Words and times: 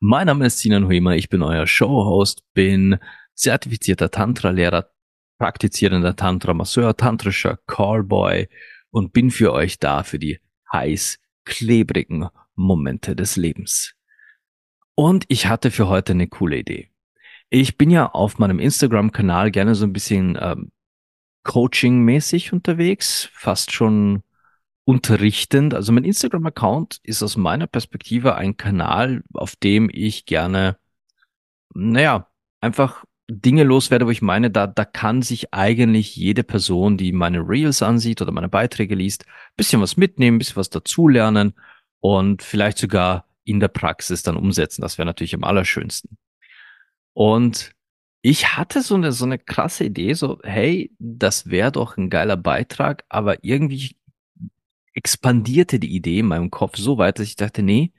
Mein 0.00 0.26
Name 0.26 0.44
ist 0.44 0.58
Sinan 0.58 0.88
Huema, 0.88 1.14
ich 1.14 1.30
bin 1.30 1.42
euer 1.42 1.66
Showhost, 1.66 2.42
bin 2.52 2.98
zertifizierter 3.34 4.10
Tantra-Lehrer, 4.10 4.90
praktizierender 5.38 6.14
Tantra-Masseur, 6.14 6.98
tantrischer 6.98 7.58
Callboy 7.66 8.46
und 8.90 9.14
bin 9.14 9.30
für 9.30 9.54
euch 9.54 9.78
da 9.78 10.02
für 10.02 10.18
die 10.18 10.38
heiß 10.70 11.18
klebrigen 11.46 12.28
Momente 12.56 13.16
des 13.16 13.36
Lebens. 13.36 13.94
Und 14.94 15.24
ich 15.28 15.46
hatte 15.46 15.70
für 15.70 15.88
heute 15.88 16.12
eine 16.12 16.28
coole 16.28 16.58
Idee. 16.58 16.90
Ich 17.48 17.78
bin 17.78 17.88
ja 17.88 18.06
auf 18.10 18.38
meinem 18.38 18.58
Instagram-Kanal 18.58 19.50
gerne 19.50 19.74
so 19.74 19.86
ein 19.86 19.94
bisschen 19.94 20.36
ähm, 20.38 20.72
Coaching-mäßig 21.44 22.52
unterwegs, 22.52 23.30
fast 23.32 23.72
schon 23.72 24.22
unterrichtend. 24.86 25.74
Also 25.74 25.92
mein 25.92 26.04
Instagram-Account 26.04 27.00
ist 27.02 27.22
aus 27.22 27.36
meiner 27.36 27.66
Perspektive 27.66 28.36
ein 28.36 28.56
Kanal, 28.56 29.24
auf 29.34 29.56
dem 29.56 29.90
ich 29.92 30.26
gerne, 30.26 30.78
naja, 31.74 32.30
einfach 32.60 33.04
Dinge 33.28 33.64
loswerde, 33.64 34.06
wo 34.06 34.10
ich 34.10 34.22
meine, 34.22 34.48
da, 34.48 34.68
da 34.68 34.84
kann 34.84 35.22
sich 35.22 35.52
eigentlich 35.52 36.14
jede 36.14 36.44
Person, 36.44 36.96
die 36.96 37.10
meine 37.10 37.40
Reels 37.40 37.82
ansieht 37.82 38.22
oder 38.22 38.30
meine 38.30 38.48
Beiträge 38.48 38.94
liest, 38.94 39.26
bisschen 39.56 39.80
was 39.80 39.96
mitnehmen, 39.96 40.38
bisschen 40.38 40.56
was 40.56 40.70
dazulernen 40.70 41.54
und 41.98 42.42
vielleicht 42.42 42.78
sogar 42.78 43.26
in 43.42 43.58
der 43.58 43.68
Praxis 43.68 44.22
dann 44.22 44.36
umsetzen. 44.36 44.82
Das 44.82 44.98
wäre 44.98 45.06
natürlich 45.06 45.34
am 45.34 45.42
allerschönsten. 45.42 46.16
Und 47.12 47.72
ich 48.22 48.56
hatte 48.56 48.82
so 48.82 48.94
eine, 48.94 49.10
so 49.10 49.24
eine 49.24 49.40
krasse 49.40 49.84
Idee, 49.84 50.12
so, 50.12 50.38
hey, 50.44 50.94
das 51.00 51.50
wäre 51.50 51.72
doch 51.72 51.96
ein 51.96 52.08
geiler 52.08 52.36
Beitrag, 52.36 53.04
aber 53.08 53.42
irgendwie 53.42 53.96
expandierte 54.96 55.78
die 55.78 55.94
Idee 55.94 56.20
in 56.20 56.26
meinem 56.26 56.50
Kopf 56.50 56.76
so 56.76 56.98
weit, 56.98 57.18
dass 57.18 57.26
ich 57.28 57.36
dachte, 57.36 57.62
nee, 57.62 57.92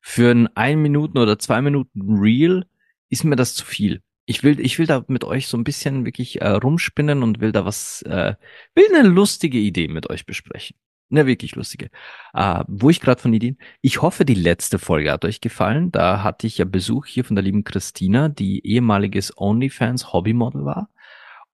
für 0.00 0.30
ein 0.30 0.48
ein 0.56 0.82
Minuten 0.82 1.18
oder 1.18 1.38
zwei 1.38 1.62
Minuten 1.62 2.18
Real 2.18 2.66
ist 3.08 3.24
mir 3.24 3.36
das 3.36 3.54
zu 3.54 3.64
viel. 3.64 4.02
Ich 4.26 4.42
will, 4.42 4.60
ich 4.60 4.78
will 4.78 4.86
da 4.86 5.04
mit 5.08 5.24
euch 5.24 5.48
so 5.48 5.56
ein 5.56 5.64
bisschen 5.64 6.04
wirklich 6.04 6.40
äh, 6.40 6.48
rumspinnen 6.48 7.22
und 7.22 7.40
will 7.40 7.52
da 7.52 7.64
was, 7.64 8.02
äh, 8.02 8.34
will 8.74 8.84
eine 8.94 9.08
lustige 9.08 9.58
Idee 9.58 9.88
mit 9.88 10.10
euch 10.10 10.26
besprechen. 10.26 10.76
Ne, 11.10 11.26
wirklich 11.26 11.54
lustige. 11.54 11.90
Uh, 12.36 12.64
wo 12.66 12.90
ich 12.90 13.00
gerade 13.00 13.20
von 13.20 13.32
Ideen. 13.32 13.58
Ich 13.82 14.02
hoffe, 14.02 14.24
die 14.24 14.34
letzte 14.34 14.78
Folge 14.78 15.12
hat 15.12 15.24
euch 15.24 15.40
gefallen. 15.40 15.92
Da 15.92 16.22
hatte 16.22 16.46
ich 16.46 16.58
ja 16.58 16.64
Besuch 16.64 17.06
hier 17.06 17.24
von 17.24 17.36
der 17.36 17.42
lieben 17.44 17.62
Christina, 17.62 18.28
die 18.28 18.66
ehemaliges 18.66 19.36
OnlyFans 19.36 20.12
Hobbymodel 20.12 20.64
war. 20.64 20.88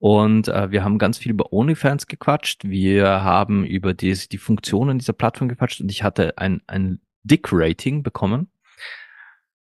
Und 0.01 0.47
uh, 0.47 0.71
wir 0.71 0.83
haben 0.83 0.97
ganz 0.97 1.19
viel 1.19 1.31
über 1.31 1.53
OnlyFans 1.53 2.07
gequatscht. 2.07 2.63
Wir 2.63 3.23
haben 3.23 3.63
über 3.63 3.93
die, 3.93 4.11
die 4.13 4.39
Funktionen 4.39 4.97
dieser 4.97 5.13
Plattform 5.13 5.47
gequatscht 5.47 5.79
und 5.79 5.91
ich 5.91 6.01
hatte 6.01 6.39
ein, 6.39 6.63
ein 6.65 7.01
Dick-Rating 7.21 8.01
bekommen. 8.01 8.51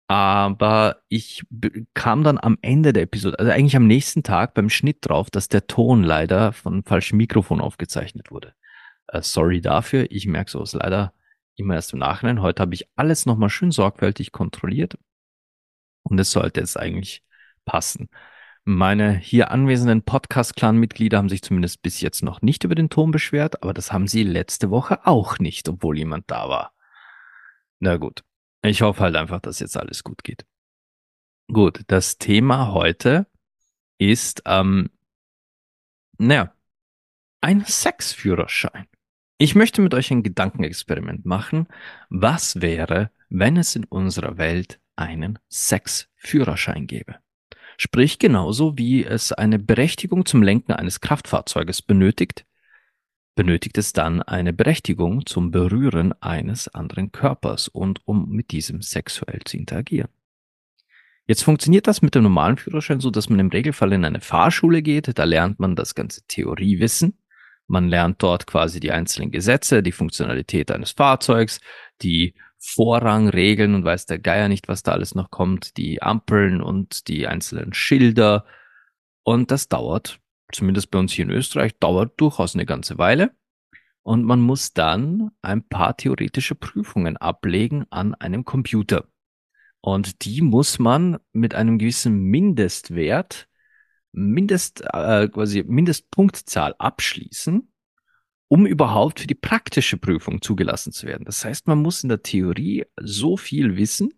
Aber 0.08 1.04
ich 1.08 1.44
kam 1.94 2.24
dann 2.24 2.40
am 2.40 2.58
Ende 2.64 2.94
der 2.94 3.04
Episode, 3.04 3.38
also 3.38 3.52
eigentlich 3.52 3.76
am 3.76 3.86
nächsten 3.86 4.24
Tag 4.24 4.56
beim 4.56 4.72
Schnitt 4.72 4.98
drauf, 5.02 5.30
dass 5.30 5.50
der 5.50 5.68
Ton 5.68 6.02
leider 6.02 6.52
von 6.52 6.84
falschem 6.84 7.18
Mikrofon 7.18 7.62
aufgezeichnet 7.62 8.32
wurde. 8.32 8.56
Äh, 9.10 9.22
sorry 9.22 9.62
dafür. 9.62 10.08
Ich 10.10 10.26
merke 10.26 10.50
sowas 10.50 10.74
leider 10.74 11.14
immer 11.58 11.76
erst 11.76 11.94
im 11.94 12.00
Nachhinein. 12.00 12.42
Heute 12.42 12.64
habe 12.64 12.74
ich 12.74 12.90
alles 12.96 13.28
nochmal 13.28 13.50
schön 13.50 13.70
sorgfältig 13.70 14.32
kontrolliert. 14.32 14.98
Und 16.02 16.20
es 16.20 16.32
sollte 16.32 16.60
jetzt 16.60 16.76
eigentlich 16.76 17.24
passen. 17.66 18.10
Meine 18.66 19.18
hier 19.18 19.52
anwesenden 19.52 20.04
Podcast-Clan-Mitglieder 20.04 21.18
haben 21.18 21.28
sich 21.28 21.42
zumindest 21.42 21.82
bis 21.82 22.00
jetzt 22.00 22.24
noch 22.24 22.42
nicht 22.42 22.64
über 22.64 22.76
den 22.76 22.90
Ton 22.90 23.12
beschwert, 23.12 23.62
aber 23.62 23.74
das 23.74 23.92
haben 23.92 24.08
sie 24.08 24.24
letzte 24.24 24.70
Woche 24.70 25.06
auch 25.06 25.38
nicht, 25.40 25.68
obwohl 25.68 25.98
jemand 25.98 26.32
da 26.32 26.48
war. 26.48 26.74
Na 27.80 27.98
gut. 27.98 28.24
Ich 28.62 28.82
hoffe 28.82 29.02
halt 29.04 29.18
einfach, 29.18 29.42
dass 29.42 29.60
jetzt 29.60 29.76
alles 29.76 30.06
gut 30.06 30.24
geht. 30.24 30.46
Gut, 31.52 31.82
das 31.88 32.18
Thema 32.18 32.72
heute 32.72 33.28
ist, 33.98 34.44
ähm, 34.46 34.90
naja, 36.18 36.56
ein 37.42 37.66
Sexführerschein. 37.66 38.88
Ich 39.38 39.56
möchte 39.56 39.82
mit 39.82 39.94
euch 39.94 40.10
ein 40.12 40.24
Gedankenexperiment 40.24 41.26
machen. 41.26 41.68
Was 42.10 42.62
wäre, 42.62 43.12
wenn 43.28 43.58
es 43.58 43.76
in 43.76 43.84
unserer 43.84 44.38
Welt 44.38 44.80
einen 44.96 45.38
Sexführerschein 45.52 46.88
gäbe? 46.88 47.23
Sprich, 47.78 48.20
genauso 48.20 48.78
wie 48.78 49.04
es 49.04 49.32
eine 49.32 49.60
Berechtigung 49.60 50.26
zum 50.26 50.44
Lenken 50.44 50.74
eines 50.74 51.02
Kraftfahrzeuges 51.02 51.82
benötigt, 51.82 52.46
benötigt 53.36 53.78
es 53.78 53.94
dann 53.94 54.22
eine 54.22 54.54
Berechtigung 54.54 55.26
zum 55.26 55.52
Berühren 55.52 56.14
eines 56.22 56.68
anderen 56.68 57.12
Körpers 57.12 57.68
und 57.68 58.00
um 58.06 58.30
mit 58.30 58.52
diesem 58.52 58.82
sexuell 58.82 59.42
zu 59.46 59.58
interagieren. 59.58 60.10
Jetzt 61.26 61.44
funktioniert 61.44 61.88
das 61.88 62.02
mit 62.02 62.16
dem 62.16 62.24
normalen 62.24 62.58
Führerschein 62.58 63.00
so, 63.00 63.10
dass 63.10 63.30
man 63.30 63.40
im 63.40 63.48
Regelfall 63.48 63.94
in 63.94 64.06
eine 64.06 64.20
Fahrschule 64.20 64.82
geht, 64.82 65.18
da 65.18 65.24
lernt 65.24 65.60
man 65.60 65.76
das 65.76 65.96
ganze 65.96 66.22
Theoriewissen 66.28 67.18
man 67.68 67.88
lernt 67.88 68.22
dort 68.22 68.46
quasi 68.46 68.80
die 68.80 68.92
einzelnen 68.92 69.32
Gesetze, 69.32 69.82
die 69.82 69.92
Funktionalität 69.92 70.72
eines 70.72 70.92
Fahrzeugs, 70.92 71.60
die 72.02 72.36
Vorrangregeln 72.66 73.76
und 73.76 73.84
weiß 73.84 74.06
der 74.06 74.20
Geier 74.20 74.48
nicht, 74.48 74.68
was 74.68 74.84
da 74.84 74.94
alles 74.94 75.16
noch 75.16 75.30
kommt, 75.30 75.76
die 75.78 76.02
Ampeln 76.02 76.62
und 76.62 77.08
die 77.10 77.28
einzelnen 77.28 77.74
Schilder. 77.74 78.46
Und 79.24 79.52
das 79.52 79.68
dauert, 79.68 80.20
zumindest 80.52 80.90
bei 80.90 81.00
uns 81.00 81.12
hier 81.12 81.26
in 81.26 81.32
Österreich, 81.32 81.78
dauert 81.80 82.20
durchaus 82.22 82.56
eine 82.56 82.66
ganze 82.66 82.98
Weile. 82.98 83.32
Und 84.02 84.24
man 84.24 84.40
muss 84.40 84.74
dann 84.74 85.32
ein 85.42 85.68
paar 85.68 85.98
theoretische 85.98 86.56
Prüfungen 86.56 87.18
ablegen 87.18 87.86
an 87.90 88.16
einem 88.16 88.46
Computer. 88.46 89.08
Und 89.82 90.24
die 90.24 90.42
muss 90.42 90.80
man 90.80 91.20
mit 91.34 91.56
einem 91.56 91.78
gewissen 91.78 92.24
Mindestwert 92.24 93.50
Mindest, 94.16 94.82
äh, 94.94 95.28
quasi 95.28 95.64
Mindestpunktzahl 95.64 96.76
abschließen, 96.78 97.73
um 98.48 98.66
überhaupt 98.66 99.22
für 99.22 99.28
die 99.28 99.36
praktische 99.36 99.98
Prüfung 99.98 100.42
zugelassen 100.42 100.92
zu 100.92 101.08
werden. 101.08 101.26
Das 101.26 101.44
heißt, 101.44 101.68
man 101.68 101.82
muss 101.82 102.04
in 102.04 102.10
der 102.10 102.22
Theorie 102.22 102.86
so 103.00 103.38
viel 103.38 103.78
wissen, 103.78 104.14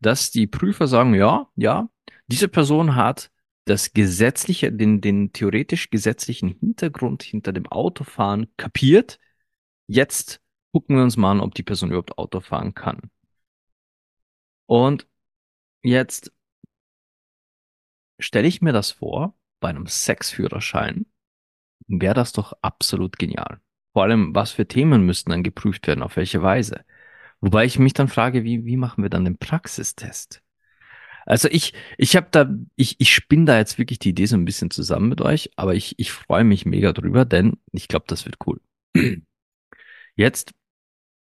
dass 0.00 0.30
die 0.30 0.46
Prüfer 0.46 0.86
sagen, 0.86 1.14
ja, 1.14 1.48
ja, 1.56 1.88
diese 2.26 2.48
Person 2.48 2.94
hat 2.94 3.30
das 3.64 3.92
gesetzliche, 3.92 4.72
den, 4.72 5.00
den 5.00 5.32
theoretisch 5.32 5.90
gesetzlichen 5.90 6.48
Hintergrund 6.48 7.22
hinter 7.22 7.52
dem 7.52 7.66
Autofahren 7.66 8.48
kapiert. 8.56 9.18
Jetzt 9.86 10.40
gucken 10.72 10.96
wir 10.96 11.02
uns 11.02 11.16
mal 11.16 11.32
an, 11.32 11.40
ob 11.40 11.54
die 11.54 11.62
Person 11.62 11.90
überhaupt 11.90 12.18
Auto 12.18 12.40
fahren 12.40 12.74
kann. 12.74 13.10
Und 14.66 15.06
jetzt 15.82 16.32
stelle 18.18 18.48
ich 18.48 18.62
mir 18.62 18.72
das 18.72 18.92
vor, 18.92 19.36
bei 19.60 19.68
einem 19.68 19.86
Sexführerschein, 19.86 21.06
wäre 21.90 22.14
das 22.14 22.32
doch 22.32 22.52
absolut 22.62 23.18
genial. 23.18 23.60
Vor 23.92 24.04
allem, 24.04 24.34
was 24.34 24.52
für 24.52 24.66
Themen 24.66 25.04
müssten 25.04 25.30
dann 25.30 25.42
geprüft 25.42 25.86
werden, 25.86 26.02
auf 26.02 26.16
welche 26.16 26.42
Weise. 26.42 26.84
Wobei 27.40 27.64
ich 27.64 27.78
mich 27.78 27.94
dann 27.94 28.08
frage, 28.08 28.44
wie, 28.44 28.64
wie 28.64 28.76
machen 28.76 29.02
wir 29.02 29.10
dann 29.10 29.24
den 29.24 29.38
Praxistest? 29.38 30.42
Also 31.26 31.48
ich, 31.50 31.74
ich 31.98 32.16
habe 32.16 32.28
da, 32.30 32.50
ich, 32.76 32.96
ich 32.98 33.12
spinne 33.12 33.44
da 33.46 33.58
jetzt 33.58 33.78
wirklich 33.78 33.98
die 33.98 34.10
Idee 34.10 34.26
so 34.26 34.36
ein 34.36 34.44
bisschen 34.44 34.70
zusammen 34.70 35.08
mit 35.08 35.20
euch, 35.20 35.50
aber 35.56 35.74
ich, 35.74 35.98
ich 35.98 36.12
freue 36.12 36.44
mich 36.44 36.66
mega 36.66 36.92
drüber, 36.92 37.24
denn 37.24 37.58
ich 37.72 37.88
glaube, 37.88 38.06
das 38.08 38.24
wird 38.24 38.36
cool. 38.46 38.60
Jetzt 40.16 40.52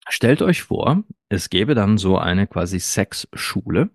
stellt 0.07 0.41
euch 0.41 0.63
vor, 0.63 1.03
es 1.29 1.49
gäbe 1.49 1.75
dann 1.75 1.97
so 1.97 2.17
eine 2.17 2.47
quasi 2.47 2.79
Sexschule, 2.79 3.89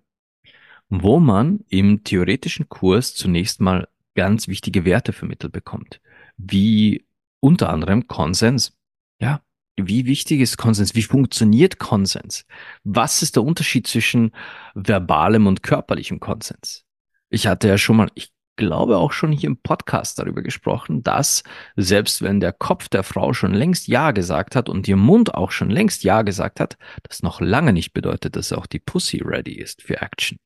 wo 0.88 1.20
man 1.20 1.60
im 1.69 2.05
theoretischen 2.05 2.69
Kurs 2.69 3.14
zunächst 3.14 3.60
mal 3.60 3.88
ganz 4.14 4.49
wichtige 4.49 4.84
Werte 4.84 5.12
vermittelt 5.12 5.52
bekommt, 5.52 6.00
wie 6.36 7.06
unter 7.40 7.70
anderem 7.70 8.06
Konsens. 8.06 8.76
Ja, 9.20 9.42
wie 9.76 10.06
wichtig 10.06 10.40
ist 10.40 10.56
Konsens? 10.56 10.94
Wie 10.94 11.02
funktioniert 11.02 11.78
Konsens? 11.78 12.46
Was 12.84 13.22
ist 13.22 13.36
der 13.36 13.44
Unterschied 13.44 13.86
zwischen 13.86 14.32
verbalem 14.75 15.46
und 15.46 15.62
körperlichem 15.62 16.20
Konsens? 16.20 16.84
Ich 17.31 17.46
hatte 17.46 17.69
ja 17.69 17.78
schon 17.78 17.96
mal, 17.96 18.10
ich 18.14 18.32
glaube 18.56 18.98
auch 18.98 19.12
schon 19.12 19.32
hier 19.32 19.48
im 19.48 19.56
Podcast 19.56 20.19
darüber 20.19 20.42
gesprochen, 20.42 21.02
dass 21.02 21.42
selbst 21.75 22.22
wenn 22.22 22.38
der 22.38 22.52
Kopf 22.52 22.88
der 22.88 23.02
Frau 23.02 23.32
schon 23.32 23.52
längst 23.52 23.88
Ja 23.88 24.12
gesagt 24.12 24.54
hat 24.54 24.69
und 24.69 24.86
ihr 24.86 24.96
Mund 24.96 25.34
auch 25.34 25.50
schon 25.50 25.70
längst 25.70 26.04
Ja 26.04 26.22
gesagt 26.22 26.60
hat, 26.60 26.78
das 27.02 27.22
noch 27.22 27.40
lange 27.40 27.72
nicht 27.72 27.92
bedeutet, 27.92 28.36
dass 28.36 28.52
auch 28.52 28.66
die 28.66 28.78
Pussy 28.78 29.22
ready 29.25 29.54
ist 29.54 29.82
für 29.82 30.00
Action 30.00 30.38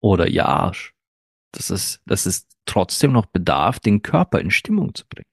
oder 0.00 0.26
ihr 0.26 0.46
Arsch. 0.46 0.92
dass 1.52 1.70
es, 1.70 2.00
dass 2.06 2.26
es 2.26 2.48
trotzdem 2.66 3.12
noch 3.12 3.26
bedarf, 3.26 3.78
den 3.80 4.02
Körper 4.02 4.40
in 4.40 4.50
Stimmung 4.50 4.94
zu 4.94 5.04
bringen. 5.08 5.26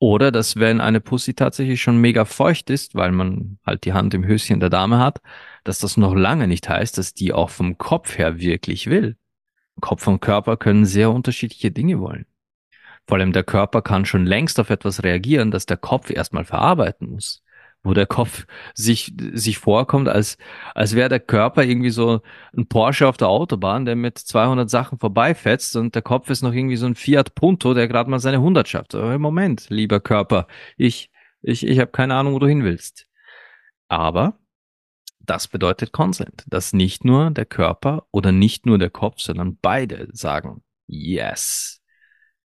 Oder 0.00 0.32
dass 0.32 0.56
wenn 0.56 0.80
eine 0.80 1.00
Pussy 1.00 1.34
tatsächlich 1.34 1.82
schon 1.82 1.98
mega 1.98 2.24
feucht 2.24 2.70
ist, 2.70 2.94
weil 2.94 3.12
man 3.12 3.58
halt 3.64 3.84
die 3.84 3.92
Hand 3.92 4.14
im 4.14 4.24
Höschen 4.24 4.58
der 4.58 4.70
Dame 4.70 4.98
hat, 4.98 5.20
dass 5.62 5.78
das 5.78 5.96
noch 5.96 6.14
lange 6.14 6.48
nicht 6.48 6.68
heißt, 6.68 6.96
dass 6.98 7.14
die 7.14 7.32
auch 7.32 7.50
vom 7.50 7.76
Kopf 7.78 8.16
her 8.18 8.40
wirklich 8.40 8.88
will. 8.88 9.16
Kopf 9.80 10.06
und 10.06 10.20
Körper 10.20 10.56
können 10.56 10.86
sehr 10.86 11.10
unterschiedliche 11.10 11.70
Dinge 11.70 12.00
wollen. 12.00 12.26
Vor 13.06 13.18
allem 13.18 13.32
der 13.32 13.44
Körper 13.44 13.82
kann 13.82 14.06
schon 14.06 14.24
längst 14.24 14.58
auf 14.58 14.70
etwas 14.70 15.02
reagieren, 15.02 15.50
das 15.50 15.66
der 15.66 15.76
Kopf 15.76 16.10
erstmal 16.10 16.44
verarbeiten 16.44 17.10
muss 17.10 17.42
wo 17.82 17.94
der 17.94 18.06
Kopf 18.06 18.46
sich, 18.74 19.14
sich 19.32 19.58
vorkommt, 19.58 20.08
als, 20.08 20.36
als 20.74 20.94
wäre 20.94 21.08
der 21.08 21.20
Körper 21.20 21.64
irgendwie 21.64 21.90
so 21.90 22.20
ein 22.56 22.66
Porsche 22.66 23.08
auf 23.08 23.16
der 23.16 23.28
Autobahn, 23.28 23.84
der 23.84 23.96
mit 23.96 24.18
200 24.18 24.68
Sachen 24.68 24.98
vorbeifetzt 24.98 25.76
und 25.76 25.94
der 25.94 26.02
Kopf 26.02 26.30
ist 26.30 26.42
noch 26.42 26.52
irgendwie 26.52 26.76
so 26.76 26.86
ein 26.86 26.94
Fiat 26.94 27.34
Punto, 27.34 27.74
der 27.74 27.88
gerade 27.88 28.10
mal 28.10 28.18
seine 28.20 28.38
100 28.38 28.68
schafft. 28.68 28.94
Aber 28.94 29.18
Moment, 29.18 29.66
lieber 29.70 30.00
Körper, 30.00 30.46
ich, 30.76 31.10
ich, 31.42 31.66
ich 31.66 31.78
habe 31.78 31.90
keine 31.90 32.14
Ahnung, 32.14 32.34
wo 32.34 32.38
du 32.38 32.46
hin 32.46 32.64
willst. 32.64 33.06
Aber 33.88 34.38
das 35.20 35.48
bedeutet 35.48 35.92
Consent, 35.92 36.44
dass 36.48 36.72
nicht 36.72 37.04
nur 37.04 37.30
der 37.30 37.46
Körper 37.46 38.06
oder 38.10 38.32
nicht 38.32 38.66
nur 38.66 38.78
der 38.78 38.90
Kopf, 38.90 39.20
sondern 39.20 39.58
beide 39.60 40.08
sagen 40.12 40.62
Yes. 40.86 41.80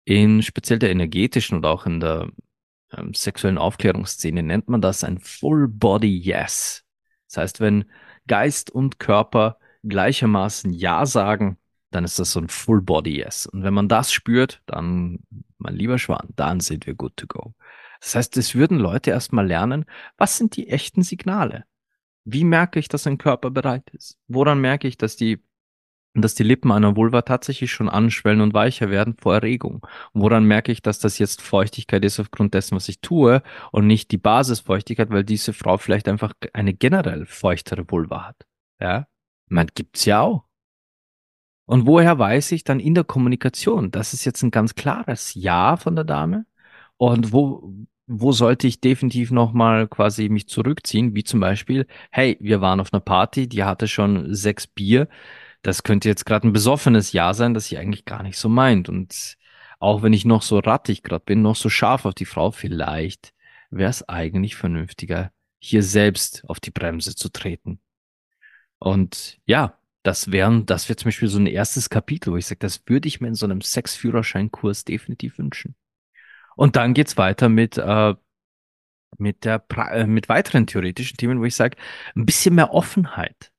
In 0.03 0.43
speziell 0.43 0.77
der 0.77 0.91
energetischen 0.91 1.57
und 1.57 1.65
auch 1.65 1.87
in 1.87 1.99
der 1.99 2.29
ähm, 2.97 3.13
sexuellen 3.13 3.57
Aufklärungsszene 3.57 4.43
nennt 4.43 4.69
man 4.69 4.81
das 4.81 5.03
ein 5.03 5.19
Full 5.19 5.67
Body 5.67 6.17
Yes. 6.17 6.83
Das 7.27 7.37
heißt, 7.37 7.59
wenn 7.59 7.85
Geist 8.27 8.71
und 8.71 8.99
Körper 8.99 9.57
gleichermaßen 9.83 10.73
Ja 10.73 11.05
sagen, 11.05 11.57
dann 11.91 12.03
ist 12.03 12.19
das 12.19 12.31
so 12.31 12.39
ein 12.39 12.49
Full 12.49 12.81
Body 12.81 13.17
Yes. 13.17 13.45
Und 13.45 13.63
wenn 13.63 13.73
man 13.73 13.87
das 13.87 14.11
spürt, 14.11 14.61
dann, 14.65 15.19
mein 15.57 15.75
lieber 15.75 15.97
Schwan, 15.97 16.29
dann 16.35 16.59
sind 16.59 16.85
wir 16.87 16.95
good 16.95 17.15
to 17.17 17.27
go. 17.27 17.53
Das 18.01 18.15
heißt, 18.15 18.37
es 18.37 18.55
würden 18.55 18.77
Leute 18.77 19.11
erstmal 19.11 19.47
lernen, 19.47 19.85
was 20.17 20.37
sind 20.37 20.55
die 20.57 20.69
echten 20.69 21.01
Signale? 21.01 21.65
Wie 22.23 22.43
merke 22.43 22.79
ich, 22.79 22.87
dass 22.87 23.07
ein 23.07 23.17
Körper 23.17 23.51
bereit 23.51 23.89
ist? 23.91 24.17
Woran 24.27 24.59
merke 24.59 24.87
ich, 24.87 24.97
dass 24.97 25.15
die 25.15 25.43
dass 26.21 26.35
die 26.35 26.43
Lippen 26.43 26.71
einer 26.71 26.95
Vulva 26.95 27.21
tatsächlich 27.21 27.71
schon 27.71 27.89
anschwellen 27.89 28.41
und 28.41 28.53
weicher 28.53 28.89
werden 28.89 29.15
vor 29.19 29.33
Erregung. 29.35 29.85
Und 30.13 30.21
woran 30.21 30.45
merke 30.45 30.71
ich, 30.71 30.81
dass 30.81 30.99
das 30.99 31.19
jetzt 31.19 31.41
Feuchtigkeit 31.41 32.05
ist 32.05 32.19
aufgrund 32.19 32.53
dessen, 32.53 32.75
was 32.75 32.89
ich 32.89 33.01
tue 33.01 33.41
und 33.71 33.87
nicht 33.87 34.11
die 34.11 34.17
Basisfeuchtigkeit, 34.17 35.09
weil 35.09 35.23
diese 35.23 35.53
Frau 35.53 35.77
vielleicht 35.77 36.07
einfach 36.07 36.33
eine 36.53 36.73
generell 36.73 37.25
feuchtere 37.25 37.89
Vulva 37.89 38.27
hat. 38.27 38.45
Ja, 38.79 39.07
man 39.47 39.67
gibt's 39.73 40.05
ja 40.05 40.21
auch. 40.21 40.45
Und 41.65 41.87
woher 41.87 42.19
weiß 42.19 42.51
ich 42.51 42.63
dann 42.63 42.79
in 42.79 42.93
der 42.93 43.03
Kommunikation, 43.03 43.91
das 43.91 44.13
ist 44.13 44.25
jetzt 44.25 44.43
ein 44.43 44.51
ganz 44.51 44.75
klares 44.75 45.33
Ja 45.33 45.77
von 45.77 45.95
der 45.95 46.05
Dame? 46.05 46.45
Und 46.97 47.33
wo, 47.33 47.73
wo 48.07 48.31
sollte 48.31 48.67
ich 48.67 48.81
definitiv 48.81 49.31
nochmal 49.31 49.87
quasi 49.87 50.29
mich 50.29 50.47
zurückziehen? 50.47 51.15
Wie 51.15 51.23
zum 51.23 51.39
Beispiel, 51.39 51.87
hey, 52.11 52.37
wir 52.39 52.61
waren 52.61 52.79
auf 52.79 52.93
einer 52.93 52.99
Party, 52.99 53.47
die 53.49 53.63
hatte 53.63 53.87
schon 53.87 54.33
sechs 54.33 54.67
Bier 54.67 55.07
das 55.65 55.81
könnte 55.81 56.07
jetzt 56.07 56.25
gerade 56.27 56.47
ein 56.47 56.53
besoffenes 56.53 57.11
Ja 57.11 57.33
sein, 57.33 57.55
das 57.55 57.65
sie 57.65 57.79
eigentlich 57.79 58.05
gar 58.05 58.21
nicht 58.21 58.37
so 58.37 58.49
meint. 58.49 58.87
Und 58.87 59.35
auch 59.79 60.03
wenn 60.03 60.13
ich 60.13 60.23
noch 60.23 60.43
so 60.43 60.59
rattig 60.59 61.01
gerade 61.01 61.25
bin, 61.25 61.41
noch 61.41 61.55
so 61.55 61.69
scharf 61.69 62.05
auf 62.05 62.13
die 62.13 62.25
Frau, 62.25 62.51
vielleicht 62.51 63.33
wäre 63.71 63.89
es 63.89 64.07
eigentlich 64.07 64.55
vernünftiger, 64.55 65.31
hier 65.57 65.81
selbst 65.81 66.47
auf 66.47 66.59
die 66.59 66.69
Bremse 66.69 67.15
zu 67.15 67.29
treten. 67.29 67.79
Und 68.77 69.39
ja, 69.47 69.79
das 70.03 70.31
wären, 70.31 70.67
das 70.67 70.87
wäre 70.87 70.97
zum 70.97 71.07
Beispiel 71.07 71.29
so 71.29 71.39
ein 71.39 71.47
erstes 71.47 71.89
Kapitel, 71.89 72.31
wo 72.31 72.37
ich 72.37 72.45
sage, 72.45 72.59
das 72.59 72.83
würde 72.85 73.07
ich 73.07 73.19
mir 73.19 73.29
in 73.29 73.35
so 73.35 73.47
einem 73.47 73.61
Sexführerscheinkurs 73.61 74.85
definitiv 74.85 75.39
wünschen. 75.39 75.75
Und 76.55 76.75
dann 76.75 76.93
geht's 76.93 77.17
weiter 77.17 77.49
mit 77.49 77.79
äh, 77.79 78.13
mit 79.17 79.45
der 79.45 79.65
äh, 79.77 80.05
mit 80.05 80.29
weiteren 80.29 80.67
theoretischen 80.67 81.17
Themen, 81.17 81.39
wo 81.39 81.45
ich 81.45 81.55
sage, 81.55 81.75
ein 82.15 82.27
bisschen 82.27 82.53
mehr 82.53 82.71
Offenheit 82.71 83.51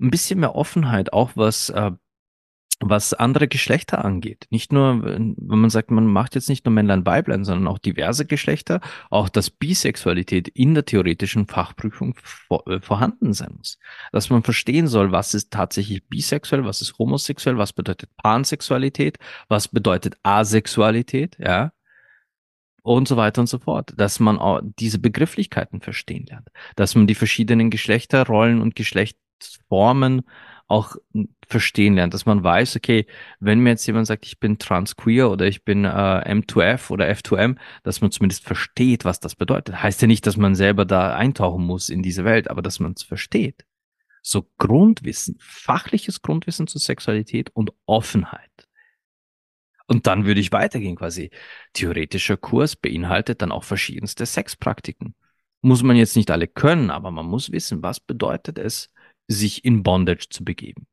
ein 0.00 0.10
bisschen 0.10 0.40
mehr 0.40 0.54
Offenheit, 0.54 1.12
auch 1.12 1.32
was, 1.34 1.70
äh, 1.70 1.92
was 2.80 3.14
andere 3.14 3.48
Geschlechter 3.48 4.04
angeht. 4.04 4.46
Nicht 4.50 4.72
nur, 4.72 5.02
wenn 5.02 5.36
man 5.38 5.70
sagt, 5.70 5.90
man 5.90 6.06
macht 6.06 6.34
jetzt 6.34 6.48
nicht 6.48 6.64
nur 6.64 6.72
Männlein, 6.72 7.06
Weiblein, 7.06 7.44
sondern 7.44 7.68
auch 7.68 7.78
diverse 7.78 8.26
Geschlechter, 8.26 8.80
auch 9.10 9.28
dass 9.28 9.50
Bisexualität 9.50 10.48
in 10.48 10.74
der 10.74 10.84
theoretischen 10.84 11.46
Fachprüfung 11.46 12.16
vor, 12.22 12.66
äh, 12.66 12.80
vorhanden 12.80 13.32
sein 13.32 13.54
muss. 13.56 13.78
Dass 14.12 14.30
man 14.30 14.42
verstehen 14.42 14.88
soll, 14.88 15.12
was 15.12 15.34
ist 15.34 15.52
tatsächlich 15.52 16.06
bisexuell, 16.08 16.64
was 16.64 16.82
ist 16.82 16.98
homosexuell, 16.98 17.58
was 17.58 17.72
bedeutet 17.72 18.10
Pansexualität, 18.16 19.18
was 19.48 19.68
bedeutet 19.68 20.16
Asexualität, 20.22 21.36
ja 21.38 21.72
und 22.84 23.08
so 23.08 23.16
weiter 23.16 23.40
und 23.40 23.46
so 23.46 23.58
fort, 23.58 23.94
dass 23.96 24.20
man 24.20 24.38
auch 24.38 24.60
diese 24.62 24.98
Begrifflichkeiten 24.98 25.80
verstehen 25.80 26.26
lernt, 26.26 26.50
dass 26.76 26.94
man 26.94 27.06
die 27.06 27.14
verschiedenen 27.14 27.70
Geschlechterrollen 27.70 28.60
und 28.60 28.76
Geschlecht 28.76 29.16
Formen 29.68 30.22
auch 30.66 30.96
verstehen 31.46 31.94
lernt, 31.94 32.14
dass 32.14 32.26
man 32.26 32.42
weiß, 32.42 32.76
okay, 32.76 33.06
wenn 33.38 33.60
mir 33.60 33.70
jetzt 33.70 33.86
jemand 33.86 34.06
sagt, 34.06 34.24
ich 34.26 34.40
bin 34.40 34.58
transqueer 34.58 35.30
oder 35.30 35.46
ich 35.46 35.64
bin 35.64 35.84
äh, 35.84 35.88
M2F 35.88 36.90
oder 36.90 37.06
F2M, 37.08 37.56
dass 37.82 38.00
man 38.00 38.10
zumindest 38.10 38.44
versteht, 38.44 39.04
was 39.04 39.20
das 39.20 39.36
bedeutet. 39.36 39.82
Heißt 39.82 40.00
ja 40.00 40.08
nicht, 40.08 40.26
dass 40.26 40.36
man 40.36 40.54
selber 40.54 40.84
da 40.84 41.14
eintauchen 41.14 41.64
muss 41.64 41.90
in 41.90 42.02
diese 42.02 42.24
Welt, 42.24 42.50
aber 42.50 42.62
dass 42.62 42.80
man 42.80 42.92
es 42.96 43.02
versteht. 43.02 43.64
So 44.22 44.50
Grundwissen, 44.56 45.36
fachliches 45.38 46.22
Grundwissen 46.22 46.66
zur 46.66 46.80
Sexualität 46.80 47.50
und 47.50 47.72
Offenheit. 47.84 48.68
Und 49.86 50.06
dann 50.06 50.24
würde 50.24 50.40
ich 50.40 50.50
weitergehen 50.50 50.96
quasi. 50.96 51.30
Theoretischer 51.74 52.38
Kurs 52.38 52.74
beinhaltet 52.74 53.42
dann 53.42 53.52
auch 53.52 53.64
verschiedenste 53.64 54.24
Sexpraktiken. 54.24 55.14
Muss 55.60 55.82
man 55.82 55.96
jetzt 55.96 56.16
nicht 56.16 56.30
alle 56.30 56.48
können, 56.48 56.90
aber 56.90 57.10
man 57.10 57.26
muss 57.26 57.52
wissen, 57.52 57.82
was 57.82 58.00
bedeutet 58.00 58.58
es, 58.58 58.90
sich 59.28 59.64
in 59.64 59.82
Bondage 59.82 60.28
zu 60.30 60.44
begeben. 60.44 60.86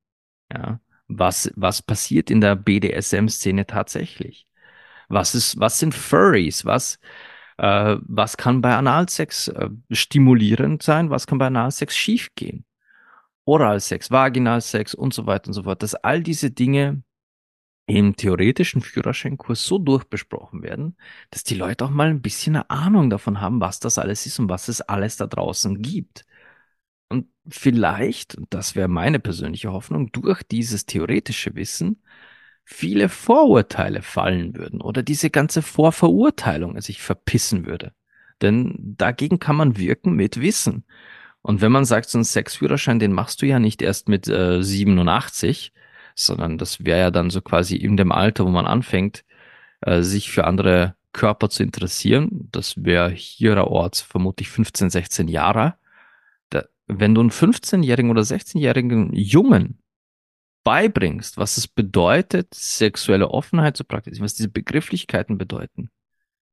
Ja, 0.51 0.80
was, 1.07 1.51
was 1.56 1.81
passiert 1.81 2.30
in 2.30 2.42
der 2.42 2.56
BDSM-Szene 2.56 3.66
tatsächlich? 3.66 4.48
Was 5.10 5.36
ist, 5.36 5.60
was 5.60 5.80
sind 5.80 5.94
Furries? 5.94 6.66
Was, 6.66 7.00
äh, 7.57 7.98
was 8.01 8.38
kann 8.38 8.62
bei 8.62 8.75
Analsex 8.75 9.50
äh, 9.50 9.69
stimulierend 9.92 10.83
sein? 10.83 11.10
Was 11.10 11.28
kann 11.28 11.38
bei 11.38 11.48
Analsex 11.48 11.95
schiefgehen? 11.95 12.66
Oralsex, 13.45 14.12
Vaginalsex 14.12 14.94
und 14.94 15.13
so 15.13 15.25
weiter 15.25 15.48
und 15.48 15.54
so 15.54 15.63
fort. 15.63 15.83
Dass 15.83 15.95
all 15.95 16.22
diese 16.24 16.51
Dinge 16.51 17.04
im 17.88 18.16
theoretischen 18.16 18.81
Führerscheinkurs 18.81 19.66
so 19.66 19.78
durchbesprochen 19.78 20.64
werden, 20.64 20.95
dass 21.30 21.44
die 21.44 21.56
Leute 21.56 21.85
auch 21.85 21.90
mal 21.90 22.07
ein 22.07 22.21
bisschen 22.21 22.56
eine 22.56 22.69
Ahnung 22.69 23.09
davon 23.09 23.42
haben, 23.42 23.59
was 23.59 23.80
das 23.80 23.97
alles 23.97 24.26
ist 24.26 24.40
und 24.40 24.47
was 24.50 24.69
es 24.69 24.81
alles 24.81 25.18
da 25.18 25.28
draußen 25.28 25.81
gibt. 25.81 26.26
Und 27.11 27.27
vielleicht, 27.47 28.35
und 28.35 28.53
das 28.53 28.75
wäre 28.75 28.87
meine 28.87 29.19
persönliche 29.19 29.71
Hoffnung, 29.71 30.11
durch 30.11 30.44
dieses 30.44 30.85
theoretische 30.85 31.56
Wissen 31.56 32.01
viele 32.63 33.09
Vorurteile 33.09 34.01
fallen 34.01 34.56
würden 34.56 34.81
oder 34.81 35.03
diese 35.03 35.30
ganze 35.30 35.61
Vorverurteilung 35.61 36.80
sich 36.80 37.01
verpissen 37.01 37.65
würde. 37.65 37.91
Denn 38.41 38.75
dagegen 38.97 39.39
kann 39.39 39.57
man 39.57 39.77
wirken 39.77 40.13
mit 40.13 40.39
Wissen. 40.39 40.85
Und 41.41 41.61
wenn 41.61 41.71
man 41.71 41.85
sagt, 41.85 42.09
so 42.09 42.18
ein 42.18 42.23
Sexführerschein, 42.23 42.99
den 42.99 43.11
machst 43.11 43.41
du 43.41 43.45
ja 43.45 43.59
nicht 43.59 43.81
erst 43.81 44.07
mit 44.07 44.27
äh, 44.27 44.63
87, 44.63 45.73
sondern 46.15 46.57
das 46.57 46.85
wäre 46.85 46.99
ja 46.99 47.11
dann 47.11 47.30
so 47.30 47.41
quasi 47.41 47.75
in 47.75 47.97
dem 47.97 48.11
Alter, 48.11 48.45
wo 48.45 48.49
man 48.49 48.68
anfängt, 48.68 49.25
äh, 49.81 50.01
sich 50.01 50.31
für 50.31 50.45
andere 50.45 50.95
Körper 51.13 51.49
zu 51.49 51.63
interessieren. 51.63 52.47
Das 52.51 52.85
wäre 52.85 53.09
hiererorts 53.11 54.01
vermutlich 54.01 54.49
15, 54.49 54.89
16 54.89 55.27
Jahre 55.27 55.75
wenn 56.94 57.16
du 57.16 57.21
einen 57.21 57.31
15-jährigen 57.31 58.12
oder 58.12 58.21
16-jährigen 58.21 59.14
Jungen 59.14 59.80
beibringst, 60.64 61.38
was 61.38 61.57
es 61.57 61.68
bedeutet, 61.68 62.54
sexuelle 62.54 63.30
Offenheit 63.30 63.78
zu 63.78 63.86
praktizieren, 63.86 64.26
was 64.26 64.36
diese 64.36 64.50
Begrifflichkeiten 64.50 65.38
bedeuten, 65.38 65.90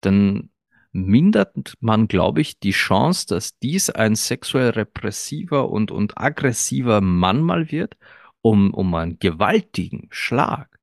dann 0.01 0.51
mindert 0.93 1.75
man, 1.81 2.09
glaube 2.09 2.41
ich, 2.41 2.61
die 2.61 2.71
Chance, 2.71 3.27
dass 3.27 3.59
dies 3.59 3.91
ein 3.91 4.15
sexuell 4.15 4.71
repressiver 4.71 5.69
und, 5.69 5.91
und 5.91 6.17
aggressiver 6.19 7.01
Mann 7.01 7.43
mal 7.43 7.71
wird, 7.71 7.97
um, 8.41 8.73
um 8.73 8.95
einen 8.95 9.19
gewaltigen 9.19 10.07
Schlag. 10.11 10.79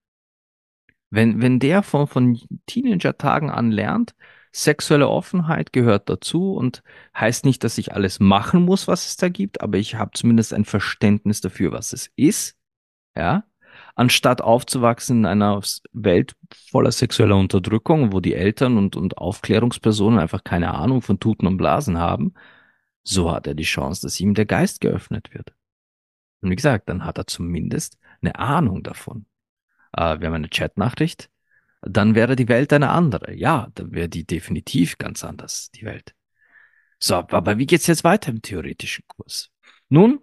Wenn, 1.09 1.41
wenn 1.41 1.59
der 1.59 1.81
von, 1.81 2.07
von 2.07 2.39
Teenager-Tagen 2.65 3.49
an 3.49 3.71
lernt, 3.71 4.15
Sexuelle 4.55 5.09
Offenheit 5.09 5.73
gehört 5.73 6.07
dazu 6.07 6.53
und 6.53 6.81
heißt 7.13 7.43
nicht, 7.43 7.65
dass 7.65 7.77
ich 7.77 7.93
alles 7.93 8.21
machen 8.21 8.63
muss, 8.63 8.87
was 8.87 9.05
es 9.05 9.17
da 9.17 9.27
gibt, 9.27 9.59
aber 9.59 9.77
ich 9.77 9.95
habe 9.95 10.11
zumindest 10.13 10.53
ein 10.53 10.63
Verständnis 10.63 11.41
dafür, 11.41 11.73
was 11.73 11.91
es 11.91 12.09
ist. 12.15 12.55
Ja, 13.17 13.43
anstatt 13.95 14.41
aufzuwachsen 14.41 15.19
in 15.19 15.25
einer 15.25 15.61
Welt 15.91 16.37
voller 16.69 16.93
sexueller 16.93 17.35
Unterdrückung, 17.35 18.13
wo 18.13 18.21
die 18.21 18.33
Eltern 18.33 18.77
und, 18.77 18.95
und 18.95 19.17
Aufklärungspersonen 19.17 20.19
einfach 20.19 20.45
keine 20.45 20.73
Ahnung 20.73 21.01
von 21.01 21.19
Tuten 21.19 21.47
und 21.47 21.57
Blasen 21.57 21.97
haben, 21.97 22.33
so 23.03 23.31
hat 23.33 23.47
er 23.47 23.55
die 23.55 23.63
Chance, 23.63 24.03
dass 24.03 24.21
ihm 24.21 24.35
der 24.35 24.45
Geist 24.45 24.79
geöffnet 24.79 25.33
wird. 25.33 25.53
Und 26.39 26.49
wie 26.49 26.55
gesagt, 26.55 26.87
dann 26.87 27.03
hat 27.03 27.17
er 27.17 27.27
zumindest 27.27 27.97
eine 28.21 28.39
Ahnung 28.39 28.83
davon. 28.83 29.25
äh, 29.97 30.17
wir 30.19 30.27
haben 30.27 30.35
eine 30.35 30.49
Chatnachricht, 30.49 31.29
dann 31.85 32.15
wäre 32.15 32.35
die 32.35 32.47
Welt 32.47 32.73
eine 32.73 32.89
andere. 32.89 33.33
Ja, 33.33 33.69
dann 33.75 33.93
wäre 33.93 34.09
die 34.09 34.25
definitiv 34.25 34.97
ganz 34.97 35.23
anders, 35.23 35.69
die 35.71 35.85
Welt. 35.85 36.13
So, 36.99 37.15
aber 37.15 37.57
wie 37.57 37.65
geht's 37.65 37.87
jetzt 37.87 38.03
weiter 38.03 38.31
im 38.31 38.41
theoretischen 38.41 39.05
Kurs? 39.07 39.49
Nun, 39.89 40.19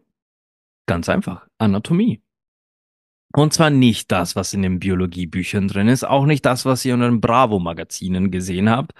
ganz 0.86 1.08
einfach, 1.08 1.46
Anatomie. 1.58 2.22
Und 3.34 3.54
zwar 3.54 3.70
nicht 3.70 4.12
das, 4.12 4.36
was 4.36 4.52
in 4.52 4.62
den 4.62 4.78
Biologiebüchern 4.78 5.68
drin 5.68 5.88
ist, 5.88 6.04
auch 6.04 6.26
nicht 6.26 6.44
das, 6.44 6.66
was 6.66 6.84
ihr 6.84 6.94
in 6.94 7.00
den 7.00 7.20
Bravo-Magazinen 7.20 8.30
gesehen 8.30 8.68
habt, 8.68 8.92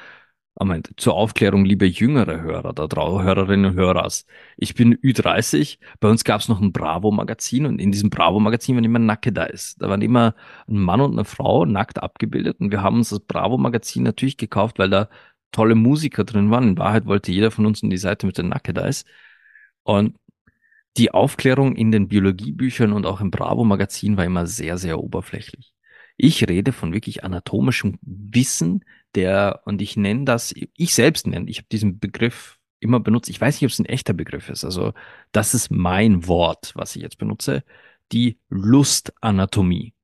aber 0.54 0.80
zur 0.96 1.14
Aufklärung, 1.14 1.64
liebe 1.64 1.86
jüngere 1.86 2.42
Hörer 2.42 2.72
da 2.74 2.86
draußen, 2.86 3.24
Hörerinnen 3.24 3.72
und 3.72 3.76
Hörer, 3.76 4.08
ich 4.56 4.74
bin 4.74 4.94
Ü30, 4.96 5.78
bei 5.98 6.08
uns 6.08 6.24
gab 6.24 6.40
es 6.40 6.48
noch 6.48 6.60
ein 6.60 6.72
Bravo-Magazin 6.72 7.66
und 7.66 7.80
in 7.80 7.90
diesem 7.90 8.10
Bravo-Magazin 8.10 8.76
waren 8.76 8.84
immer 8.84 8.98
Nacke 8.98 9.32
da 9.32 9.44
ist. 9.44 9.80
Da 9.80 9.88
waren 9.88 10.02
immer 10.02 10.34
ein 10.68 10.78
Mann 10.78 11.00
und 11.00 11.12
eine 11.12 11.24
Frau 11.24 11.64
nackt 11.64 12.02
abgebildet 12.02 12.60
und 12.60 12.70
wir 12.70 12.82
haben 12.82 12.96
uns 12.96 13.08
das 13.08 13.20
Bravo-Magazin 13.20 14.02
natürlich 14.02 14.36
gekauft, 14.36 14.78
weil 14.78 14.90
da 14.90 15.08
tolle 15.52 15.74
Musiker 15.74 16.24
drin 16.24 16.50
waren. 16.50 16.68
In 16.68 16.78
Wahrheit 16.78 17.06
wollte 17.06 17.32
jeder 17.32 17.50
von 17.50 17.66
uns 17.66 17.82
in 17.82 17.90
die 17.90 17.98
Seite 17.98 18.26
mit 18.26 18.36
der 18.36 18.44
Nacke 18.44 18.74
da 18.74 18.86
ist. 18.86 19.06
Und 19.82 20.16
die 20.96 21.10
Aufklärung 21.12 21.76
in 21.76 21.90
den 21.90 22.08
Biologiebüchern 22.08 22.92
und 22.92 23.06
auch 23.06 23.20
im 23.20 23.30
Bravo-Magazin 23.30 24.16
war 24.16 24.24
immer 24.24 24.46
sehr, 24.46 24.76
sehr 24.78 25.00
oberflächlich. 25.00 25.72
Ich 26.16 26.46
rede 26.48 26.72
von 26.72 26.92
wirklich 26.92 27.24
anatomischem 27.24 27.98
Wissen, 28.02 28.84
der, 29.14 29.62
und 29.64 29.82
ich 29.82 29.96
nenne 29.96 30.24
das, 30.24 30.54
ich 30.54 30.94
selbst 30.94 31.26
nenne, 31.26 31.50
ich 31.50 31.58
habe 31.58 31.68
diesen 31.70 31.98
Begriff 31.98 32.58
immer 32.80 33.00
benutzt. 33.00 33.30
Ich 33.30 33.40
weiß 33.40 33.56
nicht, 33.60 33.66
ob 33.66 33.72
es 33.72 33.78
ein 33.78 33.86
echter 33.86 34.12
Begriff 34.12 34.48
ist. 34.48 34.64
Also, 34.64 34.92
das 35.32 35.54
ist 35.54 35.70
mein 35.70 36.26
Wort, 36.26 36.72
was 36.74 36.96
ich 36.96 37.02
jetzt 37.02 37.18
benutze. 37.18 37.64
Die 38.12 38.38
Lustanatomie. 38.48 39.94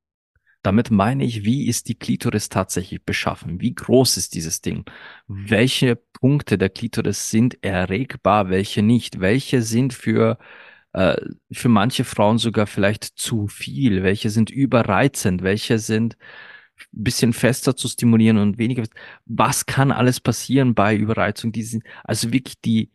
Damit 0.62 0.90
meine 0.90 1.24
ich, 1.24 1.44
wie 1.44 1.66
ist 1.66 1.88
die 1.88 1.94
Klitoris 1.94 2.48
tatsächlich 2.48 3.04
beschaffen? 3.04 3.60
Wie 3.60 3.74
groß 3.74 4.16
ist 4.16 4.34
dieses 4.34 4.60
Ding? 4.60 4.84
Welche 5.26 5.96
Punkte 5.96 6.58
der 6.58 6.68
Klitoris 6.68 7.30
sind 7.30 7.62
erregbar, 7.64 8.50
welche 8.50 8.82
nicht? 8.82 9.20
Welche 9.20 9.62
sind 9.62 9.94
für 9.94 10.38
äh, 10.92 11.16
für 11.52 11.68
manche 11.68 12.04
Frauen 12.04 12.38
sogar 12.38 12.66
vielleicht 12.66 13.04
zu 13.04 13.46
viel, 13.48 14.02
welche 14.02 14.30
sind 14.30 14.50
überreizend, 14.50 15.42
welche 15.42 15.78
sind 15.78 16.16
bisschen 16.92 17.32
fester 17.32 17.76
zu 17.76 17.88
stimulieren 17.88 18.38
und 18.38 18.58
weniger. 18.58 18.84
Was 19.26 19.66
kann 19.66 19.92
alles 19.92 20.20
passieren 20.20 20.74
bei 20.74 20.96
Überreizung? 20.96 21.52
Die 21.52 21.62
sind 21.62 21.84
also 22.04 22.32
wirklich 22.32 22.60
die, 22.60 22.90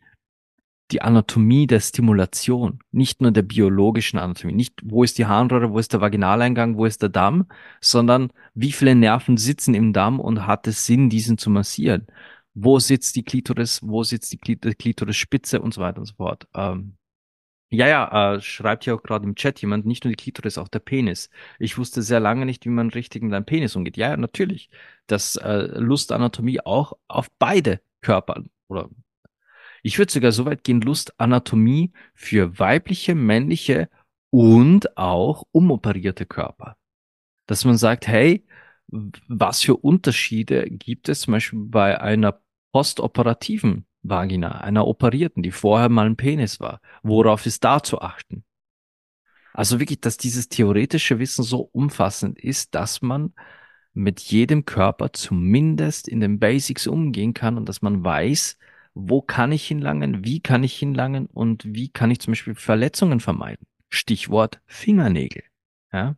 die 0.90 1.02
Anatomie 1.02 1.66
der 1.66 1.80
Stimulation, 1.80 2.80
nicht 2.92 3.20
nur 3.20 3.32
der 3.32 3.42
biologischen 3.42 4.18
Anatomie, 4.18 4.54
nicht 4.54 4.80
wo 4.84 5.02
ist 5.02 5.18
die 5.18 5.26
Harnröhre, 5.26 5.72
wo 5.72 5.78
ist 5.78 5.92
der 5.92 6.00
Vaginaleingang, 6.00 6.76
wo 6.76 6.86
ist 6.86 7.02
der 7.02 7.08
Damm, 7.08 7.46
sondern 7.80 8.30
wie 8.54 8.72
viele 8.72 8.94
Nerven 8.94 9.36
sitzen 9.36 9.74
im 9.74 9.92
Damm 9.92 10.20
und 10.20 10.46
hat 10.46 10.66
es 10.66 10.86
Sinn, 10.86 11.08
diesen 11.10 11.38
zu 11.38 11.50
massieren? 11.50 12.06
Wo 12.54 12.78
sitzt 12.78 13.16
die 13.16 13.24
Klitoris, 13.24 13.80
wo 13.82 14.04
sitzt 14.04 14.32
die 14.32 14.38
Klitorisspitze 14.38 15.60
und 15.60 15.74
so 15.74 15.80
weiter 15.80 15.98
und 15.98 16.06
so 16.06 16.14
fort. 16.14 16.46
Ähm, 16.54 16.96
ja, 17.74 17.88
ja, 17.88 18.34
äh, 18.34 18.40
schreibt 18.40 18.86
ja 18.86 18.94
auch 18.94 19.02
gerade 19.02 19.24
im 19.24 19.34
Chat 19.34 19.60
jemand, 19.60 19.86
nicht 19.86 20.04
nur 20.04 20.10
die 20.10 20.16
Klitoris, 20.16 20.58
auch 20.58 20.68
der 20.68 20.80
Penis. 20.80 21.30
Ich 21.58 21.78
wusste 21.78 22.02
sehr 22.02 22.20
lange 22.20 22.46
nicht, 22.46 22.64
wie 22.64 22.70
man 22.70 22.90
richtig 22.90 23.22
mit 23.22 23.32
einem 23.34 23.44
Penis 23.44 23.76
umgeht. 23.76 23.96
Ja, 23.96 24.16
natürlich. 24.16 24.70
Das 25.06 25.36
äh, 25.36 25.68
Lustanatomie 25.78 26.60
auch 26.60 26.94
auf 27.08 27.30
beide 27.38 27.80
Körper 28.00 28.42
oder 28.68 28.88
ich 29.82 29.98
würde 29.98 30.10
sogar 30.10 30.32
so 30.32 30.46
weit 30.46 30.64
gehen, 30.64 30.80
Lustanatomie 30.80 31.92
für 32.14 32.58
weibliche, 32.58 33.14
männliche 33.14 33.90
und 34.30 34.96
auch 34.96 35.44
umoperierte 35.52 36.24
Körper. 36.24 36.78
Dass 37.46 37.66
man 37.66 37.76
sagt, 37.76 38.06
hey, 38.06 38.46
was 38.88 39.60
für 39.60 39.76
Unterschiede 39.76 40.64
gibt 40.70 41.10
es 41.10 41.20
zum 41.20 41.32
Beispiel 41.32 41.58
bei 41.66 42.00
einer 42.00 42.40
postoperativen 42.72 43.86
Vagina, 44.04 44.60
einer 44.60 44.86
operierten, 44.86 45.42
die 45.42 45.50
vorher 45.50 45.88
mal 45.88 46.06
ein 46.06 46.16
Penis 46.16 46.60
war. 46.60 46.80
Worauf 47.02 47.46
ist 47.46 47.64
da 47.64 47.82
zu 47.82 48.00
achten? 48.00 48.44
Also 49.52 49.80
wirklich, 49.80 50.00
dass 50.00 50.16
dieses 50.16 50.48
theoretische 50.48 51.18
Wissen 51.18 51.42
so 51.42 51.68
umfassend 51.72 52.38
ist, 52.38 52.74
dass 52.74 53.02
man 53.02 53.32
mit 53.94 54.20
jedem 54.20 54.64
Körper 54.64 55.12
zumindest 55.12 56.08
in 56.08 56.20
den 56.20 56.38
Basics 56.38 56.86
umgehen 56.86 57.32
kann 57.32 57.56
und 57.56 57.68
dass 57.68 57.80
man 57.80 58.04
weiß, 58.04 58.58
wo 58.94 59.22
kann 59.22 59.52
ich 59.52 59.66
hinlangen, 59.66 60.24
wie 60.24 60.40
kann 60.40 60.64
ich 60.64 60.74
hinlangen 60.76 61.26
und 61.26 61.64
wie 61.64 61.88
kann 61.88 62.10
ich 62.10 62.20
zum 62.20 62.32
Beispiel 62.32 62.54
Verletzungen 62.54 63.20
vermeiden. 63.20 63.66
Stichwort 63.88 64.60
Fingernägel. 64.66 65.44
Ja? 65.92 66.16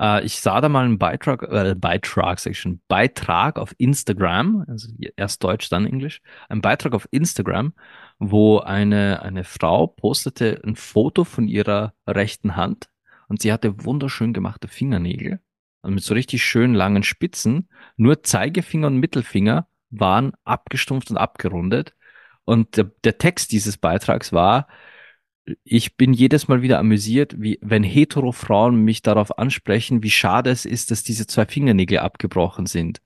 Äh, 0.00 0.24
ich 0.24 0.40
sah 0.40 0.60
da 0.60 0.68
mal 0.68 0.84
einen 0.84 0.98
Beitrag, 0.98 1.42
äh, 1.42 1.74
Beitrag, 1.76 2.38
sag 2.38 2.52
ich 2.52 2.60
schon, 2.60 2.80
Beitrag 2.88 3.58
auf 3.58 3.74
Instagram, 3.78 4.64
also 4.68 4.88
erst 5.16 5.42
Deutsch, 5.44 5.68
dann 5.68 5.86
Englisch, 5.86 6.20
ein 6.48 6.60
Beitrag 6.60 6.94
auf 6.94 7.08
Instagram, 7.10 7.74
wo 8.18 8.58
eine, 8.58 9.22
eine 9.22 9.44
Frau 9.44 9.86
postete 9.86 10.60
ein 10.64 10.76
Foto 10.76 11.24
von 11.24 11.48
ihrer 11.48 11.94
rechten 12.06 12.56
Hand 12.56 12.88
und 13.28 13.42
sie 13.42 13.52
hatte 13.52 13.84
wunderschön 13.84 14.32
gemachte 14.32 14.68
Fingernägel 14.68 15.40
und 15.82 15.94
mit 15.94 16.02
so 16.02 16.14
richtig 16.14 16.44
schön 16.44 16.74
langen 16.74 17.02
Spitzen. 17.02 17.68
Nur 17.96 18.22
Zeigefinger 18.22 18.88
und 18.88 18.98
Mittelfinger 18.98 19.68
waren 19.90 20.32
abgestumpft 20.44 21.10
und 21.10 21.16
abgerundet. 21.16 21.94
Und 22.44 22.76
der, 22.76 22.90
der 23.04 23.18
Text 23.18 23.52
dieses 23.52 23.76
Beitrags 23.76 24.32
war, 24.32 24.68
ich 25.64 25.96
bin 25.96 26.12
jedes 26.12 26.48
Mal 26.48 26.62
wieder 26.62 26.78
amüsiert, 26.78 27.40
wie 27.40 27.58
wenn 27.62 27.82
hetero 27.82 28.32
Frauen 28.32 28.84
mich 28.84 29.02
darauf 29.02 29.38
ansprechen, 29.38 30.02
wie 30.02 30.10
schade 30.10 30.50
es 30.50 30.64
ist, 30.64 30.90
dass 30.90 31.02
diese 31.02 31.26
zwei 31.26 31.46
Fingernägel 31.46 31.98
abgebrochen 31.98 32.66
sind. 32.66 33.00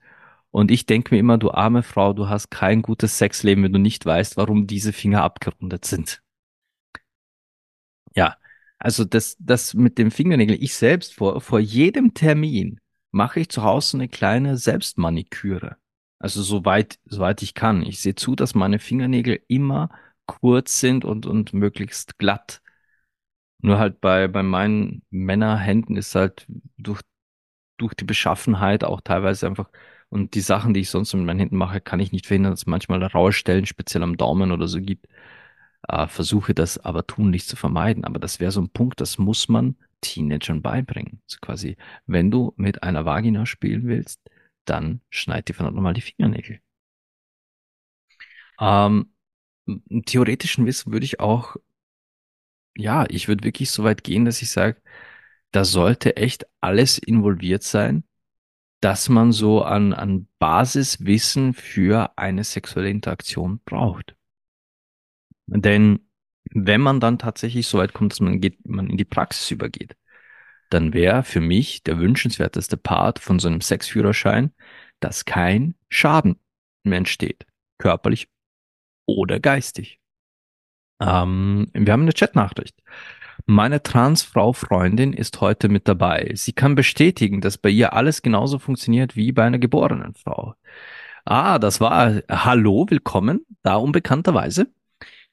Und 0.51 0.71
ich 0.71 0.87
denke 0.87 1.15
mir 1.15 1.21
immer, 1.21 1.39
du 1.39 1.51
arme 1.51 1.83
Frau, 1.83 2.13
du 2.13 2.29
hast 2.29 2.51
kein 2.51 2.83
gutes 2.83 3.19
Sexleben, 3.19 3.65
wenn 3.65 3.73
du 3.73 3.79
nicht 3.79 4.05
weißt, 4.05 4.37
warum 4.37 4.67
diese 4.67 4.93
Finger 4.93 5.23
abgerundet 5.23 5.85
sind. 5.85 6.23
Ja, 8.15 8.37
also 8.79 9.05
das, 9.05 9.37
das 9.39 9.75
mit 9.75 9.97
dem 9.97 10.11
Fingernägel, 10.11 10.63
ich 10.63 10.75
selbst 10.75 11.15
vor, 11.15 11.41
vor 11.41 11.61
jedem 11.61 12.15
Termin 12.15 12.81
mache 13.11 13.41
ich 13.41 13.49
zu 13.49 13.63
Hause 13.63 13.97
eine 13.97 14.09
kleine 14.09 14.57
Selbstmaniküre. 14.59 15.77
Also 16.19 16.43
soweit, 16.43 16.99
soweit 17.05 17.43
ich 17.43 17.55
kann. 17.55 17.83
Ich 17.83 18.01
sehe 18.01 18.15
zu, 18.15 18.35
dass 18.37 18.55
meine 18.55 18.79
Fingernägel 18.79 19.41
immer 19.49 19.89
kurz 20.41 20.81
sind 20.81 21.05
und, 21.05 21.27
und 21.27 21.53
möglichst 21.53 22.19
glatt. 22.19 22.63
Nur 23.61 23.79
halt 23.79 24.01
bei, 24.01 24.29
bei 24.29 24.43
meinen 24.43 25.03
Männerhänden 25.11 25.97
ist 25.97 26.15
halt 26.15 26.47
durch, 26.77 27.01
durch 27.79 27.95
die 27.95 28.05
Beschaffenheit 28.05 28.85
auch 28.85 29.01
teilweise 29.03 29.47
einfach 29.47 29.71
und 30.11 30.35
die 30.35 30.41
Sachen, 30.43 30.75
die 30.75 30.81
ich 30.81 30.91
sonst 30.91 31.15
mit 31.15 31.25
meinen 31.27 31.41
Händen 31.41 31.57
mache, 31.57 31.81
kann 31.81 32.01
ich 32.01 32.13
nicht 32.13 32.27
verhindern, 32.27 32.53
dass 32.53 32.63
es 32.63 32.67
manchmal 32.67 33.03
raue 33.05 33.33
Stellen, 33.33 33.67
speziell 33.67 34.03
am 34.03 34.17
Daumen 34.19 34.53
oder 34.53 34.69
so 34.69 34.81
gibt. 34.81 35.09
Äh, 35.89 36.07
versuche 36.09 36.55
das 36.55 36.79
aber 36.79 37.07
tunlich 37.07 37.47
zu 37.47 37.57
vermeiden. 37.57 38.05
Aber 38.05 38.19
das 38.21 38.41
wäre 38.41 38.53
so 38.53 38.61
ein 38.63 38.71
Punkt, 38.71 39.01
das 39.01 39.19
muss 39.19 39.49
man 39.49 39.77
Teenagern 40.03 40.63
beibringen. 40.63 41.21
Also 41.29 41.39
quasi, 41.43 41.77
wenn 42.07 42.31
du 42.31 42.53
mit 42.57 42.83
einer 42.83 43.05
Vagina 43.07 43.47
spielen 43.47 43.87
willst, 43.89 44.21
dann 44.67 45.01
schneid 45.11 45.49
dir 45.49 45.55
verdammt 45.55 45.77
nochmal 45.77 45.95
die 45.95 46.03
Fingernägel. 46.03 46.61
Ähm, 48.61 49.13
theoretischen 50.07 50.67
Wissen 50.67 50.93
würde 50.93 51.05
ich 51.05 51.21
auch, 51.21 51.57
ja, 52.77 53.07
ich 53.09 53.29
würde 53.29 53.45
wirklich 53.45 53.71
so 53.71 53.85
weit 53.85 54.05
gehen, 54.05 54.25
dass 54.25 54.43
ich 54.43 54.51
sage, 54.51 54.81
da 55.53 55.65
sollte 55.65 56.17
echt 56.17 56.47
alles 56.61 56.99
involviert 56.99 57.63
sein, 57.63 58.05
dass 58.81 59.09
man 59.09 59.33
so 59.33 59.63
an, 59.63 59.93
an 59.93 60.27
Basiswissen 60.39 61.55
für 61.55 62.13
eine 62.19 62.45
sexuelle 62.45 62.91
Interaktion 62.91 63.61
braucht. 63.65 64.17
Denn 65.47 66.01
wenn 66.51 66.81
man 66.81 66.99
dann 67.01 67.19
tatsächlich 67.19 67.67
so 67.69 67.79
weit 67.79 67.93
kommt, 67.93 68.13
dass 68.13 68.21
man 68.21 68.41
geht, 68.41 68.67
man 68.69 68.91
in 68.91 68.97
die 68.97 69.05
Praxis 69.05 69.51
übergeht, 69.51 69.97
dann 70.71 70.95
wäre 70.95 71.23
für 71.23 71.41
mich 71.41 71.83
der 71.83 71.99
wünschenswerteste 71.99 72.77
Part 72.77 73.19
von 73.19 73.39
so 73.39 73.49
einem 73.49 73.61
Sexführerschein, 73.61 74.53
dass 75.01 75.25
kein 75.25 75.75
Schaden 75.89 76.37
mehr 76.83 76.99
entsteht, 76.99 77.47
körperlich 77.79 78.29
oder 79.07 79.41
geistig. 79.41 79.99
Ähm, 81.01 81.69
wir 81.73 81.93
haben 81.93 82.03
eine 82.03 82.13
Chatnachricht. 82.13 82.77
Meine 83.47 83.83
Transfrau-Freundin 83.83 85.13
ist 85.13 85.41
heute 85.41 85.69
mit 85.69 85.89
dabei. 85.89 86.33
Sie 86.35 86.53
kann 86.53 86.75
bestätigen, 86.75 87.41
dass 87.41 87.59
bei 87.59 87.71
ihr 87.71 87.93
alles 87.93 88.23
genauso 88.23 88.59
funktioniert 88.59 89.17
wie 89.17 89.33
bei 89.33 89.45
einer 89.45 89.59
geborenen 89.59 90.15
Frau. 90.15 90.55
Ah, 91.25 91.59
das 91.59 91.81
war 91.81 92.23
Hallo, 92.29 92.87
willkommen, 92.89 93.47
da 93.63 93.77
unbekannterweise. 93.77 94.69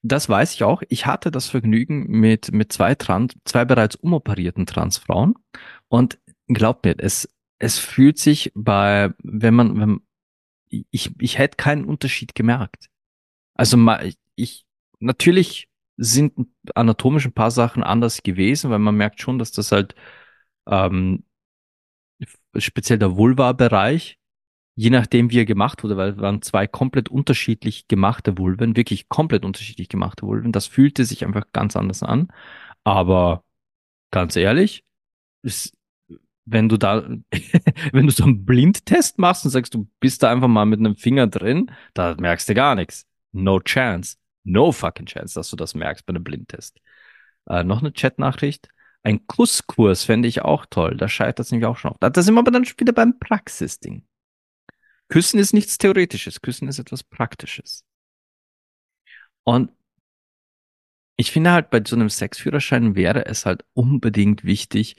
Das 0.01 0.29
weiß 0.29 0.53
ich 0.53 0.63
auch. 0.63 0.81
Ich 0.89 1.05
hatte 1.05 1.29
das 1.29 1.49
Vergnügen 1.49 2.07
mit, 2.07 2.51
mit 2.53 2.71
zwei 2.71 2.95
Trans, 2.95 3.33
zwei 3.43 3.65
bereits 3.65 3.95
umoperierten 3.95 4.65
Transfrauen. 4.65 5.35
Und 5.87 6.19
glaubt 6.47 6.85
mir, 6.85 6.95
es, 6.97 7.27
es 7.59 7.77
fühlt 7.79 8.17
sich 8.17 8.51
bei, 8.55 9.11
wenn 9.23 9.53
man, 9.53 9.79
wenn, 9.79 10.01
ich, 10.69 11.11
ich 11.19 11.37
hätte 11.37 11.57
keinen 11.57 11.85
Unterschied 11.85 12.33
gemerkt. 12.33 12.89
Also 13.59 13.77
ich, 14.35 14.65
natürlich 15.01 15.67
sind 15.97 16.33
anatomisch 16.75 17.25
ein 17.25 17.33
paar 17.33 17.51
Sachen 17.51 17.83
anders 17.83 18.23
gewesen, 18.23 18.71
weil 18.71 18.79
man 18.79 18.95
merkt 18.95 19.19
schon, 19.19 19.37
dass 19.37 19.51
das 19.51 19.73
halt 19.73 19.95
ähm, 20.65 21.25
speziell 22.57 22.97
der 22.99 23.17
Vulva-Bereich, 23.17 24.17
je 24.75 24.89
nachdem, 24.91 25.29
wie 25.29 25.39
er 25.39 25.45
gemacht 25.45 25.83
wurde, 25.83 25.97
weil 25.97 26.11
es 26.11 26.17
waren 26.19 26.41
zwei 26.41 26.67
komplett 26.67 27.09
unterschiedlich 27.09 27.89
gemachte 27.89 28.37
Vulven, 28.37 28.77
wirklich 28.77 29.09
komplett 29.09 29.43
unterschiedlich 29.43 29.89
gemachte 29.89 30.25
Vulven. 30.25 30.53
Das 30.53 30.67
fühlte 30.67 31.03
sich 31.03 31.25
einfach 31.25 31.45
ganz 31.51 31.75
anders 31.75 32.01
an. 32.01 32.29
Aber 32.85 33.43
ganz 34.11 34.37
ehrlich, 34.37 34.85
ist, 35.43 35.77
wenn 36.45 36.69
du 36.69 36.77
da, 36.77 37.09
wenn 37.93 38.07
du 38.07 38.13
so 38.13 38.23
einen 38.25 38.45
Blindtest 38.45 39.19
machst 39.19 39.45
und 39.45 39.51
sagst, 39.51 39.73
du 39.75 39.89
bist 39.99 40.23
da 40.23 40.31
einfach 40.31 40.47
mal 40.47 40.65
mit 40.65 40.79
einem 40.79 40.95
Finger 40.95 41.27
drin, 41.27 41.71
da 41.93 42.15
merkst 42.19 42.49
du 42.49 42.53
gar 42.55 42.75
nichts. 42.75 43.08
No 43.31 43.59
chance. 43.59 44.17
No 44.43 44.71
fucking 44.71 45.05
chance, 45.05 45.33
dass 45.35 45.49
du 45.49 45.55
das 45.55 45.75
merkst 45.75 46.05
bei 46.05 46.11
einem 46.11 46.23
Blindtest. 46.23 46.79
Äh, 47.47 47.63
noch 47.63 47.81
eine 47.81 47.91
Chatnachricht. 47.91 48.69
Ein 49.03 49.25
Kusskurs 49.27 50.03
fände 50.03 50.27
ich 50.27 50.41
auch 50.41 50.65
toll. 50.65 50.97
Da 50.97 51.07
scheitert 51.07 51.45
es 51.45 51.51
nämlich 51.51 51.67
auch 51.67 51.77
schon 51.77 51.91
auf. 51.91 51.97
Da 51.99 52.21
sind 52.21 52.35
wir 52.35 52.39
aber 52.39 52.51
dann 52.51 52.65
wieder 52.65 52.93
beim 52.93 53.17
Praxisding. 53.19 54.05
Küssen 55.07 55.39
ist 55.39 55.53
nichts 55.53 55.77
Theoretisches. 55.77 56.41
Küssen 56.41 56.67
ist 56.67 56.79
etwas 56.79 57.03
Praktisches. 57.03 57.83
Und 59.43 59.71
ich 61.15 61.31
finde 61.31 61.51
halt 61.51 61.69
bei 61.69 61.81
so 61.85 61.95
einem 61.95 62.09
Sexführerschein 62.09 62.95
wäre 62.95 63.25
es 63.25 63.45
halt 63.45 63.65
unbedingt 63.73 64.45
wichtig, 64.45 64.95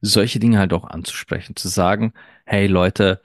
solche 0.00 0.38
Dinge 0.38 0.58
halt 0.58 0.72
auch 0.72 0.84
anzusprechen, 0.84 1.56
zu 1.56 1.68
sagen, 1.68 2.12
hey 2.44 2.66
Leute, 2.66 3.22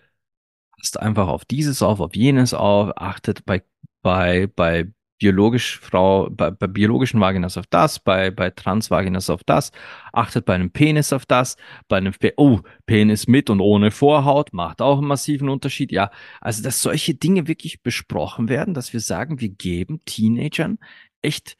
passt 0.77 0.99
einfach 0.99 1.27
auf 1.27 1.45
dieses 1.45 1.81
auf, 1.81 1.99
auf 1.99 2.15
jenes 2.15 2.53
auf, 2.53 2.91
achtet 2.95 3.45
bei, 3.45 3.63
bei, 4.01 4.47
bei 4.55 4.87
biologisch 5.19 5.79
Frau, 5.79 6.29
bei, 6.29 6.51
bei 6.51 6.67
biologischen 6.67 7.19
Vaginas 7.19 7.57
auf 7.57 7.65
das, 7.67 7.99
bei, 7.99 8.31
bei 8.31 8.49
Transvaginas 8.51 9.29
auf 9.29 9.43
das, 9.43 9.71
achtet 10.13 10.45
bei 10.45 10.53
einem 10.53 10.71
Penis 10.71 11.11
auf 11.11 11.25
das, 11.25 11.57
bei 11.87 11.97
einem, 11.97 12.13
Pe 12.13 12.33
oh, 12.37 12.61
Penis 12.85 13.27
mit 13.27 13.49
und 13.49 13.59
ohne 13.59 13.91
Vorhaut 13.91 14.53
macht 14.53 14.81
auch 14.81 14.99
einen 14.99 15.07
massiven 15.07 15.49
Unterschied. 15.49 15.91
Ja, 15.91 16.11
also, 16.39 16.61
dass 16.63 16.81
solche 16.81 17.15
Dinge 17.15 17.47
wirklich 17.47 17.81
besprochen 17.81 18.49
werden, 18.49 18.73
dass 18.73 18.93
wir 18.93 18.99
sagen, 18.99 19.39
wir 19.39 19.49
geben 19.49 20.01
Teenagern 20.05 20.77
echt 21.21 21.57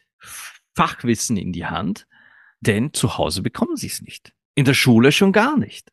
Fachwissen 0.76 1.38
in 1.38 1.52
die 1.52 1.66
Hand, 1.66 2.08
denn 2.62 2.94
zu 2.94 3.18
Hause 3.18 3.42
bekommen 3.42 3.76
sie 3.76 3.88
es 3.88 4.02
nicht. 4.02 4.34
In 4.56 4.66
der 4.66 4.74
Schule 4.74 5.12
schon 5.12 5.32
gar 5.32 5.58
nicht. 5.58 5.92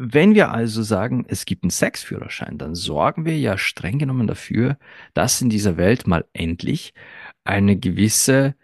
Wenn 0.00 0.36
wir 0.36 0.52
also 0.52 0.84
sagen, 0.84 1.24
es 1.26 1.44
gibt 1.44 1.64
einen 1.64 1.70
Sexführerschein, 1.70 2.56
dann 2.56 2.76
sorgen 2.76 3.24
wir 3.24 3.36
ja 3.36 3.58
streng 3.58 3.98
genommen 3.98 4.28
dafür, 4.28 4.78
dass 5.12 5.42
in 5.42 5.50
dieser 5.50 5.76
Welt 5.76 6.06
mal 6.06 6.24
endlich 6.32 6.94
eine 7.42 7.76
gewisse 7.76 8.54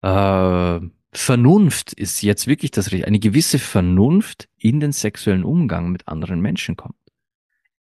äh, 0.00 0.80
Vernunft 1.12 1.92
ist 1.92 2.22
jetzt 2.22 2.46
wirklich 2.46 2.70
das 2.70 2.86
Richtige, 2.86 3.06
eine 3.06 3.18
gewisse 3.18 3.58
Vernunft 3.58 4.48
in 4.56 4.80
den 4.80 4.92
sexuellen 4.92 5.44
Umgang 5.44 5.92
mit 5.92 6.08
anderen 6.08 6.40
Menschen 6.40 6.76
kommt. 6.76 6.96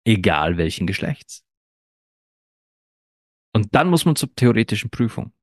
Egal 0.06 0.58
welchen 0.58 0.86
Geschlechts. 0.86 1.44
Und 3.54 3.74
dann 3.74 3.90
muss 3.90 4.06
man 4.06 4.16
zur 4.16 4.34
theoretischen 4.36 4.92
Prüfung. 4.92 5.34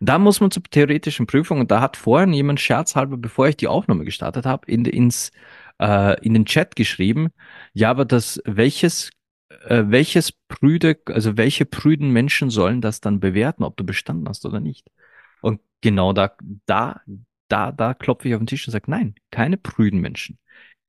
Da 0.00 0.18
muss 0.18 0.40
man 0.40 0.50
zur 0.50 0.62
theoretischen 0.62 1.26
Prüfung, 1.26 1.60
und 1.60 1.70
da 1.70 1.80
hat 1.80 1.96
vorhin 1.96 2.32
jemand 2.32 2.60
scherzhalber, 2.60 3.16
bevor 3.16 3.48
ich 3.48 3.56
die 3.56 3.68
Aufnahme 3.68 4.04
gestartet 4.04 4.46
habe, 4.46 4.70
in, 4.70 4.84
ins 4.84 5.32
äh, 5.80 6.20
in 6.24 6.34
den 6.34 6.46
Chat 6.46 6.76
geschrieben, 6.76 7.30
ja, 7.72 7.90
aber 7.90 8.04
das, 8.04 8.40
welches, 8.44 9.10
äh, 9.66 9.84
welches 9.86 10.32
prüde, 10.32 10.98
also 11.06 11.36
welche 11.36 11.64
prüden 11.64 12.10
Menschen 12.10 12.50
sollen 12.50 12.80
das 12.80 13.00
dann 13.00 13.20
bewerten, 13.20 13.64
ob 13.64 13.76
du 13.76 13.84
bestanden 13.84 14.28
hast 14.28 14.44
oder 14.46 14.60
nicht? 14.60 14.90
Und 15.40 15.60
genau 15.80 16.12
da, 16.12 16.32
da, 16.66 17.00
da, 17.48 17.72
da 17.72 17.94
klopfe 17.94 18.28
ich 18.28 18.34
auf 18.34 18.40
den 18.40 18.46
Tisch 18.46 18.66
und 18.66 18.72
sage, 18.72 18.90
nein, 18.90 19.14
keine 19.30 19.56
prüden 19.56 20.00
Menschen. 20.00 20.38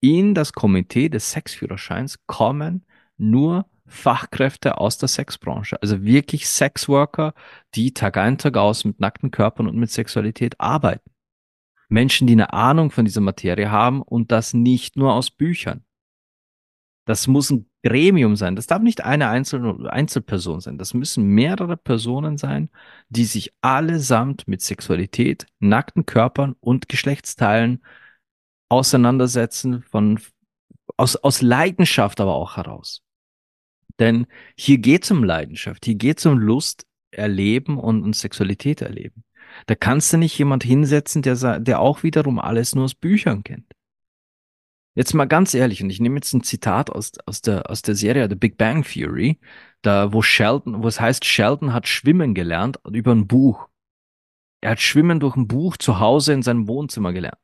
In 0.02 0.34
das 0.34 0.54
Komitee 0.54 1.10
des 1.10 1.32
Sexführerscheins 1.32 2.20
kommen 2.26 2.86
nur 3.18 3.66
Fachkräfte 3.86 4.78
aus 4.78 4.98
der 4.98 5.10
Sexbranche, 5.10 5.82
also 5.82 6.04
wirklich 6.04 6.48
Sexworker, 6.48 7.34
die 7.76 7.94
Tag 7.94 8.18
ein, 8.18 8.38
Tag 8.38 8.56
aus 8.56 8.86
mit 8.86 9.00
nackten 9.00 9.32
Körpern 9.32 9.68
und 9.68 9.78
mit 9.78 9.92
Sexualität 9.92 10.60
arbeiten. 10.60 11.09
Menschen, 11.90 12.28
die 12.28 12.34
eine 12.34 12.54
Ahnung 12.54 12.92
von 12.92 13.06
dieser 13.06 13.22
Materie 13.22 13.70
haben 13.70 14.02
und 14.02 14.32
das 14.32 14.54
nicht 14.54 14.96
nur 14.96 15.14
aus 15.14 15.32
Büchern. 15.32 15.84
Das 17.06 17.28
muss 17.28 17.50
ein 17.50 17.66
Gremium 17.84 18.36
sein. 18.36 18.56
Das 18.56 18.68
darf 18.68 18.82
nicht 18.82 19.04
eine 19.04 19.30
einzelne 19.30 19.92
Einzelperson 19.92 20.60
sein. 20.60 20.78
Das 20.78 20.94
müssen 20.94 21.26
mehrere 21.26 21.76
Personen 21.76 22.38
sein, 22.38 22.70
die 23.10 23.26
sich 23.26 23.52
allesamt 23.62 24.48
mit 24.48 24.62
Sexualität, 24.62 25.48
nackten 25.60 26.06
Körpern 26.06 26.56
und 26.60 26.88
Geschlechtsteilen 26.88 27.84
auseinandersetzen 28.70 29.82
von, 29.82 30.20
aus, 30.98 31.16
aus 31.16 31.42
Leidenschaft 31.42 32.22
aber 32.22 32.36
auch 32.36 32.58
heraus. 32.58 33.02
Denn 33.98 34.28
hier 34.56 34.78
geht 34.78 35.04
es 35.04 35.12
um 35.12 35.24
Leidenschaft, 35.24 35.86
hier 35.86 35.96
geht 35.96 36.20
es 36.20 36.26
um 36.26 36.38
Lust 36.38 36.86
erleben 37.12 37.78
und, 37.80 38.04
und 38.04 38.16
Sexualität 38.16 38.82
erleben. 38.82 39.24
Da 39.66 39.76
kannst 39.76 40.12
du 40.14 40.18
nicht 40.18 40.38
jemand 40.38 40.64
hinsetzen, 40.64 41.22
der, 41.22 41.60
der 41.60 41.80
auch 41.80 42.04
wiederum 42.04 42.40
alles 42.40 42.76
nur 42.76 42.86
aus 42.86 42.96
Büchern 42.96 43.44
kennt. 43.44 43.74
Jetzt 44.96 45.14
mal 45.14 45.26
ganz 45.26 45.54
ehrlich, 45.54 45.82
und 45.82 45.90
ich 45.90 46.02
nehme 46.02 46.16
jetzt 46.16 46.34
ein 46.34 46.44
Zitat 46.44 46.90
aus, 46.90 47.12
aus, 47.26 47.42
der, 47.42 47.70
aus 47.70 47.82
der 47.82 47.96
Serie 47.96 48.28
The 48.28 48.36
Big 48.36 48.58
Bang 48.58 48.84
Theory, 48.84 49.40
da 49.82 50.12
wo 50.12 50.22
Sheldon, 50.22 50.84
wo 50.84 50.88
es 50.88 51.00
heißt, 51.00 51.24
Sheldon 51.24 51.74
hat 51.74 51.88
schwimmen 51.88 52.34
gelernt 52.34 52.80
über 52.92 53.12
ein 53.12 53.28
Buch. 53.28 53.70
Er 54.62 54.72
hat 54.72 54.82
Schwimmen 54.82 55.20
durch 55.20 55.36
ein 55.38 55.48
Buch 55.48 55.78
zu 55.78 56.00
Hause 56.00 56.34
in 56.34 56.42
seinem 56.42 56.68
Wohnzimmer 56.68 57.14
gelernt. 57.14 57.40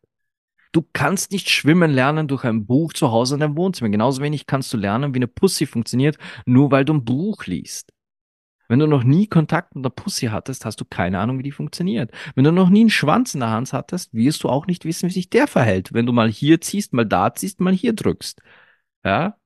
Du 0.74 0.86
kannst 0.92 1.32
nicht 1.32 1.50
schwimmen 1.50 1.92
lernen 1.92 2.28
durch 2.28 2.44
ein 2.44 2.66
Buch 2.66 2.92
zu 2.92 3.10
Hause 3.10 3.36
in 3.36 3.40
deinem 3.40 3.56
Wohnzimmer. 3.56 3.90
Genauso 3.90 4.22
wenig 4.22 4.46
kannst 4.46 4.74
du 4.74 4.78
lernen, 4.78 5.14
wie 5.14 5.20
eine 5.20 5.28
Pussy 5.28 5.66
funktioniert, 5.66 6.18
nur 6.46 6.72
weil 6.72 6.84
du 6.84 6.94
ein 6.94 7.06
Buch 7.06 7.46
liest. 7.46 7.94
Wenn 8.68 8.80
du 8.80 8.88
noch 8.88 9.04
nie 9.04 9.28
Kontakt 9.28 9.76
mit 9.76 9.86
einer 9.86 9.92
Pussy 9.92 10.28
hattest, 10.28 10.66
hast 10.66 10.82
du 10.82 10.86
keine 10.86 11.20
Ahnung, 11.20 11.40
wie 11.40 11.44
die 11.44 11.52
funktioniert. 11.52 12.12
Wenn 12.36 12.44
du 12.44 12.52
noch 12.52 12.70
nie 12.70 12.82
einen 12.82 12.90
Schwanz 12.90 13.34
in 13.34 13.42
der 13.42 13.50
Hand 13.52 13.74
hattest, 13.74 14.14
wirst 14.14 14.44
du 14.44 14.50
auch 14.50 14.68
nicht 14.68 14.86
wissen, 14.86 15.10
wie 15.10 15.14
sich 15.14 15.30
der 15.30 15.48
verhält. 15.48 15.94
Wenn 15.94 16.06
du 16.06 16.14
mal 16.14 16.30
hier 16.30 16.62
ziehst, 16.62 16.94
mal 16.94 17.06
da 17.06 17.34
ziehst, 17.34 17.60
mal 17.60 17.74
hier 17.74 17.94
drückst. 17.94 18.42
Ja? 19.04 19.38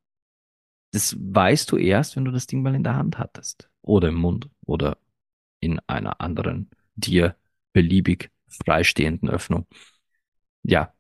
Das 0.92 1.16
weißt 1.20 1.72
du 1.72 1.78
erst, 1.78 2.16
wenn 2.16 2.26
du 2.26 2.32
das 2.32 2.48
Ding 2.48 2.62
mal 2.62 2.76
in 2.76 2.84
der 2.84 2.96
Hand 2.96 3.18
hattest. 3.20 3.70
Oder 3.82 4.10
im 4.10 4.16
Mund. 4.16 4.50
Oder 4.66 4.98
in 5.60 5.80
einer 5.88 6.22
anderen, 6.22 6.70
dir 6.96 7.36
beliebig 7.74 8.32
freistehenden 8.48 9.30
Öffnung. 9.30 9.68
Ja. 10.64 10.94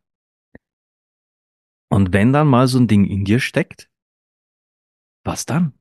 Und 1.90 2.14
wenn 2.14 2.34
dann 2.34 2.48
mal 2.48 2.68
so 2.68 2.78
ein 2.78 2.88
Ding 2.88 3.06
in 3.06 3.26
dir 3.26 3.40
steckt, 3.40 3.90
was 5.24 5.46
dann? 5.46 5.74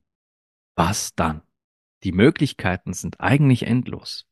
Was 0.75 1.15
dann? 1.15 1.43
Die 2.05 2.13
Möglichkeiten 2.13 2.93
sind 2.93 3.21
eigentlich 3.21 3.67
endlos. 3.67 4.27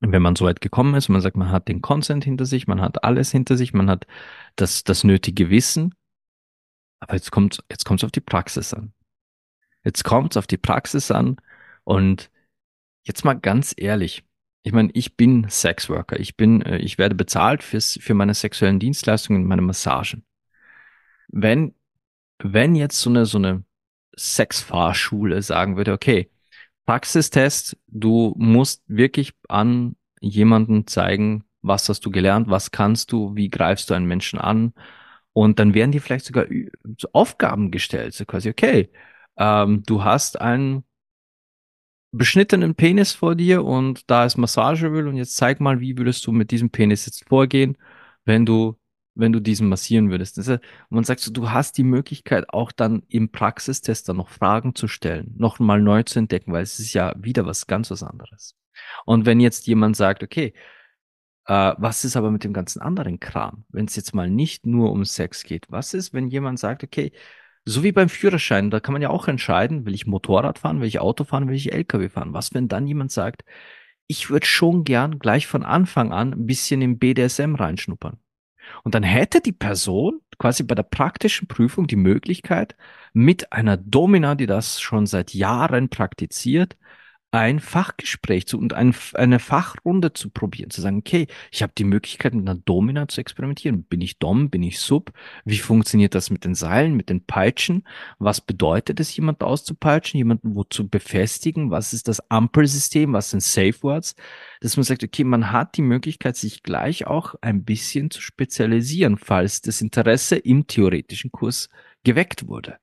wenn 0.00 0.22
man 0.22 0.36
so 0.36 0.44
weit 0.44 0.60
gekommen 0.60 0.94
ist, 0.94 1.08
man 1.08 1.20
sagt, 1.20 1.36
man 1.36 1.50
hat 1.50 1.68
den 1.68 1.80
Consent 1.80 2.24
hinter 2.24 2.44
sich, 2.44 2.66
man 2.66 2.80
hat 2.80 3.02
alles 3.02 3.32
hinter 3.32 3.56
sich, 3.56 3.72
man 3.72 3.90
hat 3.90 4.06
das, 4.54 4.84
das 4.84 5.04
nötige 5.04 5.50
Wissen. 5.50 5.94
Aber 7.00 7.14
jetzt 7.14 7.30
kommt, 7.30 7.64
jetzt 7.70 7.84
kommt 7.84 8.00
es 8.00 8.04
auf 8.04 8.12
die 8.12 8.20
Praxis 8.20 8.74
an. 8.74 8.92
Jetzt 9.84 10.04
kommt 10.04 10.32
es 10.32 10.36
auf 10.36 10.46
die 10.46 10.58
Praxis 10.58 11.10
an 11.10 11.36
und 11.84 12.30
jetzt 13.04 13.24
mal 13.24 13.34
ganz 13.34 13.74
ehrlich. 13.76 14.24
Ich 14.64 14.72
meine, 14.72 14.90
ich 14.94 15.16
bin 15.16 15.48
Sexworker. 15.48 16.18
Ich 16.18 16.36
bin, 16.36 16.62
äh, 16.62 16.78
ich 16.78 16.98
werde 16.98 17.14
bezahlt 17.14 17.62
fürs, 17.62 17.98
für 18.02 18.14
meine 18.14 18.34
sexuellen 18.34 18.80
Dienstleistungen, 18.80 19.46
meine 19.46 19.62
Massagen. 19.62 20.24
Wenn, 21.28 21.74
wenn 22.38 22.74
jetzt 22.74 23.00
so 23.00 23.10
eine, 23.10 23.26
so 23.26 23.38
eine 23.38 23.64
Sexfahrschule 24.18 25.42
sagen 25.42 25.76
würde, 25.76 25.92
okay, 25.92 26.30
Praxistest, 26.86 27.76
du 27.88 28.34
musst 28.38 28.82
wirklich 28.86 29.34
an 29.48 29.96
jemanden 30.20 30.86
zeigen, 30.86 31.44
was 31.62 31.88
hast 31.88 32.06
du 32.06 32.10
gelernt, 32.10 32.48
was 32.48 32.70
kannst 32.70 33.12
du, 33.12 33.34
wie 33.34 33.50
greifst 33.50 33.90
du 33.90 33.94
einen 33.94 34.06
Menschen 34.06 34.38
an. 34.38 34.72
Und 35.32 35.58
dann 35.58 35.74
werden 35.74 35.92
dir 35.92 36.00
vielleicht 36.00 36.26
sogar 36.26 36.46
Aufgaben 37.12 37.70
gestellt, 37.70 38.14
so 38.14 38.24
quasi, 38.24 38.50
okay, 38.50 38.90
ähm, 39.36 39.82
du 39.84 40.04
hast 40.04 40.40
einen 40.40 40.84
beschnittenen 42.12 42.74
Penis 42.74 43.12
vor 43.12 43.34
dir 43.34 43.64
und 43.64 44.10
da 44.10 44.24
ist 44.24 44.36
Massageöl 44.38 45.08
und 45.08 45.16
jetzt 45.16 45.36
zeig 45.36 45.60
mal, 45.60 45.80
wie 45.80 45.98
würdest 45.98 46.26
du 46.26 46.32
mit 46.32 46.50
diesem 46.50 46.70
Penis 46.70 47.06
jetzt 47.06 47.28
vorgehen, 47.28 47.76
wenn 48.24 48.46
du 48.46 48.76
wenn 49.16 49.32
du 49.32 49.40
diesen 49.40 49.68
massieren 49.68 50.10
würdest. 50.10 50.38
und 50.38 50.60
man 50.90 51.04
sagt 51.04 51.20
so, 51.20 51.32
du 51.32 51.50
hast 51.50 51.78
die 51.78 51.84
Möglichkeit 51.84 52.50
auch 52.50 52.70
dann 52.70 53.02
im 53.08 53.30
Praxistest 53.32 54.08
dann 54.08 54.18
noch 54.18 54.28
Fragen 54.28 54.74
zu 54.74 54.88
stellen, 54.88 55.34
noch 55.36 55.58
mal 55.58 55.80
neu 55.82 56.02
zu 56.04 56.18
entdecken, 56.18 56.52
weil 56.52 56.62
es 56.62 56.78
ist 56.78 56.92
ja 56.92 57.14
wieder 57.18 57.46
was 57.46 57.66
ganz 57.66 57.90
was 57.90 58.02
anderes. 58.02 58.56
Und 59.06 59.26
wenn 59.26 59.40
jetzt 59.40 59.66
jemand 59.66 59.96
sagt, 59.96 60.22
okay, 60.22 60.52
äh, 61.46 61.74
was 61.78 62.04
ist 62.04 62.16
aber 62.16 62.30
mit 62.30 62.44
dem 62.44 62.52
ganzen 62.52 62.80
anderen 62.80 63.20
Kram, 63.20 63.64
wenn 63.70 63.86
es 63.86 63.96
jetzt 63.96 64.14
mal 64.14 64.30
nicht 64.30 64.66
nur 64.66 64.92
um 64.92 65.04
Sex 65.04 65.44
geht? 65.44 65.66
Was 65.70 65.94
ist, 65.94 66.12
wenn 66.12 66.28
jemand 66.28 66.58
sagt, 66.58 66.84
okay, 66.84 67.12
so 67.64 67.82
wie 67.82 67.92
beim 67.92 68.08
Führerschein, 68.08 68.70
da 68.70 68.80
kann 68.80 68.92
man 68.92 69.02
ja 69.02 69.10
auch 69.10 69.28
entscheiden, 69.28 69.86
will 69.86 69.94
ich 69.94 70.06
Motorrad 70.06 70.58
fahren, 70.58 70.80
will 70.80 70.88
ich 70.88 71.00
Auto 71.00 71.24
fahren, 71.24 71.48
will 71.48 71.56
ich 71.56 71.72
LKW 71.72 72.08
fahren? 72.08 72.32
Was, 72.32 72.54
wenn 72.54 72.68
dann 72.68 72.86
jemand 72.86 73.12
sagt, 73.12 73.44
ich 74.06 74.30
würde 74.30 74.46
schon 74.46 74.84
gern 74.84 75.18
gleich 75.18 75.46
von 75.46 75.64
Anfang 75.64 76.12
an 76.12 76.32
ein 76.32 76.46
bisschen 76.46 76.80
im 76.82 76.98
BDSM 76.98 77.56
reinschnuppern? 77.56 78.18
Und 78.82 78.94
dann 78.94 79.02
hätte 79.02 79.40
die 79.40 79.52
Person 79.52 80.20
quasi 80.38 80.62
bei 80.62 80.74
der 80.74 80.82
praktischen 80.82 81.48
Prüfung 81.48 81.86
die 81.86 81.96
Möglichkeit, 81.96 82.76
mit 83.12 83.52
einer 83.52 83.76
Domina, 83.76 84.34
die 84.34 84.46
das 84.46 84.80
schon 84.80 85.06
seit 85.06 85.34
Jahren 85.34 85.88
praktiziert, 85.88 86.76
ein 87.36 87.60
Fachgespräch 87.60 88.46
zu 88.46 88.58
und 88.58 88.72
ein, 88.72 88.94
eine 89.14 89.38
Fachrunde 89.38 90.12
zu 90.12 90.30
probieren, 90.30 90.70
zu 90.70 90.80
sagen, 90.80 90.98
okay, 90.98 91.26
ich 91.50 91.62
habe 91.62 91.72
die 91.76 91.84
Möglichkeit, 91.84 92.34
mit 92.34 92.48
einer 92.48 92.58
Domina 92.58 93.08
zu 93.08 93.20
experimentieren. 93.20 93.84
Bin 93.84 94.00
ich 94.00 94.18
Dom, 94.18 94.50
bin 94.50 94.62
ich 94.62 94.80
Sub? 94.80 95.12
Wie 95.44 95.58
funktioniert 95.58 96.14
das 96.14 96.30
mit 96.30 96.44
den 96.44 96.54
Seilen, 96.54 96.94
mit 96.94 97.10
den 97.10 97.24
Peitschen? 97.24 97.86
Was 98.18 98.40
bedeutet 98.40 99.00
es, 99.00 99.14
jemanden 99.16 99.44
auszupeitschen, 99.44 100.18
jemanden 100.18 100.54
wo 100.54 100.64
zu 100.64 100.88
befestigen? 100.88 101.70
Was 101.70 101.92
ist 101.92 102.08
das 102.08 102.30
Ampelsystem? 102.30 103.12
Was 103.12 103.30
sind 103.30 103.42
Safe 103.42 103.82
Words? 103.82 104.14
Dass 104.60 104.76
man 104.76 104.84
sagt, 104.84 105.04
okay, 105.04 105.24
man 105.24 105.52
hat 105.52 105.76
die 105.76 105.82
Möglichkeit, 105.82 106.36
sich 106.36 106.62
gleich 106.62 107.06
auch 107.06 107.34
ein 107.40 107.64
bisschen 107.64 108.10
zu 108.10 108.20
spezialisieren, 108.20 109.18
falls 109.18 109.60
das 109.60 109.80
Interesse 109.80 110.36
im 110.36 110.66
theoretischen 110.66 111.30
Kurs 111.30 111.68
geweckt 112.04 112.46
wurde. 112.46 112.78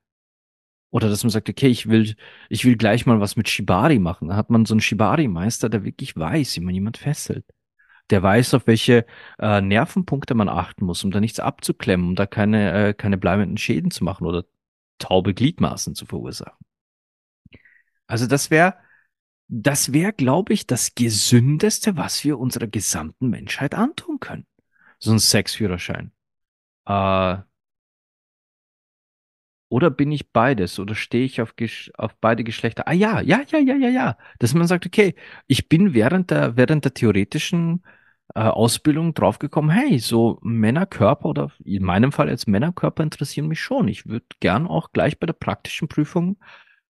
Oder 0.93 1.09
dass 1.09 1.23
man 1.23 1.31
sagt, 1.31 1.49
okay, 1.49 1.69
ich 1.69 1.89
will, 1.89 2.15
ich 2.49 2.65
will 2.65 2.77
gleich 2.77 3.07
mal 3.07 3.19
was 3.19 3.35
mit 3.35 3.49
Shibari 3.49 3.97
machen. 3.97 4.27
Da 4.27 4.35
hat 4.35 4.51
man 4.51 4.65
so 4.65 4.75
einen 4.75 4.81
Shibari-Meister, 4.81 5.67
der 5.67 5.83
wirklich 5.83 6.15
weiß, 6.15 6.55
wie 6.55 6.59
man 6.59 6.75
jemand 6.75 6.97
fesselt. 6.97 7.45
Der 8.11 8.21
weiß, 8.21 8.53
auf 8.53 8.67
welche 8.67 9.07
äh, 9.39 9.59
Nervenpunkte 9.59 10.35
man 10.35 10.49
achten 10.49 10.85
muss, 10.85 11.03
um 11.03 11.09
da 11.09 11.19
nichts 11.19 11.39
abzuklemmen, 11.39 12.09
um 12.09 12.15
da 12.15 12.27
keine, 12.27 12.89
äh, 12.89 12.93
keine 12.93 13.17
bleibenden 13.17 13.57
Schäden 13.57 13.89
zu 13.89 14.03
machen 14.03 14.27
oder 14.27 14.45
taube 14.99 15.33
Gliedmaßen 15.33 15.95
zu 15.95 16.05
verursachen. 16.05 16.63
Also 18.05 18.27
das 18.27 18.51
wäre, 18.51 18.75
das 19.47 19.93
wäre, 19.93 20.13
glaube 20.13 20.53
ich, 20.53 20.67
das 20.67 20.93
Gesündeste, 20.93 21.97
was 21.97 22.23
wir 22.23 22.37
unserer 22.37 22.67
gesamten 22.67 23.31
Menschheit 23.31 23.73
antun 23.73 24.19
können. 24.19 24.45
So 24.99 25.11
ein 25.11 25.17
Sexführerschein. 25.17 26.11
Äh, 26.85 27.37
oder 29.73 29.89
bin 29.89 30.11
ich 30.11 30.31
beides? 30.31 30.77
Oder 30.77 30.93
stehe 30.93 31.25
ich 31.25 31.41
auf, 31.41 31.55
auf 31.97 32.15
beide 32.21 32.43
Geschlechter? 32.43 32.87
Ah 32.87 32.93
ja, 32.93 33.21
ja, 33.21 33.41
ja, 33.47 33.57
ja, 33.57 33.75
ja, 33.75 33.89
ja. 33.89 34.17
Dass 34.37 34.53
man 34.53 34.67
sagt, 34.67 34.85
okay, 34.85 35.15
ich 35.47 35.67
bin 35.67 35.95
während 35.95 36.29
der, 36.29 36.55
während 36.55 36.85
der 36.85 36.93
theoretischen 36.93 37.83
äh, 38.35 38.41
Ausbildung 38.41 39.15
draufgekommen, 39.15 39.71
hey, 39.71 39.97
so 39.97 40.37
Männerkörper 40.43 41.25
oder 41.25 41.51
in 41.65 41.83
meinem 41.83 42.11
Fall 42.11 42.29
jetzt 42.29 42.47
Männerkörper 42.47 43.01
interessieren 43.01 43.47
mich 43.47 43.61
schon. 43.61 43.87
Ich 43.87 44.05
würde 44.05 44.27
gern 44.39 44.67
auch 44.67 44.91
gleich 44.91 45.17
bei 45.17 45.25
der 45.25 45.33
praktischen 45.33 45.87
Prüfung 45.87 46.37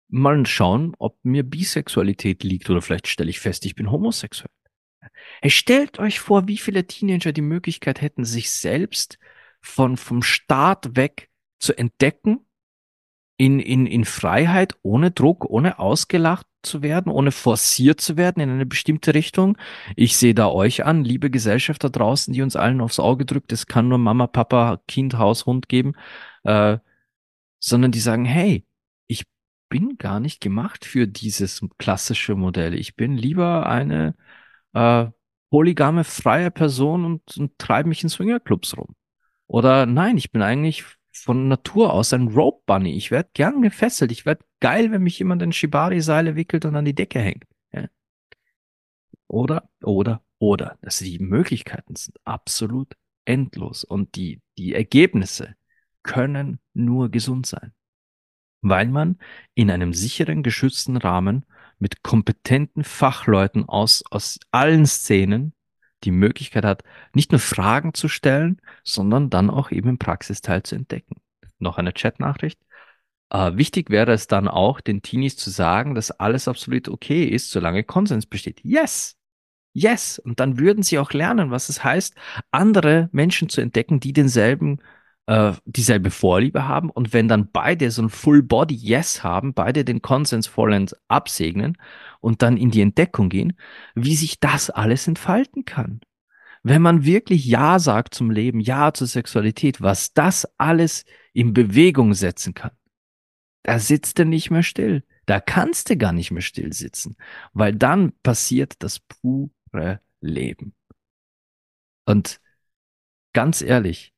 mal 0.09 0.47
schauen, 0.47 0.95
ob 0.99 1.19
mir 1.23 1.43
Bisexualität 1.43 2.45
liegt 2.45 2.71
oder 2.71 2.81
vielleicht 2.81 3.09
stelle 3.09 3.29
ich 3.29 3.41
fest, 3.41 3.67
ich 3.67 3.75
bin 3.75 3.91
homosexuell. 3.91 4.51
Hey, 5.43 5.51
stellt 5.51 5.99
euch 5.99 6.19
vor, 6.19 6.49
wie 6.49 6.57
viele 6.57 6.87
Teenager 6.87 7.33
die 7.33 7.43
Möglichkeit 7.43 8.01
hätten, 8.01 8.25
sich 8.25 8.51
selbst 8.51 9.19
von, 9.61 9.99
vom 9.99 10.23
Staat 10.23 10.97
weg 10.97 11.29
zu 11.59 11.77
entdecken 11.77 12.47
in, 13.41 13.59
in, 13.59 13.87
in 13.87 14.05
Freiheit, 14.05 14.77
ohne 14.83 15.13
Druck, 15.13 15.49
ohne 15.49 15.79
ausgelacht 15.79 16.47
zu 16.61 16.83
werden, 16.83 17.11
ohne 17.11 17.33
forciert 17.33 17.99
zu 17.99 18.19
werden 18.19 18.43
in 18.43 18.51
eine 18.51 18.67
bestimmte 18.67 19.15
Richtung. 19.15 19.57
Ich 19.97 20.19
sehe 20.19 20.35
da 20.35 20.51
euch 20.51 20.85
an, 20.85 21.05
liebe 21.05 21.31
Gesellschaft 21.31 21.83
da 21.83 21.89
draußen, 21.89 22.35
die 22.35 22.43
uns 22.43 22.55
allen 22.55 22.83
aufs 22.83 23.01
Auge 23.01 23.25
drückt, 23.25 23.51
es 23.53 23.67
kann 23.67 23.89
nur 23.89 23.97
Mama, 23.97 24.27
Papa, 24.27 24.83
Kind, 24.87 25.17
Haus, 25.17 25.47
Hund 25.47 25.71
geben, 25.71 25.95
äh, 26.45 26.77
sondern 27.61 27.93
die 27.93 28.01
sagen, 28.01 28.27
hey, 28.27 28.67
ich 29.07 29.25
bin 29.71 29.97
gar 29.97 30.21
nicht 30.21 30.43
gemacht 30.43 30.85
für 30.85 31.09
dieses 31.09 31.67
klassische 31.79 32.35
Modell. 32.35 32.75
Ich 32.75 32.95
bin 32.95 33.17
lieber 33.17 33.67
eine 33.67 34.17
äh, 34.75 35.07
polygame, 35.49 36.05
freie 36.05 36.51
Person 36.51 37.07
und, 37.07 37.39
und 37.39 37.59
treibe 37.59 37.89
mich 37.89 38.03
in 38.03 38.11
Swingerclubs 38.11 38.77
rum. 38.77 38.95
Oder 39.47 39.87
nein, 39.87 40.19
ich 40.19 40.31
bin 40.31 40.43
eigentlich 40.43 40.85
von 41.13 41.49
Natur 41.49 41.93
aus 41.93 42.13
ein 42.13 42.29
Rope 42.29 42.63
Bunny. 42.67 42.97
Ich 42.97 43.11
werde 43.11 43.31
gern 43.35 43.63
gefesselt. 43.63 44.13
Ich 44.13 44.27
werde 44.27 44.45
geil, 44.61 44.91
wenn 44.93 45.03
mich 45.03 45.19
jemand 45.19 45.43
in 45.43 45.53
Shibari-Seile 45.53 46.37
wickelt 46.37 46.65
und 46.65 46.77
an 46.77 46.85
die 46.85 46.95
Decke 46.95 47.21
hängt. 47.21 47.45
Ja. 47.73 47.89
Oder, 49.27 49.69
oder, 49.83 50.23
oder. 50.39 50.79
Also 50.83 51.05
die 51.05 51.19
Möglichkeiten 51.19 51.97
sind 51.97 52.17
absolut 52.25 52.97
endlos 53.25 53.85
und 53.85 54.15
die, 54.17 54.41
die 54.59 54.75
Ergebnisse 54.75 55.57
können 56.03 56.61
nur 56.75 57.11
gesund 57.11 57.47
sein. 57.47 57.73
Weil 58.63 58.89
man 58.89 59.19
in 59.55 59.71
einem 59.71 59.95
sicheren, 59.95 60.43
geschützten 60.43 60.97
Rahmen 60.97 61.47
mit 61.79 62.03
kompetenten 62.03 62.85
Fachleuten 62.85 63.69
aus, 63.69 64.03
aus 64.11 64.39
allen 64.51 64.87
Szenen 64.87 65.55
die 66.05 66.11
Möglichkeit 66.11 66.65
hat, 66.65 66.83
nicht 67.15 67.33
nur 67.33 67.41
Fragen 67.41 67.95
zu 67.95 68.09
stellen, 68.09 68.61
sondern 68.85 69.31
dann 69.31 69.51
auch 69.51 69.71
eben 69.71 69.89
im 69.91 69.99
Praxisteil 69.99 70.63
zu 70.63 70.75
entdecken. 70.77 71.17
Noch 71.59 71.79
eine 71.79 71.93
Chatnachricht. 71.93 72.59
Äh, 73.31 73.57
wichtig 73.57 73.91
wäre 73.91 74.13
es 74.13 74.27
dann 74.27 74.49
auch, 74.49 74.81
den 74.81 75.03
Teenies 75.03 75.37
zu 75.37 75.51
sagen, 75.51 75.95
dass 75.95 76.11
alles 76.11 76.49
absolut 76.49 76.89
okay 76.89 77.25
ist, 77.25 77.51
solange 77.51 77.85
Konsens 77.85 78.27
besteht. 78.27 78.61
Yes! 78.65 79.17
Yes! 79.73 80.19
Und 80.19 80.41
dann 80.41 80.59
würden 80.59 80.83
sie 80.83 80.99
auch 80.99 81.13
lernen, 81.13 81.51
was 81.51 81.69
es 81.69 81.85
heißt, 81.85 82.15
andere 82.51 83.09
Menschen 83.13 83.49
zu 83.49 83.61
entdecken, 83.61 84.01
die 84.01 84.13
denselben 84.13 84.81
äh, 85.31 85.53
dieselbe 85.65 86.11
Vorliebe 86.11 86.67
haben 86.67 86.91
und 86.91 87.13
wenn 87.13 87.29
dann 87.29 87.53
beide 87.53 87.93
so 87.93 88.03
ein 88.03 88.09
Full 88.09 88.43
Body 88.43 88.75
Yes 88.75 89.23
haben, 89.23 89.55
beide 89.55 89.85
den 89.85 90.03
Konsens 90.03 90.49
vollends 90.49 90.97
absegnen 91.07 91.79
und 92.19 92.43
dann 92.43 92.57
in 92.57 92.73
die 92.73 92.81
Entdeckung 92.81 93.29
gehen, 93.29 93.57
wie 93.95 94.17
sich 94.17 94.41
das 94.41 94.71
alles 94.71 95.07
entfalten 95.07 95.65
kann. 95.65 96.01
Wenn 96.65 96.83
man 96.83 97.05
wirklich 97.05 97.47
Ja 97.47 97.79
sagt 97.79 98.13
zum 98.13 98.33
Leben, 98.33 98.59
Ja 98.59 98.93
zur 98.93 99.07
Sexualität, 99.07 99.81
was 99.81 100.13
das 100.15 100.49
alles 100.59 101.05
in 101.33 101.55
Bewegung 101.55 102.13
setzen 102.15 102.53
kann, 102.53 102.73
da 103.63 103.79
sitzt 103.79 104.19
er 104.19 104.25
nicht 104.25 104.51
mehr 104.51 104.65
still. 104.65 105.05
Da 105.27 105.39
kannst 105.39 105.91
du 105.91 105.97
gar 105.97 106.13
nicht 106.13 106.33
mehr 106.33 106.43
still 106.43 106.73
sitzen, 106.73 107.17
weil 107.53 107.73
dann 107.73 108.15
passiert 108.25 108.83
das 108.83 108.99
pure 108.99 110.01
Leben. 110.21 110.75
Und 112.05 112.41
ganz 113.33 113.63
ehrlich, 113.63 114.13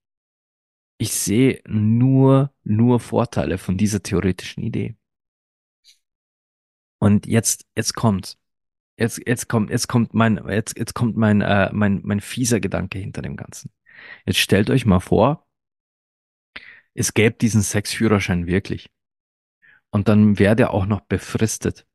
ich 0.99 1.13
sehe 1.15 1.63
nur, 1.67 2.53
nur 2.65 3.01
Vorteile 3.01 3.59
von 3.59 3.77
dieser 3.77 4.03
theoretischen 4.03 4.63
Idee. 4.63 4.97
Und 6.99 7.27
jetzt, 7.27 7.67
jetzt 7.75 7.95
kommt, 7.95 8.39
jetzt, 8.97 9.21
jetzt 9.27 9.49
kommt, 9.49 9.71
jetzt 9.71 9.89
kommt 9.89 10.15
mein, 10.15 10.41
jetzt, 10.49 10.79
jetzt 10.79 10.95
kommt 10.95 11.17
mein, 11.17 11.41
äh, 11.41 11.71
mein, 11.73 12.01
mein 12.05 12.21
fieser 12.21 12.61
Gedanke 12.61 12.99
hinter 12.99 13.23
dem 13.23 13.37
Ganzen. 13.37 13.73
Jetzt 14.25 14.39
stellt 14.39 14.71
euch 14.71 14.87
mal 14.87 15.01
vor, 15.01 15.47
es 16.95 17.15
gäbe 17.15 17.37
diesen 17.37 17.63
Sexführerschein 17.63 18.47
wirklich. 18.47 18.91
Und 19.91 20.09
dann 20.09 20.39
wäre 20.39 20.57
der 20.57 20.73
auch 20.73 20.87
noch 20.87 21.01
befristet. 21.01 21.87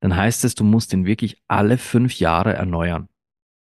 Dann 0.00 0.14
heißt 0.14 0.44
es, 0.44 0.54
du 0.54 0.64
musst 0.64 0.92
ihn 0.92 1.06
wirklich 1.06 1.42
alle 1.48 1.78
fünf 1.78 2.18
Jahre 2.18 2.52
erneuern. 2.52 3.08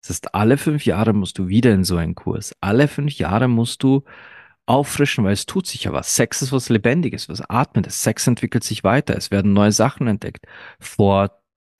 Das 0.02 0.10
heißt, 0.10 0.36
alle 0.36 0.58
fünf 0.58 0.86
Jahre 0.86 1.14
musst 1.14 1.38
du 1.38 1.48
wieder 1.48 1.74
in 1.74 1.84
so 1.84 1.96
einen 1.96 2.16
Kurs. 2.16 2.56
Alle 2.60 2.88
fünf 2.88 3.14
Jahre 3.14 3.48
musst 3.48 3.84
du 3.84 4.04
auffrischen, 4.66 5.24
weil 5.26 5.34
es 5.34 5.46
tut 5.46 5.68
sich 5.68 5.84
ja 5.86 5.94
was. 5.94 6.16
Sex 6.16 6.42
ist 6.42 6.52
was 6.52 6.70
Lebendiges, 6.70 7.30
was 7.30 7.42
Atmendes. 7.50 8.04
Sex 8.04 8.28
entwickelt 8.28 8.64
sich 8.64 8.84
weiter. 8.84 9.16
Es 9.16 9.32
werden 9.32 9.54
neue 9.54 9.72
Sachen 9.72 10.08
entdeckt. 10.08 10.46
Vor, 10.80 11.32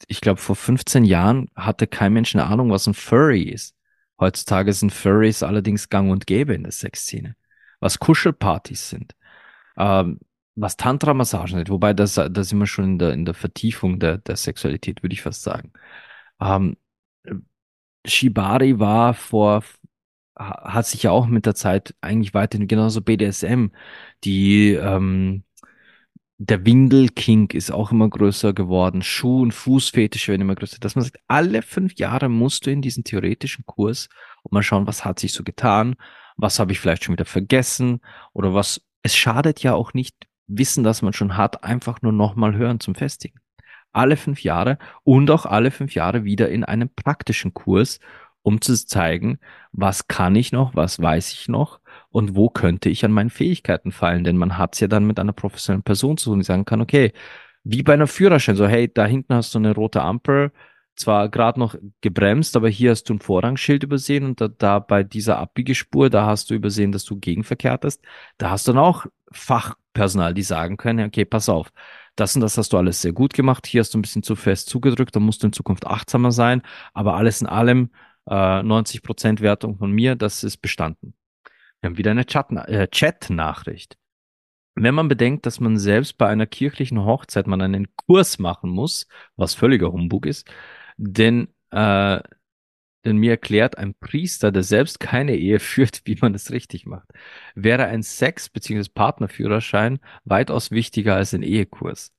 ich 0.08 0.22
glaube, 0.22 0.42
vor 0.42 0.56
15 0.56 1.06
Jahren 1.06 1.50
hatte 1.56 1.88
kein 1.88 2.14
Mensch 2.14 2.36
eine 2.36 2.46
Ahnung, 2.46 2.72
was 2.72 2.88
ein 2.88 2.94
Furry 2.94 3.44
ist. 3.44 3.76
Heutzutage 4.20 4.74
sind 4.74 4.92
Furries 4.92 5.44
allerdings 5.44 5.90
gang 5.90 6.12
und 6.12 6.28
gäbe 6.28 6.54
in 6.54 6.64
der 6.64 6.72
Sexszene. 6.72 7.36
Was 7.80 8.00
Kuschelpartys 8.00 8.90
sind. 8.90 9.16
Ähm, 9.78 10.20
was 10.56 10.78
Tantra-Massagen 10.78 11.58
sind. 11.58 11.70
Wobei, 11.70 11.94
das, 11.94 12.16
da 12.16 12.44
sind 12.44 12.60
wir 12.60 12.68
schon 12.68 12.86
in 12.86 13.00
der, 13.00 13.14
in 13.14 13.26
der 13.26 13.34
Vertiefung 13.34 14.00
der, 14.00 14.20
der 14.20 14.36
Sexualität, 14.38 15.04
würde 15.04 15.14
ich 15.14 15.22
fast 15.22 15.44
sagen. 15.44 15.74
Ähm, 16.40 16.78
Shibari 18.06 18.80
war 18.80 19.14
vor 19.14 19.64
hat 20.36 20.88
sich 20.88 21.04
ja 21.04 21.12
auch 21.12 21.28
mit 21.28 21.46
der 21.46 21.56
Zeit 21.56 21.96
eigentlich 22.02 22.34
weiterhin 22.34 22.68
genauso 22.68 23.02
BDSM. 23.02 23.68
Die 24.24 24.74
ähm, 24.74 25.44
der 26.38 26.66
Windelkink 26.66 27.54
ist 27.54 27.72
auch 27.72 27.92
immer 27.92 28.10
größer 28.10 28.54
geworden. 28.54 29.02
Schuh- 29.02 29.42
und 29.42 29.54
Fußfetische 29.54 30.32
werden 30.32 30.42
immer 30.42 30.56
größer. 30.56 30.78
Dass 30.80 30.96
man 30.96 31.06
sagt, 31.06 31.20
alle 31.28 31.62
fünf 31.62 31.96
Jahre 31.96 32.28
musst 32.30 32.66
du 32.66 32.72
in 32.72 32.82
diesen 32.82 33.04
theoretischen 33.04 33.66
Kurs 33.66 34.10
und 34.42 34.52
mal 34.52 34.64
schauen, 34.64 34.88
was 34.88 35.06
hat 35.06 35.20
sich 35.20 35.32
so 35.32 35.44
getan, 35.44 35.96
was 36.36 36.60
habe 36.60 36.72
ich 36.72 36.80
vielleicht 36.80 37.04
schon 37.04 37.14
wieder 37.14 37.26
vergessen 37.26 38.02
oder 38.34 38.54
was. 38.54 38.82
Es 39.04 39.16
schadet 39.16 39.62
ja 39.64 39.74
auch 39.74 39.94
nicht, 39.94 40.16
Wissen, 40.48 40.84
das 40.84 41.02
man 41.02 41.14
schon 41.14 41.38
hat, 41.38 41.64
einfach 41.64 42.02
nur 42.02 42.12
nochmal 42.12 42.56
hören 42.56 42.80
zum 42.80 42.96
Festigen. 42.96 43.40
Alle 43.94 44.18
fünf 44.18 44.44
Jahre 44.44 44.78
und 45.04 45.32
auch 45.32 45.46
alle 45.46 45.72
fünf 45.72 45.96
Jahre 45.96 46.26
wieder 46.26 46.50
in 46.50 46.64
einem 46.64 46.90
praktischen 46.94 47.54
Kurs, 47.54 48.00
um 48.44 48.62
zu 48.62 48.76
zeigen, 48.86 49.40
was 49.72 50.08
kann 50.08 50.36
ich 50.36 50.52
noch, 50.52 50.76
was 50.76 51.02
weiß 51.02 51.32
ich 51.34 51.48
noch 51.50 51.80
und 52.10 52.36
wo 52.36 52.50
könnte 52.50 52.90
ich 52.90 53.04
an 53.06 53.12
meinen 53.12 53.30
Fähigkeiten 53.30 53.92
fallen. 53.92 54.24
Denn 54.24 54.38
man 54.38 54.58
hat 54.58 54.76
es 54.76 54.82
ja 54.82 54.88
dann 54.88 55.06
mit 55.08 55.20
einer 55.20 55.34
professionellen 55.34 55.84
Person 55.84 56.18
zu 56.18 56.30
tun, 56.32 56.40
die 56.40 56.46
sagen 56.46 56.66
kann, 56.66 56.82
okay, 56.82 57.14
wie 57.64 57.84
bei 57.84 57.94
einer 57.94 58.08
Führerschein, 58.08 58.56
so 58.56 58.68
hey, 58.68 58.92
da 58.94 59.06
hinten 59.06 59.34
hast 59.36 59.56
du 59.56 59.60
eine 59.60 59.74
rote 59.74 60.02
Ampel, 60.02 60.52
zwar 60.96 61.30
gerade 61.30 61.60
noch 61.60 61.76
gebremst, 62.02 62.56
aber 62.56 62.70
hier 62.70 62.92
hast 62.92 63.06
du 63.10 63.16
ein 63.16 63.20
Vorrangschild 63.20 63.84
übersehen 63.84 64.26
und 64.26 64.42
da, 64.42 64.48
da 64.48 64.80
bei 64.80 65.04
dieser 65.04 65.40
Abbiegespur, 65.40 66.10
da 66.10 66.26
hast 66.26 66.50
du 66.50 66.54
übersehen, 66.54 66.92
dass 66.92 67.06
du 67.06 67.18
gegenverkehrt 67.18 67.86
hast. 67.86 68.02
Da 68.38 68.52
hast 68.52 68.68
du 68.68 68.74
dann 68.74 68.84
auch 68.84 69.06
Fachpersonal, 69.32 70.34
die 70.34 70.44
sagen 70.44 70.78
können, 70.78 71.08
okay, 71.08 71.26
pass 71.26 71.50
auf, 71.50 71.72
das 72.16 72.36
und 72.36 72.42
das 72.42 72.58
hast 72.58 72.74
du 72.74 72.78
alles 72.78 73.02
sehr 73.02 73.14
gut 73.14 73.34
gemacht, 73.34 73.66
hier 73.66 73.82
hast 73.82 73.94
du 73.94 73.98
ein 73.98 74.04
bisschen 74.04 74.24
zu 74.24 74.36
fest 74.36 74.70
zugedrückt, 74.70 75.16
da 75.16 75.20
musst 75.20 75.42
du 75.42 75.48
in 75.48 75.54
Zukunft 75.54 75.88
achtsamer 75.88 76.32
sein, 76.32 76.62
aber 76.94 77.16
alles 77.16 77.42
in 77.42 77.48
allem 77.48 77.90
äh, 78.28 78.62
90% 78.64 79.42
Wertung 79.42 79.78
von 79.78 79.92
mir, 79.92 80.16
das 80.16 80.44
ist 80.44 80.58
bestanden. 80.58 81.16
Wir 81.82 81.90
haben 81.90 81.98
wieder 81.98 82.12
eine 82.12 82.26
äh, 82.68 82.88
Chat-Nachricht. 82.88 83.98
Wenn 84.76 84.96
man 84.96 85.08
bedenkt, 85.08 85.46
dass 85.46 85.60
man 85.60 85.78
selbst 85.78 86.18
bei 86.18 86.28
einer 86.28 86.48
kirchlichen 86.48 87.04
Hochzeit 87.06 87.46
man 87.46 87.62
einen 87.62 87.96
Kurs 87.96 88.40
machen 88.40 88.70
muss, 88.70 89.08
was 89.36 89.54
völliger 89.54 89.92
Humbug 89.92 90.26
ist, 90.26 90.50
denn, 90.98 91.50
äh, 91.72 92.22
denn 93.06 93.18
mir 93.18 93.32
erklärt 93.32 93.78
ein 93.78 93.94
Priester, 93.96 94.52
der 94.52 94.64
selbst 94.64 95.00
keine 95.00 95.36
Ehe 95.36 95.60
führt, 95.60 96.02
wie 96.06 96.18
man 96.22 96.34
es 96.34 96.52
richtig 96.52 96.86
macht, 96.86 97.10
wäre 97.54 97.86
ein 97.86 98.02
Sex- 98.02 98.50
bzw. 98.50 98.90
Partnerführerschein 98.94 100.00
weitaus 100.24 100.72
wichtiger 100.72 101.16
als 101.16 101.34
ein 101.34 101.44
Ehekurs. 101.44 102.14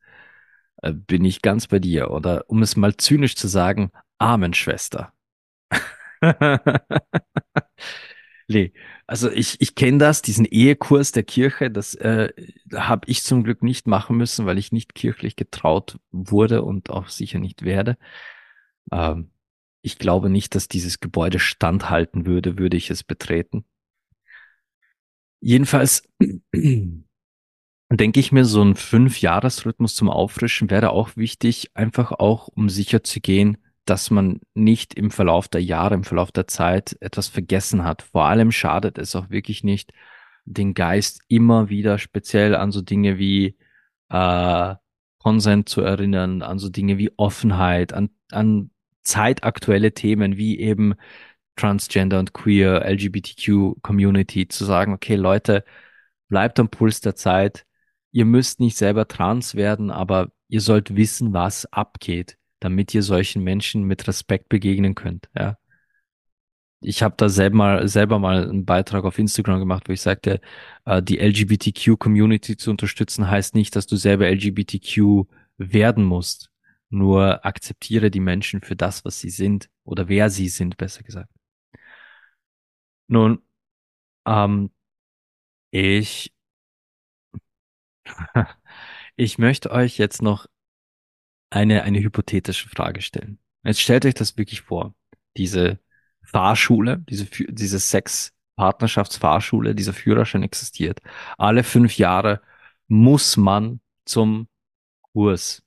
Äh, 0.82 0.92
bin 0.92 1.24
ich 1.24 1.42
ganz 1.42 1.66
bei 1.66 1.78
dir. 1.78 2.10
Oder 2.10 2.44
um 2.48 2.62
es 2.62 2.76
mal 2.76 2.96
zynisch 2.96 3.36
zu 3.36 3.48
sagen, 3.48 3.90
Amen, 4.18 4.54
Schwester. 4.54 5.12
nee, 8.48 8.72
also 9.06 9.30
ich, 9.30 9.60
ich 9.60 9.74
kenne 9.74 9.98
das, 9.98 10.22
diesen 10.22 10.44
Ehekurs 10.44 11.12
der 11.12 11.22
Kirche, 11.24 11.70
das 11.70 11.94
äh, 11.94 12.32
habe 12.72 13.08
ich 13.08 13.22
zum 13.22 13.44
Glück 13.44 13.62
nicht 13.62 13.86
machen 13.86 14.16
müssen, 14.16 14.46
weil 14.46 14.58
ich 14.58 14.72
nicht 14.72 14.94
kirchlich 14.94 15.36
getraut 15.36 15.98
wurde 16.10 16.62
und 16.62 16.90
auch 16.90 17.08
sicher 17.08 17.38
nicht 17.38 17.64
werde. 17.64 17.96
Ähm, 18.90 19.30
ich 19.82 19.98
glaube 19.98 20.30
nicht, 20.30 20.54
dass 20.54 20.68
dieses 20.68 21.00
Gebäude 21.00 21.38
standhalten 21.38 22.24
würde, 22.26 22.58
würde 22.58 22.76
ich 22.76 22.90
es 22.90 23.04
betreten. 23.04 23.66
Jedenfalls 25.40 26.08
denke 27.92 28.20
ich 28.20 28.32
mir, 28.32 28.46
so 28.46 28.62
ein 28.62 28.76
Fünf-Jahres-Rhythmus 28.76 29.94
zum 29.94 30.08
Auffrischen 30.08 30.70
wäre 30.70 30.90
auch 30.90 31.16
wichtig, 31.16 31.70
einfach 31.74 32.12
auch, 32.12 32.48
um 32.48 32.70
sicher 32.70 33.04
zu 33.04 33.20
gehen, 33.20 33.58
dass 33.84 34.10
man 34.10 34.40
nicht 34.54 34.94
im 34.94 35.10
Verlauf 35.10 35.48
der 35.48 35.62
Jahre, 35.62 35.94
im 35.94 36.04
Verlauf 36.04 36.32
der 36.32 36.46
Zeit 36.46 36.96
etwas 37.00 37.28
vergessen 37.28 37.84
hat. 37.84 38.02
Vor 38.02 38.24
allem 38.24 38.52
schadet 38.52 38.98
es 38.98 39.14
auch 39.16 39.30
wirklich 39.30 39.64
nicht, 39.64 39.92
den 40.44 40.74
Geist 40.74 41.20
immer 41.28 41.68
wieder 41.68 41.98
speziell 41.98 42.54
an 42.54 42.70
so 42.72 42.82
Dinge 42.82 43.18
wie 43.18 43.56
äh, 44.10 44.74
Consent 45.18 45.68
zu 45.68 45.80
erinnern, 45.82 46.42
an 46.42 46.58
so 46.58 46.68
Dinge 46.68 46.98
wie 46.98 47.12
Offenheit, 47.16 47.92
an, 47.92 48.10
an 48.30 48.70
zeitaktuelle 49.02 49.92
Themen 49.92 50.36
wie 50.36 50.58
eben 50.58 50.94
Transgender 51.56 52.18
und 52.18 52.34
Queer, 52.34 52.84
LGBTQ 52.84 53.80
Community, 53.82 54.48
zu 54.48 54.64
sagen, 54.64 54.92
okay, 54.92 55.16
Leute, 55.16 55.64
bleibt 56.28 56.58
am 56.60 56.68
Puls 56.68 57.00
der 57.00 57.14
Zeit. 57.16 57.66
Ihr 58.12 58.24
müsst 58.24 58.60
nicht 58.60 58.76
selber 58.76 59.08
trans 59.08 59.54
werden, 59.54 59.90
aber 59.90 60.32
ihr 60.48 60.60
sollt 60.60 60.96
wissen, 60.96 61.32
was 61.32 61.66
abgeht 61.66 62.38
damit 62.64 62.94
ihr 62.94 63.02
solchen 63.02 63.44
Menschen 63.44 63.84
mit 63.84 64.08
Respekt 64.08 64.48
begegnen 64.48 64.94
könnt. 64.94 65.28
Ja. 65.36 65.58
Ich 66.80 67.02
habe 67.02 67.14
da 67.18 67.28
selber 67.28 67.56
mal, 67.56 67.88
selber 67.88 68.18
mal 68.18 68.48
einen 68.48 68.64
Beitrag 68.64 69.04
auf 69.04 69.18
Instagram 69.18 69.58
gemacht, 69.60 69.86
wo 69.86 69.92
ich 69.92 70.00
sagte, 70.00 70.40
äh, 70.86 71.02
die 71.02 71.18
LGBTQ-Community 71.18 72.56
zu 72.56 72.70
unterstützen 72.70 73.30
heißt 73.30 73.54
nicht, 73.54 73.76
dass 73.76 73.86
du 73.86 73.96
selber 73.96 74.28
LGBTQ 74.30 75.26
werden 75.58 76.04
musst. 76.04 76.50
Nur 76.88 77.44
akzeptiere 77.44 78.10
die 78.10 78.20
Menschen 78.20 78.62
für 78.62 78.76
das, 78.76 79.04
was 79.04 79.20
sie 79.20 79.30
sind 79.30 79.68
oder 79.84 80.08
wer 80.08 80.30
sie 80.30 80.48
sind, 80.48 80.78
besser 80.78 81.02
gesagt. 81.02 81.30
Nun, 83.08 83.42
ähm, 84.26 84.70
ich, 85.70 86.32
ich 89.16 89.38
möchte 89.38 89.70
euch 89.70 89.98
jetzt 89.98 90.22
noch 90.22 90.46
eine, 91.54 91.84
eine 91.84 92.00
hypothetische 92.00 92.68
Frage 92.68 93.00
stellen. 93.00 93.38
Jetzt 93.62 93.80
stellt 93.80 94.04
euch 94.04 94.14
das 94.14 94.36
wirklich 94.36 94.62
vor. 94.62 94.94
Diese 95.36 95.78
Fahrschule, 96.22 97.04
diese, 97.08 97.26
diese 97.48 97.78
Sex-Partnerschaftsfahrschule, 97.78 99.74
dieser 99.74 99.92
Führerschein 99.92 100.42
existiert. 100.42 101.00
Alle 101.38 101.62
fünf 101.62 101.96
Jahre 101.96 102.40
muss 102.88 103.36
man 103.36 103.80
zum 104.04 104.48
Kurs. 105.12 105.62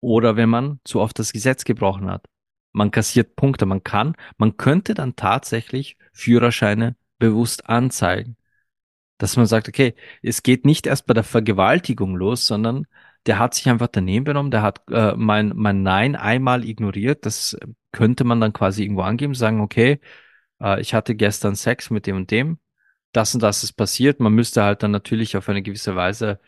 Oder 0.00 0.36
wenn 0.36 0.48
man 0.48 0.80
zu 0.84 1.00
oft 1.00 1.18
das 1.18 1.32
Gesetz 1.32 1.64
gebrochen 1.64 2.08
hat. 2.08 2.24
Man 2.72 2.90
kassiert 2.90 3.36
Punkte, 3.36 3.66
man 3.66 3.82
kann, 3.84 4.14
man 4.38 4.56
könnte 4.56 4.94
dann 4.94 5.16
tatsächlich 5.16 5.98
Führerscheine 6.12 6.96
bewusst 7.18 7.68
anzeigen. 7.68 8.36
Dass 9.18 9.36
man 9.36 9.46
sagt, 9.46 9.68
okay, 9.68 9.94
es 10.22 10.42
geht 10.42 10.64
nicht 10.64 10.86
erst 10.86 11.06
bei 11.06 11.14
der 11.14 11.24
Vergewaltigung 11.24 12.16
los, 12.16 12.46
sondern 12.46 12.86
der 13.26 13.38
hat 13.38 13.54
sich 13.54 13.68
einfach 13.68 13.88
daneben 13.88 14.24
benommen, 14.24 14.50
der 14.50 14.62
hat 14.62 14.82
äh, 14.90 15.14
mein, 15.16 15.52
mein 15.54 15.82
Nein 15.82 16.16
einmal 16.16 16.64
ignoriert. 16.64 17.24
Das 17.26 17.56
könnte 17.92 18.24
man 18.24 18.40
dann 18.40 18.52
quasi 18.52 18.82
irgendwo 18.82 19.02
angeben, 19.02 19.34
sagen, 19.34 19.60
okay, 19.60 20.00
äh, 20.60 20.80
ich 20.80 20.94
hatte 20.94 21.14
gestern 21.14 21.54
Sex 21.54 21.90
mit 21.90 22.06
dem 22.06 22.16
und 22.16 22.30
dem, 22.30 22.58
das 23.12 23.34
und 23.34 23.42
das 23.42 23.64
ist 23.64 23.74
passiert. 23.74 24.20
Man 24.20 24.34
müsste 24.34 24.64
halt 24.64 24.82
dann 24.82 24.90
natürlich 24.92 25.36
auf 25.36 25.48
eine 25.48 25.62
gewisse 25.62 25.94
Weise, 25.96 26.40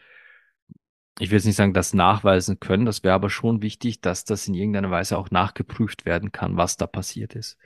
ich 1.20 1.30
will 1.30 1.36
jetzt 1.38 1.46
nicht 1.46 1.56
sagen, 1.56 1.74
das 1.74 1.94
nachweisen 1.94 2.58
können, 2.60 2.86
das 2.86 3.04
wäre 3.04 3.14
aber 3.14 3.30
schon 3.30 3.62
wichtig, 3.62 4.00
dass 4.00 4.24
das 4.24 4.48
in 4.48 4.54
irgendeiner 4.54 4.90
Weise 4.90 5.16
auch 5.18 5.30
nachgeprüft 5.30 6.06
werden 6.06 6.32
kann, 6.32 6.56
was 6.56 6.76
da 6.76 6.86
passiert 6.86 7.34
ist. 7.36 7.58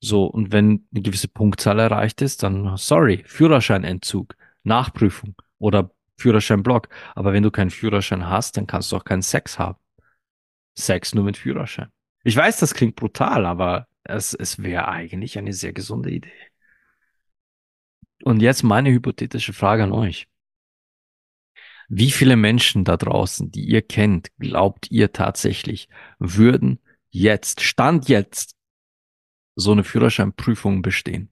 So, 0.00 0.26
und 0.26 0.50
wenn 0.52 0.88
eine 0.92 1.02
gewisse 1.02 1.28
Punktzahl 1.28 1.78
erreicht 1.78 2.22
ist, 2.22 2.42
dann 2.42 2.76
sorry, 2.76 3.22
Führerscheinentzug, 3.24 4.34
Nachprüfung 4.64 5.36
oder 5.58 5.92
Führerschein-Block. 6.18 6.88
Aber 7.14 7.32
wenn 7.32 7.42
du 7.42 7.50
keinen 7.50 7.70
Führerschein 7.70 8.28
hast, 8.28 8.56
dann 8.56 8.66
kannst 8.66 8.92
du 8.92 8.96
auch 8.96 9.04
keinen 9.04 9.22
Sex 9.22 9.58
haben. 9.58 9.78
Sex 10.76 11.14
nur 11.14 11.24
mit 11.24 11.36
Führerschein. 11.36 11.90
Ich 12.24 12.36
weiß, 12.36 12.58
das 12.60 12.74
klingt 12.74 12.96
brutal, 12.96 13.46
aber 13.46 13.88
es, 14.04 14.34
es 14.34 14.62
wäre 14.62 14.88
eigentlich 14.88 15.38
eine 15.38 15.52
sehr 15.52 15.72
gesunde 15.72 16.10
Idee. 16.10 16.32
Und 18.24 18.40
jetzt 18.40 18.62
meine 18.62 18.90
hypothetische 18.90 19.52
Frage 19.52 19.84
an 19.84 19.92
euch. 19.92 20.28
Wie 21.88 22.10
viele 22.10 22.36
Menschen 22.36 22.84
da 22.84 22.96
draußen, 22.96 23.50
die 23.50 23.64
ihr 23.64 23.82
kennt, 23.82 24.28
glaubt 24.38 24.90
ihr 24.90 25.12
tatsächlich, 25.12 25.88
würden 26.18 26.80
jetzt, 27.10 27.60
Stand 27.60 28.08
jetzt, 28.08 28.56
so 29.56 29.72
eine 29.72 29.84
Führerscheinprüfung 29.84 30.80
bestehen? 30.80 31.31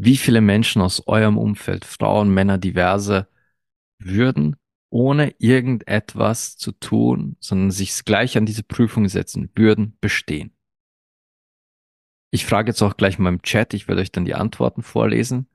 Wie 0.00 0.16
viele 0.16 0.40
Menschen 0.40 0.80
aus 0.80 1.06
eurem 1.08 1.36
Umfeld, 1.36 1.84
Frauen, 1.84 2.32
Männer, 2.32 2.56
diverse, 2.56 3.26
würden 3.98 4.54
ohne 4.90 5.34
irgendetwas 5.38 6.56
zu 6.56 6.70
tun, 6.70 7.36
sondern 7.40 7.72
sich 7.72 8.04
gleich 8.04 8.38
an 8.38 8.46
diese 8.46 8.62
Prüfung 8.62 9.08
setzen, 9.08 9.50
würden 9.56 9.98
bestehen? 10.00 10.52
Ich 12.30 12.46
frage 12.46 12.70
jetzt 12.70 12.82
auch 12.82 12.96
gleich 12.96 13.18
mal 13.18 13.30
im 13.30 13.42
Chat, 13.42 13.74
ich 13.74 13.88
werde 13.88 14.00
euch 14.00 14.12
dann 14.12 14.24
die 14.24 14.36
Antworten 14.36 14.82
vorlesen. 14.82 15.48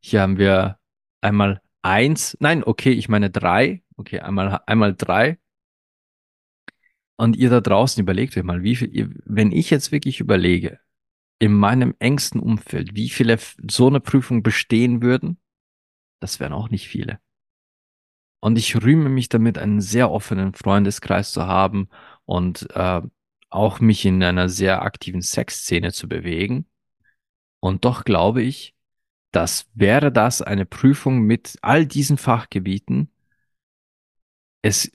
Hier 0.00 0.20
haben 0.20 0.36
wir 0.36 0.78
einmal 1.22 1.62
eins, 1.80 2.36
nein, 2.40 2.64
okay, 2.64 2.90
ich 2.90 3.08
meine 3.08 3.30
drei, 3.30 3.82
okay, 3.96 4.20
einmal, 4.20 4.60
einmal 4.66 4.94
drei. 4.94 5.38
Und 7.16 7.36
ihr 7.36 7.48
da 7.48 7.62
draußen 7.62 8.02
überlegt 8.02 8.36
euch 8.36 8.42
mal, 8.42 8.62
wie 8.62 8.76
viel, 8.76 9.22
wenn 9.24 9.50
ich 9.50 9.70
jetzt 9.70 9.92
wirklich 9.92 10.20
überlege, 10.20 10.80
in 11.42 11.54
meinem 11.54 11.92
engsten 11.98 12.38
Umfeld, 12.38 12.94
wie 12.94 13.08
viele 13.08 13.36
so 13.68 13.88
eine 13.88 13.98
Prüfung 13.98 14.44
bestehen 14.44 15.02
würden, 15.02 15.38
das 16.20 16.38
wären 16.38 16.52
auch 16.52 16.70
nicht 16.70 16.86
viele. 16.86 17.18
Und 18.38 18.58
ich 18.58 18.80
rühme 18.80 19.08
mich 19.08 19.28
damit, 19.28 19.58
einen 19.58 19.80
sehr 19.80 20.12
offenen 20.12 20.54
Freundeskreis 20.54 21.32
zu 21.32 21.48
haben 21.48 21.88
und 22.26 22.70
äh, 22.76 23.02
auch 23.50 23.80
mich 23.80 24.04
in 24.04 24.22
einer 24.22 24.48
sehr 24.48 24.82
aktiven 24.82 25.20
Sexszene 25.20 25.92
zu 25.92 26.08
bewegen. 26.08 26.66
Und 27.58 27.84
doch 27.84 28.04
glaube 28.04 28.42
ich, 28.42 28.76
dass 29.32 29.68
wäre 29.74 30.12
das 30.12 30.42
eine 30.42 30.64
Prüfung 30.64 31.22
mit 31.22 31.58
all 31.60 31.86
diesen 31.86 32.18
Fachgebieten, 32.18 33.10
es 34.62 34.92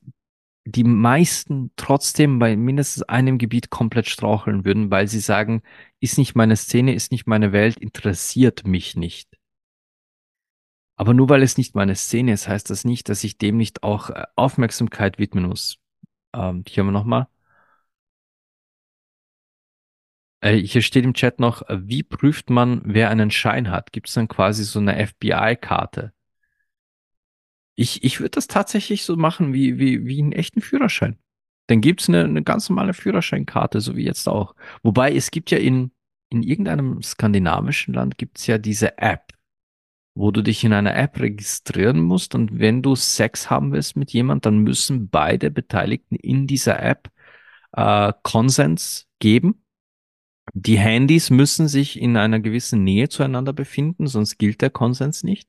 die 0.71 0.84
meisten 0.84 1.71
trotzdem 1.77 2.39
bei 2.39 2.56
mindestens 2.58 3.03
einem 3.03 3.38
Gebiet 3.38 3.69
komplett 3.69 4.08
straucheln 4.10 4.65
würden, 4.65 4.91
weil 4.91 5.08
sie 5.08 5.19
sagen, 5.19 5.63
ist 5.99 6.17
nicht 6.17 6.36
meine 6.36 6.56
Szene, 6.58 6.93
ist 6.93 7.12
nicht 7.12 7.27
meine 7.27 7.51
Welt, 7.53 7.77
interessiert 7.77 8.67
mich 8.67 8.95
nicht. 8.95 9.30
Aber 10.95 11.13
nur 11.13 11.30
weil 11.30 11.43
es 11.43 11.58
nicht 11.58 11.75
meine 11.75 11.95
Szene 11.95 12.34
ist, 12.34 12.47
heißt 12.47 12.69
das 12.69 12.84
nicht, 12.84 13.08
dass 13.10 13.23
ich 13.23 13.38
dem 13.38 13.58
nicht 13.58 13.84
auch 13.84 14.10
äh, 14.10 14.25
Aufmerksamkeit 14.36 15.19
widmen 15.19 15.45
muss. 15.47 15.77
Ähm, 16.34 16.63
hier 16.67 16.82
haben 16.82 16.88
wir 16.88 16.91
nochmal. 16.91 17.27
Äh, 20.41 20.58
hier 20.58 20.82
steht 20.82 21.06
im 21.06 21.13
Chat 21.13 21.39
noch, 21.39 21.62
äh, 21.69 21.77
wie 21.88 22.03
prüft 22.03 22.49
man, 22.49 22.82
wer 22.86 23.10
einen 23.10 23.30
Schein 23.32 23.69
hat? 23.71 23.91
Gibt 23.91 24.08
es 24.08 24.15
dann 24.15 24.27
quasi 24.27 24.63
so 24.63 24.80
eine 24.80 24.95
FBI-Karte? 25.06 26.13
Ich, 27.80 28.04
ich 28.04 28.20
würde 28.20 28.32
das 28.32 28.48
tatsächlich 28.48 29.04
so 29.04 29.16
machen 29.16 29.54
wie, 29.54 29.78
wie, 29.78 30.06
wie 30.08 30.20
einen 30.20 30.32
echten 30.32 30.62
Führerschein. 30.62 31.18
Dann 31.68 31.80
gibt's 31.80 32.10
eine, 32.10 32.24
eine 32.24 32.44
ganz 32.44 32.70
normale 32.70 32.94
Führerscheinkarte, 32.94 33.82
so 33.82 33.96
wie 33.96 34.04
jetzt 34.04 34.28
auch. 34.28 34.56
Wobei 34.82 35.13
es 35.13 35.30
gibt 35.30 35.52
ja 35.52 35.60
in, 35.60 35.92
in 36.30 36.42
irgendeinem 36.42 37.04
skandinavischen 37.04 37.94
Land 37.94 38.18
gibt's 38.18 38.48
ja 38.48 38.58
diese 38.58 38.98
App, 38.98 39.32
wo 40.16 40.32
du 40.32 40.42
dich 40.42 40.63
in 40.63 40.74
einer 40.74 40.96
App 40.96 41.20
registrieren 41.20 42.02
musst 42.02 42.34
und 42.34 42.58
wenn 42.60 42.82
du 42.82 42.96
Sex 42.96 43.52
haben 43.52 43.72
willst 43.74 43.96
mit 43.96 44.12
jemand, 44.12 44.48
dann 44.48 44.58
müssen 44.60 45.10
beide 45.10 45.52
Beteiligten 45.52 46.16
in 46.16 46.48
dieser 46.48 46.82
App 46.82 47.12
äh, 47.74 48.12
Konsens 48.24 49.08
geben. 49.20 49.63
Die 50.54 50.80
Handys 50.80 51.30
müssen 51.30 51.68
sich 51.68 52.02
in 52.02 52.18
einer 52.18 52.40
gewissen 52.40 52.84
Nähe 52.84 53.10
zueinander 53.10 53.54
befinden, 53.54 54.08
sonst 54.08 54.40
gilt 54.40 54.62
der 54.62 54.72
Konsens 54.72 55.24
nicht. 55.24 55.48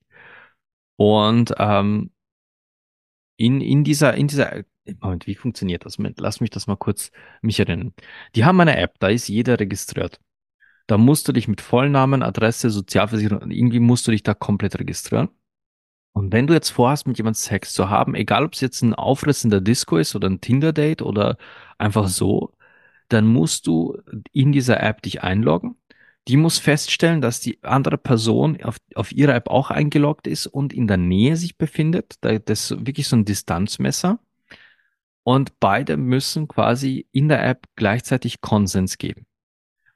Und 0.96 1.54
ähm, 1.58 2.10
in, 3.38 3.60
in 3.62 3.84
dieser, 3.84 4.14
in 4.14 4.26
dieser, 4.28 4.64
Moment, 5.00 5.26
wie 5.26 5.34
funktioniert 5.36 5.86
das? 5.86 5.98
Moment, 5.98 6.20
lass 6.20 6.40
mich 6.40 6.50
das 6.50 6.66
mal 6.66 6.76
kurz 6.76 7.12
mich 7.40 7.60
erinnern. 7.60 7.94
Die 8.34 8.44
haben 8.44 8.60
eine 8.60 8.76
App, 8.76 8.96
da 8.98 9.08
ist 9.08 9.28
jeder 9.28 9.58
registriert. 9.60 10.20
Da 10.86 10.98
musst 10.98 11.28
du 11.28 11.32
dich 11.32 11.48
mit 11.48 11.60
Vollnamen, 11.60 12.22
Adresse, 12.22 12.70
Sozialversicherung, 12.70 13.50
irgendwie 13.50 13.80
musst 13.80 14.06
du 14.06 14.10
dich 14.10 14.22
da 14.22 14.34
komplett 14.34 14.78
registrieren. 14.78 15.30
Und 16.12 16.32
wenn 16.32 16.46
du 16.48 16.54
jetzt 16.54 16.70
vorhast, 16.70 17.06
mit 17.06 17.18
jemandem 17.18 17.36
Sex 17.38 17.72
zu 17.74 17.90
haben, 17.90 18.14
egal 18.14 18.44
ob 18.44 18.54
es 18.54 18.60
jetzt 18.60 18.82
ein 18.82 18.94
Aufriss 18.94 19.44
in 19.44 19.50
der 19.50 19.60
Disco 19.60 19.98
ist 19.98 20.16
oder 20.16 20.28
ein 20.28 20.40
Tinder-Date 20.40 21.02
oder 21.02 21.36
einfach 21.78 22.08
so, 22.08 22.52
dann 23.08 23.26
musst 23.26 23.66
du 23.66 23.98
in 24.32 24.52
dieser 24.52 24.82
App 24.82 25.02
dich 25.02 25.22
einloggen. 25.22 25.76
Die 26.28 26.36
muss 26.36 26.58
feststellen, 26.58 27.22
dass 27.22 27.40
die 27.40 27.62
andere 27.62 27.96
Person 27.96 28.62
auf, 28.62 28.76
auf 28.94 29.12
ihrer 29.12 29.34
App 29.34 29.48
auch 29.48 29.70
eingeloggt 29.70 30.26
ist 30.26 30.46
und 30.46 30.74
in 30.74 30.86
der 30.86 30.98
Nähe 30.98 31.36
sich 31.36 31.56
befindet. 31.56 32.16
Das 32.20 32.70
ist 32.70 32.86
wirklich 32.86 33.08
so 33.08 33.16
ein 33.16 33.24
Distanzmesser. 33.24 34.18
Und 35.22 35.58
beide 35.58 35.96
müssen 35.96 36.46
quasi 36.46 37.06
in 37.12 37.28
der 37.28 37.44
App 37.46 37.66
gleichzeitig 37.76 38.40
Konsens 38.40 38.98
geben. 38.98 39.26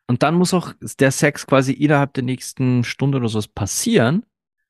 Und 0.07 0.23
dann 0.23 0.35
muss 0.35 0.53
auch 0.53 0.75
der 0.99 1.11
Sex 1.11 1.47
quasi 1.47 1.73
innerhalb 1.73 2.15
der 2.15 2.25
nächsten 2.25 2.85
Stunde 2.85 3.19
oder 3.19 3.29
sowas 3.29 3.49
passieren, 3.49 4.27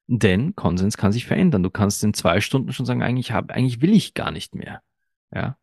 denn 0.06 0.54
Konsens 0.54 0.96
kann 0.96 1.12
sich 1.12 1.26
verändern. 1.26 1.62
Du 1.62 1.70
kannst 1.70 2.04
in 2.04 2.14
zwei 2.14 2.40
Stunden 2.40 2.72
schon 2.72 2.86
sagen, 2.86 3.02
eigentlich 3.02 3.32
habe, 3.32 3.54
eigentlich 3.54 3.80
will 3.80 3.92
ich 3.92 4.14
gar 4.14 4.30
nicht 4.30 4.54
mehr. 4.54 4.82
Ja. 5.34 5.56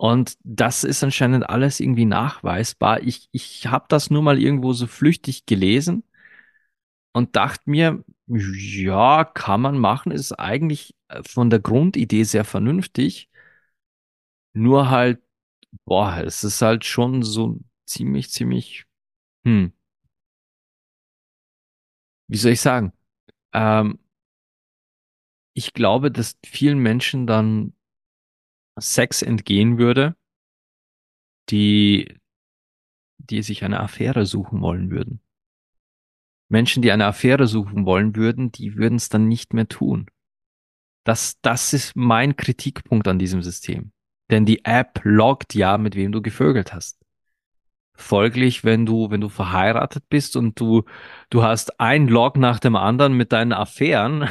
Und 0.00 0.38
das 0.44 0.82
ist 0.82 1.04
anscheinend 1.04 1.50
alles 1.50 1.78
irgendwie 1.78 2.06
nachweisbar. 2.06 3.02
Ich, 3.02 3.28
ich 3.32 3.66
habe 3.66 3.84
das 3.90 4.08
nur 4.08 4.22
mal 4.22 4.38
irgendwo 4.40 4.72
so 4.72 4.86
flüchtig 4.86 5.44
gelesen 5.44 6.04
und 7.12 7.36
dachte 7.36 7.68
mir, 7.68 8.02
ja, 8.26 9.24
kann 9.24 9.60
man 9.60 9.78
machen, 9.78 10.10
ist 10.10 10.32
eigentlich 10.32 10.94
äh, 11.08 11.22
von 11.22 11.50
der 11.50 11.60
Grundidee 11.60 12.22
sehr 12.22 12.46
vernünftig. 12.46 13.28
Nur 14.52 14.90
halt, 14.90 15.20
boah, 15.84 16.18
es 16.24 16.44
ist 16.44 16.62
halt 16.62 16.84
schon 16.84 17.22
so 17.22 17.60
ziemlich, 17.86 18.30
ziemlich, 18.30 18.86
hm, 19.44 19.72
wie 22.28 22.36
soll 22.36 22.52
ich 22.52 22.60
sagen? 22.60 22.92
Ähm, 23.54 23.98
ich 25.54 25.72
glaube, 25.74 26.10
dass 26.10 26.38
vielen 26.44 26.78
Menschen 26.78 27.26
dann 27.26 27.74
Sex 28.80 29.22
entgehen 29.22 29.78
würde, 29.78 30.16
die, 31.50 32.16
die 33.18 33.42
sich 33.42 33.64
eine 33.64 33.80
Affäre 33.80 34.26
suchen 34.26 34.60
wollen 34.60 34.90
würden. 34.90 35.20
Menschen, 36.48 36.82
die 36.82 36.90
eine 36.90 37.06
Affäre 37.06 37.46
suchen 37.46 37.86
wollen 37.86 38.16
würden, 38.16 38.50
die 38.50 38.76
würden 38.76 38.96
es 38.96 39.08
dann 39.08 39.28
nicht 39.28 39.54
mehr 39.54 39.68
tun. 39.68 40.06
Das, 41.04 41.40
das 41.40 41.72
ist 41.72 41.96
mein 41.96 42.36
Kritikpunkt 42.36 43.06
an 43.08 43.18
diesem 43.18 43.42
System. 43.42 43.92
Denn 44.30 44.44
die 44.44 44.64
App 44.64 45.00
loggt 45.04 45.54
ja, 45.54 45.78
mit 45.78 45.94
wem 45.94 46.12
du 46.12 46.22
gevögelt 46.22 46.72
hast. 46.72 46.98
Folglich, 47.94 48.64
wenn 48.64 48.86
du, 48.86 49.10
wenn 49.10 49.20
du 49.20 49.28
verheiratet 49.28 50.04
bist 50.08 50.36
und 50.36 50.58
du, 50.58 50.84
du 51.28 51.42
hast 51.42 51.80
ein 51.80 52.08
Log 52.08 52.36
nach 52.36 52.58
dem 52.58 52.76
anderen 52.76 53.14
mit 53.14 53.32
deinen 53.32 53.52
Affären, 53.52 54.28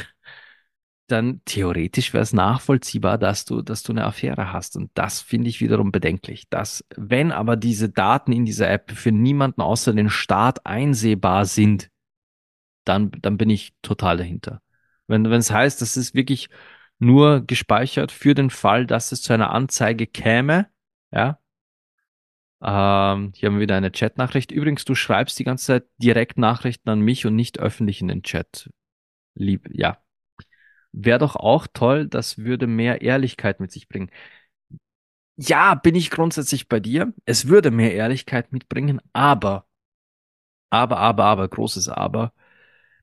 dann 1.10 1.42
theoretisch 1.44 2.12
wäre 2.12 2.22
es 2.22 2.32
nachvollziehbar, 2.32 3.18
dass 3.18 3.44
du, 3.44 3.62
dass 3.62 3.82
du 3.82 3.92
eine 3.92 4.04
Affäre 4.04 4.52
hast. 4.52 4.76
Und 4.76 4.90
das 4.94 5.20
finde 5.20 5.48
ich 5.48 5.60
wiederum 5.60 5.92
bedenklich. 5.92 6.48
Dass, 6.48 6.84
wenn 6.96 7.32
aber 7.32 7.56
diese 7.56 7.88
Daten 7.88 8.32
in 8.32 8.44
dieser 8.44 8.70
App 8.70 8.90
für 8.92 9.12
niemanden 9.12 9.60
außer 9.60 9.92
den 9.92 10.10
Staat 10.10 10.66
einsehbar 10.66 11.46
sind, 11.46 11.90
dann, 12.84 13.10
dann 13.20 13.36
bin 13.36 13.50
ich 13.50 13.74
total 13.82 14.16
dahinter. 14.16 14.62
Wenn, 15.06 15.24
es 15.26 15.50
heißt, 15.50 15.82
das 15.82 15.96
ist 15.96 16.14
wirklich 16.14 16.48
nur 16.98 17.40
gespeichert 17.46 18.12
für 18.12 18.34
den 18.34 18.50
Fall, 18.50 18.86
dass 18.86 19.12
es 19.12 19.22
zu 19.22 19.32
einer 19.32 19.50
Anzeige 19.50 20.06
käme, 20.06 20.68
ja. 21.12 21.38
Ähm, 22.62 23.32
hier 23.34 23.48
haben 23.48 23.56
wir 23.56 23.62
wieder 23.62 23.76
eine 23.76 23.90
Chatnachricht. 23.90 24.52
Übrigens, 24.52 24.84
du 24.84 24.94
schreibst 24.94 25.38
die 25.38 25.44
ganze 25.44 25.66
Zeit 25.66 25.84
direkt 25.98 26.36
Nachrichten 26.36 26.90
an 26.90 27.00
mich 27.00 27.24
und 27.26 27.34
nicht 27.34 27.58
öffentlich 27.58 28.02
in 28.02 28.08
den 28.08 28.22
Chat. 28.22 28.70
Lieb, 29.34 29.68
ja, 29.72 29.98
Wäre 30.92 31.18
doch 31.18 31.36
auch 31.36 31.66
toll, 31.72 32.08
das 32.08 32.38
würde 32.38 32.66
mehr 32.66 33.02
Ehrlichkeit 33.02 33.60
mit 33.60 33.70
sich 33.70 33.88
bringen. 33.88 34.10
Ja, 35.36 35.74
bin 35.74 35.94
ich 35.94 36.10
grundsätzlich 36.10 36.68
bei 36.68 36.80
dir. 36.80 37.14
Es 37.24 37.48
würde 37.48 37.70
mehr 37.70 37.94
Ehrlichkeit 37.94 38.52
mitbringen, 38.52 39.00
aber, 39.12 39.66
aber, 40.70 40.98
aber, 40.98 41.24
aber, 41.24 41.48
großes 41.48 41.88
Aber. 41.88 42.32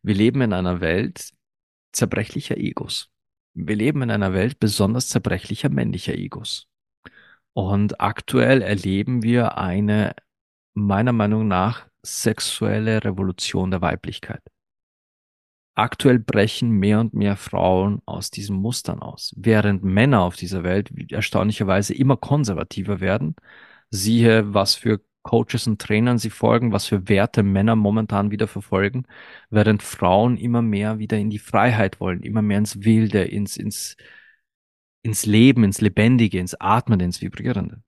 Wir 0.02 0.16
leben 0.16 0.42
in 0.42 0.54
einer 0.54 0.80
Welt 0.82 1.32
zerbrechlicher 1.92 2.58
Egos. 2.58 3.10
Wir 3.54 3.76
leben 3.76 4.02
in 4.04 4.12
einer 4.12 4.34
Welt 4.34 4.60
besonders 4.60 5.10
zerbrechlicher 5.10 5.70
männlicher 5.70 6.14
Egos. 6.14 6.68
Und 7.54 8.00
aktuell 8.00 8.62
erleben 8.62 9.24
wir 9.24 9.58
eine, 9.58 10.16
meiner 10.76 11.14
Meinung 11.14 11.48
nach, 11.48 11.88
sexuelle 12.04 13.04
Revolution 13.04 13.72
der 13.72 13.82
Weiblichkeit. 13.82 14.44
Aktuell 15.78 16.18
brechen 16.18 16.72
mehr 16.72 17.00
und 17.00 17.14
mehr 17.14 17.36
Frauen 17.38 18.02
aus 18.08 18.32
diesen 18.32 18.58
Mustern 18.58 19.00
aus, 19.00 19.32
während 19.38 19.84
Männer 19.84 20.22
auf 20.22 20.36
dieser 20.36 20.64
Welt 20.64 20.92
erstaunlicherweise 21.12 21.94
immer 21.94 22.18
konservativer 22.18 23.00
werden. 23.00 23.36
Siehe, 23.92 24.56
was 24.56 24.74
für 24.74 25.02
Coaches 25.22 25.68
und 25.68 25.80
Trainern 25.80 26.18
sie 26.18 26.32
folgen, 26.32 26.72
was 26.72 26.88
für 26.88 27.08
Werte 27.10 27.44
Männer 27.44 27.76
momentan 27.76 28.32
wieder 28.32 28.48
verfolgen, 28.48 29.06
während 29.52 29.84
Frauen 29.84 30.38
immer 30.38 30.64
mehr 30.64 30.98
wieder 30.98 31.18
in 31.20 31.30
die 31.30 31.38
Freiheit 31.38 32.00
wollen, 32.00 32.24
immer 32.24 32.42
mehr 32.42 32.58
ins 32.58 32.84
Wilde, 32.84 33.24
ins, 33.26 33.56
ins, 33.56 33.98
ins 35.04 35.28
Leben, 35.28 35.64
ins 35.64 35.80
Lebendige, 35.82 36.40
ins 36.40 36.56
Atmen, 36.56 37.00
ins 37.02 37.22
Vibrierende. 37.22 37.84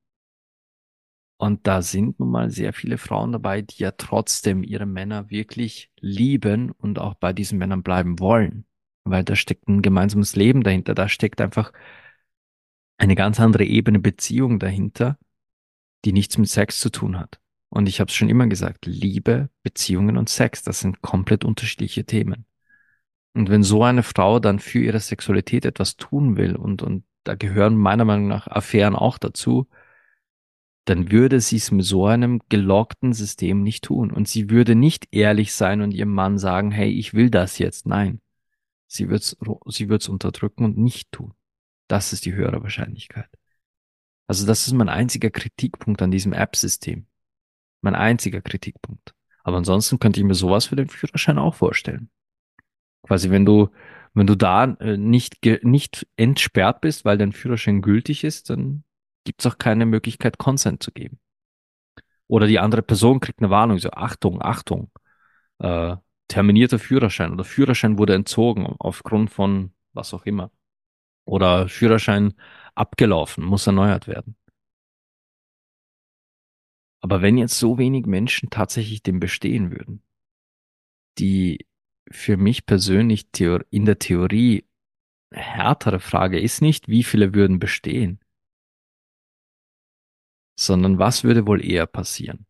Und 1.41 1.67
da 1.67 1.81
sind 1.81 2.19
nun 2.19 2.31
mal 2.31 2.49
sehr 2.49 2.73
viele 2.73 2.97
Frauen 2.97 3.31
dabei, 3.31 3.61
die 3.61 3.81
ja 3.81 3.91
trotzdem 3.91 4.61
ihre 4.61 4.85
Männer 4.85 5.29
wirklich 5.29 5.89
lieben 6.01 6.71
und 6.71 6.99
auch 6.99 7.13
bei 7.13 7.31
diesen 7.31 7.57
Männern 7.57 7.81
bleiben 7.81 8.19
wollen. 8.19 8.65
Weil 9.05 9.23
da 9.23 9.37
steckt 9.37 9.69
ein 9.69 9.81
gemeinsames 9.81 10.35
Leben 10.35 10.63
dahinter, 10.63 10.93
da 10.93 11.07
steckt 11.07 11.39
einfach 11.39 11.71
eine 12.97 13.15
ganz 13.15 13.39
andere 13.39 13.63
Ebene 13.63 13.99
Beziehung 13.99 14.59
dahinter, 14.59 15.17
die 16.03 16.11
nichts 16.11 16.37
mit 16.37 16.49
Sex 16.49 16.81
zu 16.81 16.89
tun 16.89 17.17
hat. 17.17 17.39
Und 17.69 17.87
ich 17.87 18.01
habe 18.01 18.09
es 18.09 18.15
schon 18.15 18.27
immer 18.27 18.47
gesagt, 18.47 18.85
Liebe, 18.85 19.49
Beziehungen 19.63 20.17
und 20.17 20.27
Sex, 20.27 20.63
das 20.63 20.81
sind 20.81 21.01
komplett 21.01 21.45
unterschiedliche 21.45 22.03
Themen. 22.03 22.47
Und 23.33 23.49
wenn 23.49 23.63
so 23.63 23.81
eine 23.85 24.03
Frau 24.03 24.41
dann 24.41 24.59
für 24.59 24.79
ihre 24.79 24.99
Sexualität 24.99 25.63
etwas 25.63 25.95
tun 25.95 26.35
will 26.35 26.57
und, 26.57 26.81
und 26.81 27.05
da 27.23 27.35
gehören 27.35 27.77
meiner 27.77 28.03
Meinung 28.03 28.27
nach 28.27 28.47
Affären 28.47 28.97
auch 28.97 29.17
dazu, 29.17 29.69
dann 30.89 31.11
würde 31.11 31.39
sie 31.39 31.57
es 31.57 31.69
mit 31.69 31.85
so 31.85 32.07
einem 32.07 32.41
gelockten 32.49 33.13
System 33.13 33.61
nicht 33.61 33.83
tun. 33.83 34.11
Und 34.11 34.27
sie 34.27 34.49
würde 34.49 34.73
nicht 34.73 35.07
ehrlich 35.11 35.53
sein 35.53 35.81
und 35.81 35.91
ihrem 35.91 36.11
Mann 36.11 36.39
sagen, 36.39 36.71
hey, 36.71 36.89
ich 36.89 37.13
will 37.13 37.29
das 37.29 37.59
jetzt. 37.59 37.85
Nein. 37.85 38.21
Sie 38.87 39.07
wird 39.07 39.21
es 39.21 39.37
sie 39.67 39.87
wird's 39.87 40.09
unterdrücken 40.09 40.65
und 40.65 40.79
nicht 40.79 41.11
tun. 41.11 41.35
Das 41.87 42.11
ist 42.11 42.25
die 42.25 42.33
höhere 42.33 42.63
Wahrscheinlichkeit. 42.63 43.29
Also 44.25 44.47
das 44.47 44.65
ist 44.65 44.73
mein 44.73 44.89
einziger 44.89 45.29
Kritikpunkt 45.29 46.01
an 46.01 46.09
diesem 46.09 46.33
App-System. 46.33 47.05
Mein 47.81 47.93
einziger 47.93 48.41
Kritikpunkt. 48.41 49.13
Aber 49.43 49.57
ansonsten 49.57 49.99
könnte 49.99 50.19
ich 50.19 50.25
mir 50.25 50.33
sowas 50.33 50.65
für 50.65 50.75
den 50.75 50.89
Führerschein 50.89 51.37
auch 51.37 51.53
vorstellen. 51.53 52.09
Quasi, 53.03 53.29
wenn 53.29 53.45
du, 53.45 53.69
wenn 54.15 54.25
du 54.25 54.35
da 54.35 54.63
äh, 54.63 54.97
nicht, 54.97 55.45
nicht 55.63 56.07
entsperrt 56.17 56.81
bist, 56.81 57.05
weil 57.05 57.19
dein 57.19 57.31
Führerschein 57.31 57.83
gültig 57.83 58.23
ist, 58.23 58.49
dann 58.49 58.83
gibt 59.29 59.45
es 59.45 59.45
auch 59.45 59.59
keine 59.59 59.85
Möglichkeit, 59.85 60.39
Consent 60.39 60.81
zu 60.81 60.91
geben. 60.91 61.19
Oder 62.25 62.47
die 62.47 62.57
andere 62.57 62.81
Person 62.81 63.19
kriegt 63.19 63.41
eine 63.41 63.51
Warnung, 63.51 63.77
so 63.77 63.91
Achtung, 63.91 64.41
Achtung, 64.41 64.89
äh, 65.59 65.97
terminierter 66.27 66.79
Führerschein 66.79 67.31
oder 67.31 67.43
Führerschein 67.43 67.99
wurde 67.99 68.15
entzogen 68.15 68.65
aufgrund 68.79 69.29
von 69.29 69.71
was 69.93 70.15
auch 70.15 70.25
immer. 70.25 70.49
Oder 71.25 71.69
Führerschein 71.69 72.33
abgelaufen, 72.73 73.43
muss 73.43 73.67
erneuert 73.67 74.07
werden. 74.07 74.35
Aber 77.01 77.21
wenn 77.21 77.37
jetzt 77.37 77.59
so 77.59 77.77
wenig 77.77 78.07
Menschen 78.07 78.49
tatsächlich 78.49 79.03
dem 79.03 79.19
bestehen 79.19 79.69
würden, 79.69 80.01
die 81.19 81.67
für 82.09 82.35
mich 82.35 82.65
persönlich 82.65 83.27
in 83.69 83.85
der 83.85 83.99
Theorie 83.99 84.65
härtere 85.31 85.99
Frage 85.99 86.39
ist 86.39 86.63
nicht, 86.63 86.87
wie 86.87 87.03
viele 87.03 87.35
würden 87.35 87.59
bestehen, 87.59 88.19
sondern 90.59 90.99
was 90.99 91.23
würde 91.23 91.47
wohl 91.47 91.63
eher 91.63 91.87
passieren? 91.87 92.45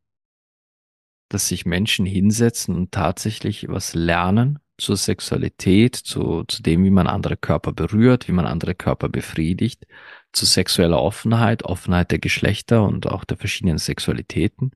Dass 1.29 1.47
sich 1.47 1.65
Menschen 1.65 2.05
hinsetzen 2.05 2.75
und 2.75 2.91
tatsächlich 2.91 3.67
was 3.69 3.93
lernen 3.93 4.59
zur 4.77 4.97
Sexualität, 4.97 5.95
zu, 5.95 6.43
zu 6.45 6.63
dem, 6.63 6.83
wie 6.83 6.89
man 6.89 7.05
andere 7.05 7.37
Körper 7.37 7.71
berührt, 7.71 8.27
wie 8.27 8.31
man 8.31 8.47
andere 8.47 8.73
Körper 8.73 9.09
befriedigt, 9.09 9.85
zu 10.31 10.45
sexueller 10.45 10.99
Offenheit, 10.99 11.63
Offenheit 11.63 12.09
der 12.11 12.19
Geschlechter 12.19 12.83
und 12.83 13.05
auch 13.05 13.25
der 13.25 13.37
verschiedenen 13.37 13.77
Sexualitäten? 13.77 14.71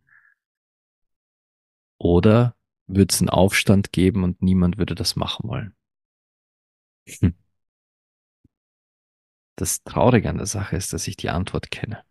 Oder 1.98 2.56
würde 2.86 3.12
es 3.12 3.20
einen 3.20 3.30
Aufstand 3.30 3.92
geben 3.94 4.24
und 4.24 4.44
niemand 4.44 4.78
würde 4.78 4.94
das 4.94 5.16
machen 5.16 5.50
wollen? 5.50 5.76
Hm. 7.08 7.34
Das 9.56 9.84
Traurige 9.84 10.30
an 10.30 10.38
der 10.38 10.46
Sache 10.46 10.76
ist, 10.76 10.94
dass 10.94 11.08
ich 11.08 11.16
die 11.16 11.30
Antwort 11.30 11.72
kenne. 11.72 12.04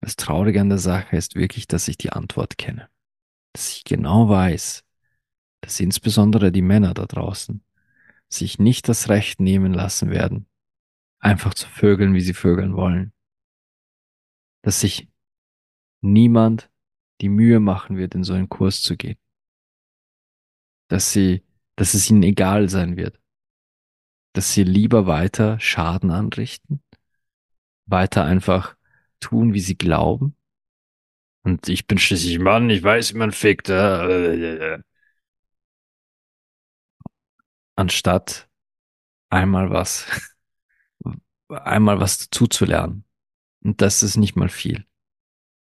Das 0.00 0.16
Traurige 0.16 0.60
an 0.60 0.70
der 0.70 0.78
Sache 0.78 1.16
ist 1.16 1.34
wirklich, 1.34 1.68
dass 1.68 1.88
ich 1.88 1.98
die 1.98 2.10
Antwort 2.10 2.56
kenne. 2.58 2.88
Dass 3.52 3.70
ich 3.70 3.84
genau 3.84 4.28
weiß, 4.28 4.84
dass 5.60 5.80
insbesondere 5.80 6.52
die 6.52 6.62
Männer 6.62 6.94
da 6.94 7.06
draußen 7.06 7.62
sich 8.28 8.58
nicht 8.58 8.88
das 8.88 9.08
Recht 9.08 9.40
nehmen 9.40 9.74
lassen 9.74 10.10
werden, 10.10 10.46
einfach 11.18 11.52
zu 11.52 11.68
vögeln, 11.68 12.14
wie 12.14 12.20
sie 12.20 12.34
vögeln 12.34 12.74
wollen. 12.74 13.12
Dass 14.62 14.80
sich 14.80 15.08
niemand 16.00 16.70
die 17.20 17.28
Mühe 17.28 17.60
machen 17.60 17.96
wird, 17.96 18.14
in 18.14 18.24
so 18.24 18.32
einen 18.32 18.48
Kurs 18.48 18.82
zu 18.82 18.96
gehen. 18.96 19.18
Dass 20.88 21.12
sie, 21.12 21.42
dass 21.76 21.94
es 21.94 22.08
ihnen 22.08 22.22
egal 22.22 22.68
sein 22.68 22.96
wird. 22.96 23.20
Dass 24.32 24.52
sie 24.52 24.62
lieber 24.62 25.06
weiter 25.06 25.58
Schaden 25.60 26.10
anrichten, 26.10 26.82
weiter 27.86 28.24
einfach 28.24 28.76
tun, 29.20 29.54
wie 29.54 29.60
sie 29.60 29.76
glauben. 29.76 30.36
Und 31.42 31.68
ich 31.68 31.86
bin 31.86 31.98
schließlich 31.98 32.38
Mann, 32.38 32.68
ich 32.70 32.82
weiß, 32.82 33.14
wie 33.14 33.18
man 33.18 33.32
fickt. 33.32 33.68
Äh, 33.70 34.78
anstatt 37.76 38.48
einmal 39.30 39.70
was, 39.70 40.06
einmal 41.48 42.00
was 42.00 42.18
dazu 42.18 42.46
zu 42.46 42.64
lernen. 42.66 43.04
Und 43.62 43.80
das 43.80 44.02
ist 44.02 44.16
nicht 44.16 44.36
mal 44.36 44.48
viel. 44.48 44.84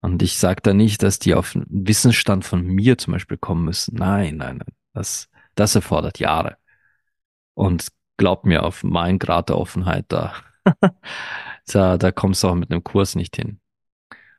Und 0.01 0.21
ich 0.21 0.37
sage 0.37 0.61
da 0.61 0.73
nicht, 0.73 1.01
dass 1.01 1.17
die 1.17 1.33
auf 1.33 1.55
einen 1.55 1.65
Wissensstand 1.69 2.45
von 2.45 2.63
mir 2.65 2.97
zum 2.97 3.13
Beispiel 3.13 3.37
kommen 3.37 3.65
müssen. 3.65 3.95
Nein, 3.95 4.37
nein, 4.37 4.57
nein. 4.57 4.75
Das, 4.93 5.29
das 5.55 5.75
erfordert 5.75 6.19
Jahre. 6.19 6.57
Und 7.53 7.87
glaub 8.17 8.45
mir, 8.45 8.63
auf 8.63 8.83
meinen 8.83 9.17
Grad 9.17 9.49
der 9.49 9.57
Offenheit 9.57 10.05
da, 10.09 10.33
da, 11.65 11.97
da 11.97 12.11
kommst 12.11 12.43
du 12.43 12.49
auch 12.49 12.55
mit 12.55 12.71
einem 12.71 12.83
Kurs 12.83 13.15
nicht 13.15 13.35
hin. 13.35 13.59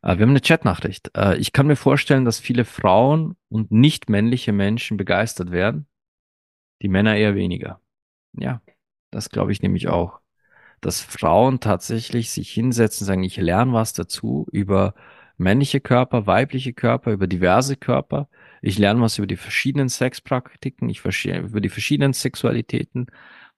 Äh, 0.03 0.19
wir 0.19 0.23
haben 0.23 0.31
eine 0.31 0.41
Chatnachricht. 0.41 1.11
Äh, 1.17 1.37
ich 1.39 1.53
kann 1.53 1.67
mir 1.67 1.77
vorstellen, 1.77 2.25
dass 2.25 2.39
viele 2.39 2.65
Frauen 2.65 3.37
und 3.49 3.73
nicht 3.73 4.09
männliche 4.09 4.53
Menschen 4.53 4.97
begeistert 4.97 5.51
werden. 5.51 5.87
Die 6.83 6.89
Männer 6.89 7.17
eher 7.17 7.35
weniger. 7.35 7.81
Ja, 8.35 8.61
das 9.11 9.31
glaube 9.31 9.53
ich 9.53 9.63
nämlich 9.63 9.89
auch. 9.89 10.21
Dass 10.81 11.01
Frauen 11.01 11.61
tatsächlich 11.61 12.31
sich 12.31 12.51
hinsetzen, 12.51 13.07
sagen, 13.07 13.23
ich 13.23 13.37
lerne 13.39 13.73
was 13.73 13.95
dazu 13.95 14.47
über 14.53 14.95
männliche 15.37 15.81
Körper, 15.81 16.27
weibliche 16.27 16.75
Körper, 16.75 17.13
über 17.13 17.27
diverse 17.27 17.77
Körper. 17.77 18.29
Ich 18.61 18.79
lerne 18.79 19.01
was 19.01 19.19
über 19.19 19.27
die 19.27 19.37
verschiedenen 19.37 19.89
Sexpraktiken, 19.89 20.89
ich 20.89 21.03
über 21.03 21.61
die 21.61 21.69
verschiedenen 21.69 22.13
Sexualitäten 22.13 23.07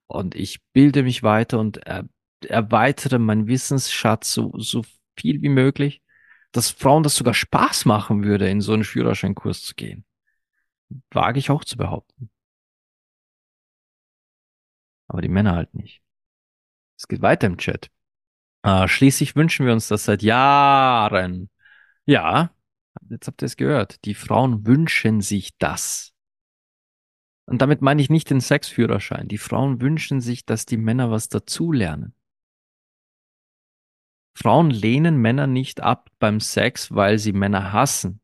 und 0.07 0.35
ich 0.35 0.61
bilde 0.73 1.03
mich 1.03 1.23
weiter 1.23 1.59
und 1.59 1.77
er, 1.77 2.07
erweitere 2.45 3.19
meinen 3.19 3.47
Wissensschatz 3.47 4.33
so, 4.33 4.53
so 4.57 4.83
viel 5.17 5.41
wie 5.41 5.49
möglich, 5.49 6.01
dass 6.51 6.69
Frauen 6.69 7.03
das 7.03 7.15
sogar 7.15 7.33
Spaß 7.33 7.85
machen 7.85 8.23
würde, 8.23 8.49
in 8.49 8.61
so 8.61 8.73
einen 8.73 8.83
Führerscheinkurs 8.83 9.63
zu 9.63 9.75
gehen. 9.75 10.05
Wage 11.11 11.39
ich 11.39 11.49
auch 11.49 11.63
zu 11.63 11.77
behaupten. 11.77 12.29
Aber 15.07 15.21
die 15.21 15.29
Männer 15.29 15.55
halt 15.55 15.73
nicht. 15.73 16.01
Es 16.97 17.07
geht 17.07 17.21
weiter 17.21 17.47
im 17.47 17.57
Chat. 17.57 17.89
Äh, 18.63 18.87
schließlich 18.87 19.35
wünschen 19.35 19.65
wir 19.65 19.73
uns 19.73 19.87
das 19.87 20.05
seit 20.05 20.23
Jahren. 20.23 21.49
Ja, 22.05 22.51
jetzt 23.09 23.27
habt 23.27 23.41
ihr 23.41 23.45
es 23.45 23.57
gehört. 23.57 24.03
Die 24.05 24.15
Frauen 24.15 24.65
wünschen 24.65 25.21
sich 25.21 25.57
das. 25.57 26.13
Und 27.45 27.61
damit 27.61 27.81
meine 27.81 28.01
ich 28.01 28.09
nicht 28.09 28.29
den 28.29 28.41
Sexführerschein. 28.41 29.27
Die 29.29 29.37
Frauen 29.37 29.79
wünschen 29.79 30.19
sich, 30.19 30.45
dass 30.45 30.65
die 30.65 30.77
Männer 30.77 31.11
was 31.11 31.29
dazulernen. 31.29 32.13
Frauen 34.39 34.69
lehnen 34.69 35.17
Männer 35.17 35.47
nicht 35.47 35.81
ab 35.81 36.11
beim 36.19 36.39
Sex, 36.39 36.93
weil 36.93 37.17
sie 37.17 37.33
Männer 37.33 37.73
hassen. 37.73 38.21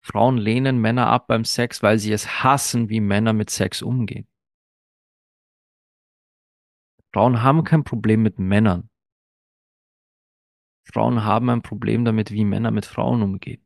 Frauen 0.00 0.38
lehnen 0.38 0.80
Männer 0.80 1.08
ab 1.08 1.26
beim 1.26 1.44
Sex, 1.44 1.82
weil 1.82 1.98
sie 1.98 2.12
es 2.12 2.44
hassen, 2.44 2.88
wie 2.88 3.00
Männer 3.00 3.32
mit 3.32 3.50
Sex 3.50 3.82
umgehen. 3.82 4.28
Frauen 7.12 7.42
haben 7.42 7.64
kein 7.64 7.82
Problem 7.82 8.22
mit 8.22 8.38
Männern. 8.38 8.88
Frauen 10.84 11.24
haben 11.24 11.50
ein 11.50 11.62
Problem 11.62 12.04
damit, 12.04 12.30
wie 12.30 12.44
Männer 12.44 12.70
mit 12.70 12.86
Frauen 12.86 13.22
umgehen. 13.22 13.64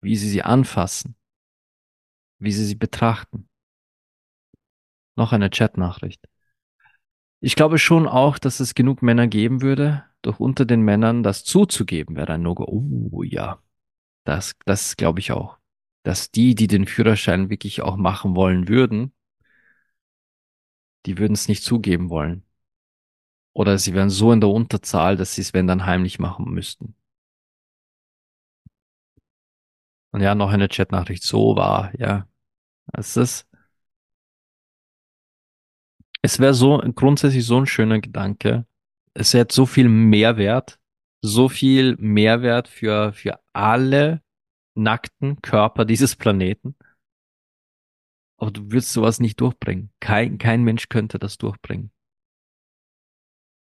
Wie 0.00 0.14
sie 0.14 0.28
sie 0.28 0.44
anfassen. 0.44 1.16
Wie 2.38 2.52
sie 2.52 2.64
sie 2.64 2.76
betrachten. 2.76 3.48
Noch 5.16 5.32
eine 5.32 5.50
Chatnachricht. 5.50 6.28
Ich 7.44 7.56
glaube 7.56 7.76
schon 7.76 8.08
auch, 8.08 8.38
dass 8.38 8.58
es 8.58 8.74
genug 8.74 9.02
Männer 9.02 9.26
geben 9.26 9.60
würde, 9.60 10.02
doch 10.22 10.40
unter 10.40 10.64
den 10.64 10.80
Männern 10.80 11.22
das 11.22 11.44
zuzugeben 11.44 12.16
wäre 12.16 12.32
ein 12.32 12.42
No-Go. 12.42 12.64
Oh 13.10 13.22
ja, 13.22 13.62
das, 14.24 14.56
das 14.64 14.96
glaube 14.96 15.20
ich 15.20 15.30
auch. 15.30 15.58
Dass 16.04 16.30
die, 16.30 16.54
die 16.54 16.68
den 16.68 16.86
Führerschein 16.86 17.50
wirklich 17.50 17.82
auch 17.82 17.96
machen 17.96 18.34
wollen 18.34 18.66
würden, 18.66 19.12
die 21.04 21.18
würden 21.18 21.34
es 21.34 21.46
nicht 21.46 21.62
zugeben 21.62 22.08
wollen. 22.08 22.44
Oder 23.52 23.76
sie 23.76 23.92
wären 23.92 24.08
so 24.08 24.32
in 24.32 24.40
der 24.40 24.48
Unterzahl, 24.48 25.18
dass 25.18 25.34
sie 25.34 25.42
es, 25.42 25.52
wenn 25.52 25.66
dann 25.66 25.84
heimlich 25.84 26.18
machen 26.18 26.46
müssten. 26.50 26.96
Und 30.12 30.22
ja, 30.22 30.34
noch 30.34 30.50
eine 30.50 30.68
Chatnachricht. 30.68 31.22
So 31.24 31.56
war, 31.56 31.92
ja. 32.00 32.26
Es 32.94 33.18
ist, 33.18 33.46
es 36.24 36.38
wäre 36.38 36.54
so 36.54 36.78
grundsätzlich 36.94 37.44
so 37.44 37.58
ein 37.58 37.66
schöner 37.66 38.00
Gedanke. 38.00 38.66
Es 39.12 39.34
hätte 39.34 39.54
so 39.54 39.66
viel 39.66 39.90
Mehrwert, 39.90 40.80
so 41.20 41.50
viel 41.50 41.96
Mehrwert 41.98 42.66
für, 42.66 43.12
für 43.12 43.38
alle 43.52 44.22
nackten 44.74 45.42
Körper 45.42 45.84
dieses 45.84 46.16
Planeten. 46.16 46.76
Aber 48.38 48.50
du 48.50 48.62
würdest 48.72 48.94
sowas 48.94 49.20
nicht 49.20 49.38
durchbringen. 49.38 49.92
Kein, 50.00 50.38
kein 50.38 50.62
Mensch 50.64 50.88
könnte 50.88 51.18
das 51.18 51.36
durchbringen. 51.36 51.92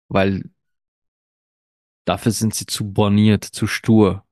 Weil 0.08 0.50
dafür 2.06 2.32
sind 2.32 2.54
sie 2.54 2.64
zu 2.64 2.90
borniert, 2.90 3.44
zu 3.44 3.66
stur. 3.66 4.26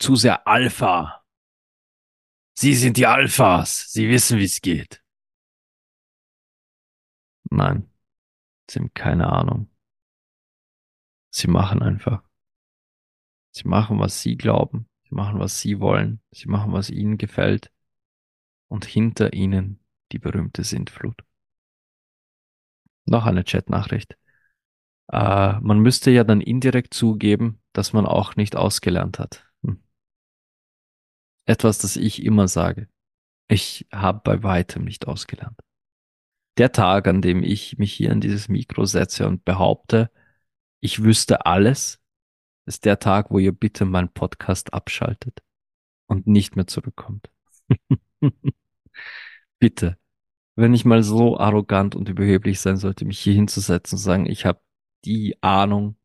Zu 0.00 0.16
sehr 0.16 0.48
Alpha. 0.48 1.24
Sie 2.58 2.74
sind 2.74 2.96
die 2.96 3.06
Alphas. 3.06 3.92
Sie 3.92 4.08
wissen, 4.08 4.40
wie 4.40 4.44
es 4.46 4.60
geht. 4.60 5.00
Nein. 7.58 7.90
Sie 8.70 8.78
haben 8.78 8.94
keine 8.94 9.32
Ahnung. 9.32 9.68
Sie 11.30 11.48
machen 11.48 11.82
einfach. 11.82 12.22
Sie 13.50 13.66
machen, 13.66 13.98
was 13.98 14.22
sie 14.22 14.36
glauben. 14.36 14.88
Sie 15.08 15.16
machen, 15.16 15.40
was 15.40 15.60
sie 15.60 15.80
wollen. 15.80 16.22
Sie 16.30 16.48
machen, 16.48 16.72
was 16.72 16.88
ihnen 16.88 17.18
gefällt 17.18 17.72
und 18.68 18.84
hinter 18.84 19.32
ihnen 19.32 19.84
die 20.12 20.20
berühmte 20.20 20.62
Sintflut. 20.62 21.24
Noch 23.06 23.26
eine 23.26 23.42
Chatnachricht. 23.42 24.16
Äh, 25.10 25.58
man 25.58 25.80
müsste 25.80 26.12
ja 26.12 26.22
dann 26.22 26.40
indirekt 26.40 26.94
zugeben, 26.94 27.60
dass 27.72 27.92
man 27.92 28.06
auch 28.06 28.36
nicht 28.36 28.54
ausgelernt 28.54 29.18
hat. 29.18 29.50
Hm. 29.64 29.82
Etwas, 31.44 31.78
das 31.78 31.96
ich 31.96 32.22
immer 32.22 32.46
sage. 32.46 32.88
Ich 33.48 33.88
habe 33.90 34.20
bei 34.22 34.44
weitem 34.44 34.84
nicht 34.84 35.08
ausgelernt. 35.08 35.58
Der 36.58 36.72
Tag, 36.72 37.06
an 37.06 37.22
dem 37.22 37.42
ich 37.44 37.78
mich 37.78 37.92
hier 37.92 38.10
in 38.10 38.20
dieses 38.20 38.48
Mikro 38.48 38.84
setze 38.84 39.28
und 39.28 39.44
behaupte, 39.44 40.10
ich 40.80 41.02
wüsste 41.04 41.46
alles, 41.46 42.00
ist 42.66 42.84
der 42.84 42.98
Tag, 42.98 43.30
wo 43.30 43.38
ihr 43.38 43.52
bitte 43.52 43.84
meinen 43.84 44.12
Podcast 44.12 44.74
abschaltet 44.74 45.42
und 46.06 46.26
nicht 46.26 46.56
mehr 46.56 46.66
zurückkommt. 46.66 47.30
Bitte, 49.58 49.98
wenn 50.56 50.74
ich 50.74 50.84
mal 50.84 51.02
so 51.02 51.38
arrogant 51.38 51.94
und 51.94 52.08
überheblich 52.08 52.60
sein 52.60 52.76
sollte, 52.76 53.04
mich 53.04 53.20
hier 53.20 53.34
hinzusetzen 53.34 53.96
und 53.96 54.02
sagen, 54.02 54.26
ich 54.26 54.44
habe 54.44 54.60
die 55.04 55.40
Ahnung 55.42 55.96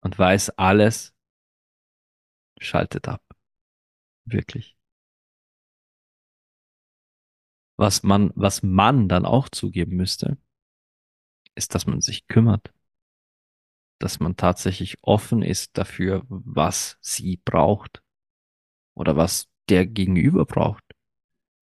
und 0.00 0.18
weiß 0.18 0.50
alles, 0.50 1.14
schaltet 2.58 3.08
ab. 3.08 3.22
Wirklich. 4.24 4.76
Was 7.76 8.02
man, 8.02 8.32
was 8.34 8.62
man 8.62 9.08
dann 9.08 9.26
auch 9.26 9.48
zugeben 9.50 9.96
müsste, 9.96 10.38
ist, 11.54 11.74
dass 11.74 11.86
man 11.86 12.00
sich 12.02 12.26
kümmert. 12.28 12.72
dass 13.98 14.20
man 14.20 14.36
tatsächlich 14.36 14.98
offen 15.02 15.42
ist 15.42 15.78
dafür, 15.78 16.24
was 16.28 16.98
sie 17.00 17.40
braucht 17.44 18.02
oder 18.94 19.16
was 19.16 19.48
der 19.68 19.86
Gegenüber 19.86 20.44
braucht. 20.44 20.84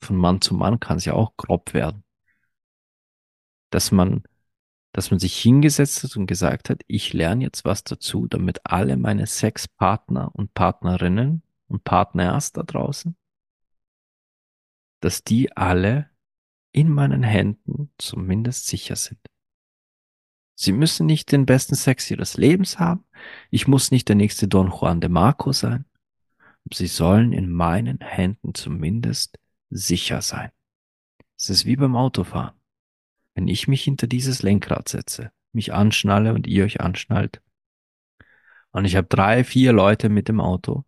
Von 0.02 0.16
Mann 0.16 0.40
zu 0.40 0.54
Mann 0.54 0.80
kann 0.80 0.96
es 0.98 1.04
ja 1.04 1.14
auch 1.14 1.36
grob 1.36 1.74
werden. 1.74 2.04
Dass 3.70 3.90
man, 3.92 4.22
dass 4.92 5.10
man 5.10 5.20
sich 5.20 5.36
hingesetzt 5.38 6.04
hat 6.04 6.16
und 6.16 6.26
gesagt 6.26 6.70
hat, 6.70 6.82
ich 6.86 7.12
lerne 7.12 7.44
jetzt 7.44 7.64
was 7.64 7.84
dazu, 7.84 8.26
damit 8.28 8.60
alle 8.64 8.96
meine 8.96 9.26
Sexpartner 9.26 10.34
und 10.34 10.54
Partnerinnen 10.54 11.42
und 11.68 11.84
Partners 11.84 12.52
da 12.52 12.62
draußen, 12.64 13.16
dass 15.00 15.24
die 15.24 15.56
alle 15.56 16.10
in 16.72 16.88
meinen 16.88 17.22
Händen 17.22 17.92
zumindest 17.98 18.66
sicher 18.66 18.96
sind. 18.96 19.20
Sie 20.54 20.72
müssen 20.72 21.06
nicht 21.06 21.32
den 21.32 21.46
besten 21.46 21.74
Sex 21.74 22.10
ihres 22.10 22.36
Lebens 22.36 22.78
haben. 22.78 23.04
Ich 23.50 23.66
muss 23.66 23.90
nicht 23.90 24.08
der 24.08 24.16
nächste 24.16 24.46
Don 24.46 24.68
Juan 24.68 25.00
de 25.00 25.08
Marco 25.08 25.52
sein. 25.52 25.86
Sie 26.72 26.86
sollen 26.86 27.32
in 27.32 27.50
meinen 27.50 27.98
Händen 28.00 28.54
zumindest 28.54 29.38
sicher 29.70 30.20
sein. 30.20 30.50
Es 31.38 31.48
ist 31.48 31.64
wie 31.64 31.76
beim 31.76 31.96
Autofahren. 31.96 32.54
Wenn 33.34 33.48
ich 33.48 33.68
mich 33.68 33.82
hinter 33.82 34.06
dieses 34.06 34.42
Lenkrad 34.42 34.88
setze, 34.88 35.32
mich 35.52 35.72
anschnalle 35.72 36.34
und 36.34 36.46
ihr 36.46 36.64
euch 36.64 36.80
anschnallt, 36.80 37.40
und 38.72 38.84
ich 38.84 38.96
habe 38.96 39.08
drei, 39.08 39.42
vier 39.42 39.72
Leute 39.72 40.08
mit 40.10 40.28
dem 40.28 40.40
Auto, 40.40 40.84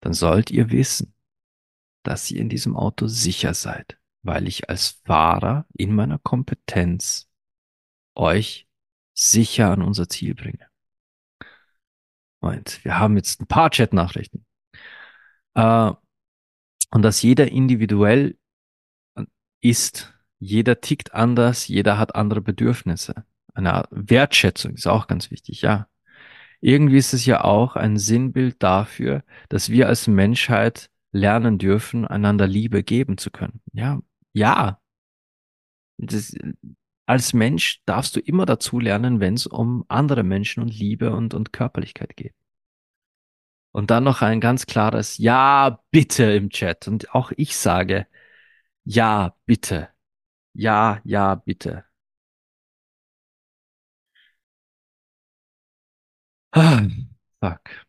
dann 0.00 0.14
sollt 0.14 0.50
ihr 0.50 0.70
wissen, 0.70 1.12
dass 2.06 2.30
ihr 2.30 2.40
in 2.40 2.48
diesem 2.48 2.76
Auto 2.76 3.06
sicher 3.08 3.54
seid, 3.54 3.98
weil 4.22 4.46
ich 4.46 4.70
als 4.70 5.00
Fahrer 5.04 5.66
in 5.74 5.94
meiner 5.94 6.18
Kompetenz 6.18 7.28
euch 8.14 8.68
sicher 9.14 9.70
an 9.72 9.82
unser 9.82 10.08
Ziel 10.08 10.34
bringe. 10.34 10.66
Und 12.40 12.84
wir 12.84 12.98
haben 12.98 13.16
jetzt 13.16 13.40
ein 13.40 13.46
paar 13.46 13.70
Chat-Nachrichten. 13.70 14.46
Äh, 15.54 15.92
und 16.90 17.02
dass 17.02 17.22
jeder 17.22 17.50
individuell 17.50 18.38
ist, 19.60 20.14
jeder 20.38 20.80
tickt 20.80 21.12
anders, 21.14 21.66
jeder 21.66 21.98
hat 21.98 22.14
andere 22.14 22.40
Bedürfnisse. 22.40 23.24
Eine 23.54 23.84
Wertschätzung 23.90 24.74
ist 24.74 24.86
auch 24.86 25.08
ganz 25.08 25.30
wichtig, 25.30 25.62
ja. 25.62 25.88
Irgendwie 26.60 26.98
ist 26.98 27.14
es 27.14 27.26
ja 27.26 27.42
auch 27.42 27.76
ein 27.76 27.96
Sinnbild 27.98 28.62
dafür, 28.62 29.24
dass 29.48 29.70
wir 29.70 29.88
als 29.88 30.06
Menschheit 30.06 30.90
lernen 31.16 31.58
dürfen, 31.58 32.06
einander 32.06 32.46
Liebe 32.46 32.82
geben 32.82 33.18
zu 33.18 33.30
können. 33.30 33.60
Ja, 33.72 34.00
ja. 34.32 34.80
Das, 35.98 36.34
als 37.06 37.32
Mensch 37.34 37.82
darfst 37.86 38.16
du 38.16 38.20
immer 38.20 38.46
dazu 38.46 38.80
lernen, 38.80 39.20
wenn 39.20 39.34
es 39.34 39.46
um 39.46 39.84
andere 39.88 40.22
Menschen 40.22 40.62
und 40.62 40.68
Liebe 40.76 41.14
und, 41.14 41.34
und 41.34 41.52
Körperlichkeit 41.52 42.16
geht. 42.16 42.34
Und 43.72 43.90
dann 43.90 44.04
noch 44.04 44.22
ein 44.22 44.40
ganz 44.40 44.66
klares 44.66 45.18
Ja, 45.18 45.82
bitte 45.90 46.24
im 46.32 46.50
Chat. 46.50 46.88
Und 46.88 47.14
auch 47.14 47.32
ich 47.36 47.56
sage 47.56 48.06
Ja, 48.84 49.36
bitte. 49.46 49.90
Ja, 50.54 51.00
ja, 51.04 51.34
bitte. 51.36 51.84
Ah, 56.52 56.82
fuck. 57.40 57.86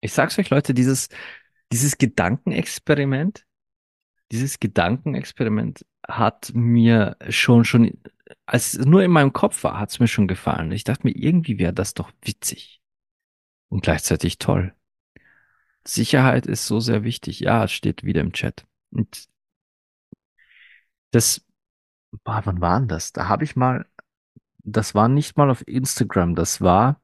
Ich 0.00 0.12
sag's 0.12 0.38
euch, 0.38 0.50
Leute, 0.50 0.74
dieses, 0.74 1.08
dieses 1.72 1.98
Gedankenexperiment, 1.98 3.46
dieses 4.32 4.60
Gedankenexperiment 4.60 5.84
hat 6.06 6.52
mir 6.54 7.16
schon, 7.28 7.64
schon, 7.64 8.00
als 8.46 8.74
es 8.74 8.86
nur 8.86 9.02
in 9.02 9.10
meinem 9.10 9.32
Kopf 9.32 9.64
war, 9.64 9.78
hat's 9.78 10.00
mir 10.00 10.08
schon 10.08 10.28
gefallen. 10.28 10.72
Ich 10.72 10.84
dachte 10.84 11.06
mir, 11.06 11.16
irgendwie 11.16 11.58
wäre 11.58 11.72
das 11.72 11.94
doch 11.94 12.10
witzig 12.22 12.80
und 13.68 13.82
gleichzeitig 13.82 14.38
toll. 14.38 14.74
Sicherheit 15.86 16.46
ist 16.46 16.66
so 16.66 16.80
sehr 16.80 17.04
wichtig. 17.04 17.40
Ja, 17.40 17.64
es 17.64 17.72
steht 17.72 18.04
wieder 18.04 18.20
im 18.20 18.32
Chat. 18.32 18.66
Und 18.90 19.28
das, 21.10 21.44
boah, 22.24 22.42
wann 22.44 22.60
war 22.60 22.78
denn 22.78 22.88
das? 22.88 23.12
Da 23.12 23.28
habe 23.28 23.44
ich 23.44 23.56
mal, 23.56 23.86
das 24.58 24.94
war 24.94 25.08
nicht 25.08 25.36
mal 25.36 25.50
auf 25.50 25.66
Instagram, 25.66 26.34
das 26.34 26.60
war 26.60 27.00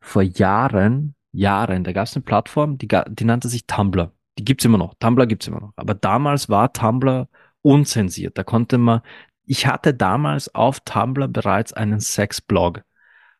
vor 0.00 0.22
Jahren, 0.22 1.14
Jahren, 1.32 1.84
da 1.84 1.92
gab 1.92 2.06
es 2.06 2.16
eine 2.16 2.22
Plattform, 2.22 2.78
die, 2.78 2.88
die 2.88 3.24
nannte 3.24 3.48
sich 3.48 3.66
Tumblr. 3.66 4.12
Die 4.38 4.44
gibt's 4.44 4.64
immer 4.64 4.78
noch. 4.78 4.94
Tumblr 5.00 5.26
gibt's 5.26 5.46
immer 5.46 5.60
noch. 5.60 5.72
Aber 5.76 5.94
damals 5.94 6.48
war 6.48 6.72
Tumblr 6.72 7.28
unzensiert. 7.62 8.38
Da 8.38 8.44
konnte 8.44 8.78
man, 8.78 9.02
ich 9.44 9.66
hatte 9.66 9.94
damals 9.94 10.54
auf 10.54 10.80
Tumblr 10.80 11.28
bereits 11.28 11.72
einen 11.72 12.00
Sexblog 12.00 12.82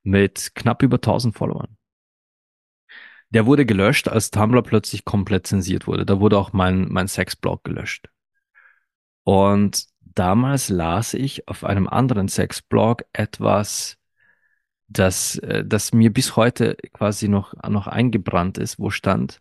mit 0.03 0.55
knapp 0.55 0.82
über 0.82 0.97
1000 0.97 1.36
Followern. 1.36 1.76
Der 3.30 3.47
wurde 3.47 3.66
gelöscht, 3.66 4.09
als 4.09 4.30
Tumblr 4.30 4.62
plötzlich 4.62 5.05
komplett 5.05 5.47
zensiert 5.47 5.86
wurde. 5.86 6.07
Da 6.07 6.18
wurde 6.18 6.39
auch 6.39 6.53
mein, 6.53 6.89
mein 6.89 7.09
Sexblog 7.09 7.62
gelöscht. 7.62 8.09
Und 9.24 9.86
damals 10.01 10.70
las 10.70 11.12
ich 11.14 11.47
auf 11.49 11.64
einem 11.64 11.86
anderen 11.86 12.28
Sexblog 12.28 13.05
etwas, 13.12 13.99
das, 14.89 15.36
äh, 15.39 15.64
das 15.64 15.93
mir 15.93 16.12
bis 16.12 16.36
heute 16.36 16.76
quasi 16.93 17.28
noch, 17.28 17.55
noch 17.68 17.86
eingebrannt 17.86 18.59
ist, 18.59 18.78
wo 18.78 18.91
stand, 18.91 19.41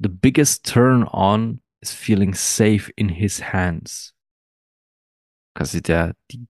The 0.00 0.08
biggest 0.08 0.64
turn 0.64 1.02
on 1.02 1.60
is 1.80 1.92
feeling 1.92 2.34
safe 2.34 2.92
in 2.96 3.08
his 3.08 3.40
hands. 3.52 4.14
Quasi 5.56 5.82
der, 5.82 6.14
die, 6.30 6.46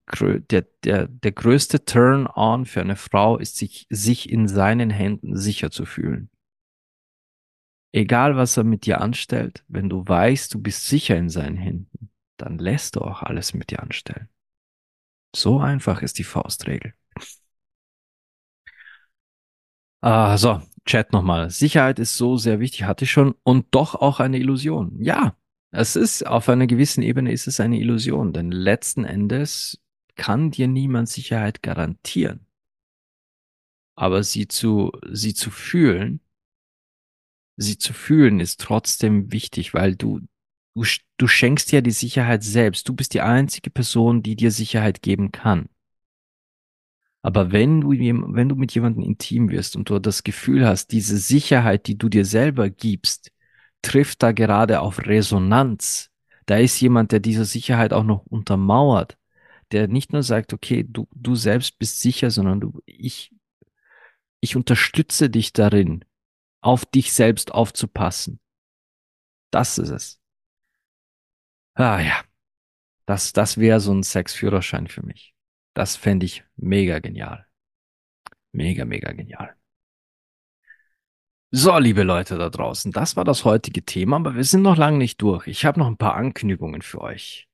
der, 0.51 0.67
der, 0.83 1.07
der 1.07 1.31
größte 1.31 1.83
Turn 1.83 2.27
on 2.27 2.67
für 2.67 2.81
eine 2.81 2.95
Frau 2.95 3.37
ist, 3.37 3.57
sich, 3.57 3.87
sich 3.89 4.29
in 4.29 4.47
seinen 4.47 4.91
Händen 4.91 5.35
sicher 5.35 5.71
zu 5.71 5.85
fühlen. 5.85 6.29
Egal 7.91 8.35
was 8.35 8.55
er 8.55 8.63
mit 8.63 8.85
dir 8.85 9.01
anstellt, 9.01 9.63
wenn 9.67 9.89
du 9.89 10.07
weißt, 10.07 10.53
du 10.53 10.61
bist 10.61 10.85
sicher 10.85 11.17
in 11.17 11.29
seinen 11.29 11.57
Händen, 11.57 12.11
dann 12.37 12.59
lässt 12.59 12.97
du 12.97 13.01
auch 13.01 13.23
alles 13.23 13.55
mit 13.55 13.71
dir 13.71 13.81
anstellen. 13.81 14.29
So 15.35 15.59
einfach 15.59 16.03
ist 16.03 16.19
die 16.19 16.23
Faustregel. 16.23 16.93
Ah, 20.01 20.37
so, 20.37 20.61
Chat 20.85 21.11
nochmal. 21.13 21.49
Sicherheit 21.49 21.99
ist 21.99 22.17
so 22.17 22.37
sehr 22.37 22.59
wichtig, 22.59 22.83
hatte 22.83 23.05
ich 23.05 23.11
schon, 23.11 23.35
und 23.43 23.67
doch 23.71 23.95
auch 23.95 24.19
eine 24.19 24.37
Illusion. 24.39 25.01
Ja, 25.01 25.35
es 25.71 25.95
ist, 25.95 26.25
auf 26.25 26.49
einer 26.49 26.67
gewissen 26.67 27.03
Ebene 27.03 27.31
ist 27.31 27.47
es 27.47 27.59
eine 27.59 27.79
Illusion, 27.79 28.33
denn 28.33 28.51
letzten 28.51 29.05
Endes 29.05 29.79
kann 30.15 30.51
dir 30.51 30.67
niemand 30.67 31.09
Sicherheit 31.09 31.61
garantieren. 31.61 32.45
Aber 33.95 34.23
sie 34.23 34.47
zu, 34.47 34.91
sie 35.11 35.33
zu 35.33 35.51
fühlen, 35.51 36.21
sie 37.57 37.77
zu 37.77 37.93
fühlen 37.93 38.39
ist 38.39 38.61
trotzdem 38.61 39.31
wichtig, 39.31 39.73
weil 39.73 39.95
du, 39.95 40.21
du, 40.75 40.85
du 41.17 41.27
schenkst 41.27 41.71
ja 41.71 41.81
die 41.81 41.91
Sicherheit 41.91 42.43
selbst. 42.43 42.87
Du 42.87 42.93
bist 42.95 43.13
die 43.13 43.21
einzige 43.21 43.69
Person, 43.69 44.23
die 44.23 44.35
dir 44.35 44.51
Sicherheit 44.51 45.01
geben 45.01 45.31
kann. 45.31 45.69
Aber 47.21 47.51
wenn 47.51 47.81
du, 47.81 47.91
wenn 47.91 48.49
du 48.49 48.55
mit 48.55 48.73
jemandem 48.73 49.03
intim 49.03 49.49
wirst 49.49 49.75
und 49.75 49.89
du 49.89 49.99
das 49.99 50.23
Gefühl 50.23 50.65
hast, 50.65 50.91
diese 50.91 51.17
Sicherheit, 51.17 51.87
die 51.87 51.97
du 51.97 52.07
dir 52.07 52.25
selber 52.25 52.69
gibst, 52.69 53.31
trifft 53.81 54.23
da 54.23 54.31
gerade 54.31 54.79
auf 54.79 54.99
Resonanz, 54.99 56.11
da 56.45 56.57
ist 56.57 56.79
jemand, 56.79 57.11
der 57.11 57.19
diese 57.19 57.45
Sicherheit 57.45 57.93
auch 57.93 58.03
noch 58.03 58.25
untermauert, 58.25 59.17
der 59.71 59.87
nicht 59.87 60.13
nur 60.13 60.23
sagt, 60.23 60.53
okay, 60.53 60.85
du, 60.87 61.07
du 61.13 61.35
selbst 61.35 61.77
bist 61.77 61.99
sicher, 61.99 62.31
sondern 62.31 62.59
du, 62.61 62.81
ich, 62.85 63.31
ich 64.39 64.55
unterstütze 64.55 65.29
dich 65.29 65.53
darin, 65.53 66.05
auf 66.61 66.85
dich 66.85 67.13
selbst 67.13 67.51
aufzupassen. 67.53 68.39
Das 69.51 69.77
ist 69.77 69.89
es. 69.89 70.21
Ah 71.73 71.99
ja, 71.99 72.21
das, 73.05 73.33
das 73.33 73.57
wäre 73.57 73.79
so 73.79 73.93
ein 73.93 74.03
Sexführerschein 74.03 74.87
für 74.87 75.05
mich. 75.05 75.33
Das 75.79 75.95
fände 75.95 76.25
ich 76.25 76.43
mega 76.57 76.99
genial. 76.99 77.45
Mega, 78.51 78.83
mega 78.83 79.13
genial. 79.13 79.55
So, 81.51 81.77
liebe 81.77 82.03
Leute 82.03 82.37
da 82.37 82.49
draußen, 82.49 82.91
das 82.91 83.15
war 83.15 83.23
das 83.23 83.45
heutige 83.45 83.85
Thema, 83.85 84.17
aber 84.17 84.35
wir 84.35 84.43
sind 84.43 84.61
noch 84.61 84.75
lange 84.75 84.97
nicht 84.97 85.21
durch. 85.21 85.47
Ich 85.47 85.63
habe 85.63 85.79
noch 85.79 85.87
ein 85.87 85.95
paar 85.95 86.15
Ankündigungen 86.15 86.81
für 86.81 86.99
euch. 86.99 87.47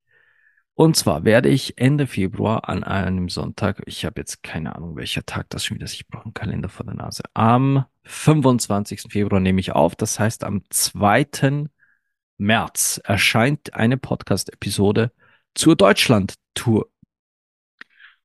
Und 0.73 0.97
zwar 0.97 1.23
werde 1.23 1.49
ich 1.49 1.77
Ende 1.77 2.07
Februar 2.07 2.67
an 2.67 2.83
einem 2.83 3.29
Sonntag, 3.29 3.83
ich 3.85 4.05
habe 4.05 4.21
jetzt 4.21 4.41
keine 4.41 4.75
Ahnung, 4.75 4.95
welcher 4.95 5.23
Tag 5.27 5.51
das 5.51 5.63
schon 5.63 5.75
wieder 5.75 5.85
ist, 5.85 5.93
ich 5.93 6.07
brauche 6.07 6.23
einen 6.23 6.33
Kalender 6.33 6.69
vor 6.69 6.87
der 6.87 6.95
Nase. 6.95 7.21
Am 7.35 7.85
25. 8.05 9.03
Februar 9.11 9.39
nehme 9.39 9.59
ich 9.59 9.73
auf, 9.73 9.95
das 9.95 10.19
heißt 10.19 10.45
am 10.45 10.63
2. 10.71 11.67
März 12.39 12.99
erscheint 13.03 13.75
eine 13.75 13.97
Podcast-Episode 13.97 15.11
zur 15.53 15.75
Deutschland-Tour. 15.75 16.89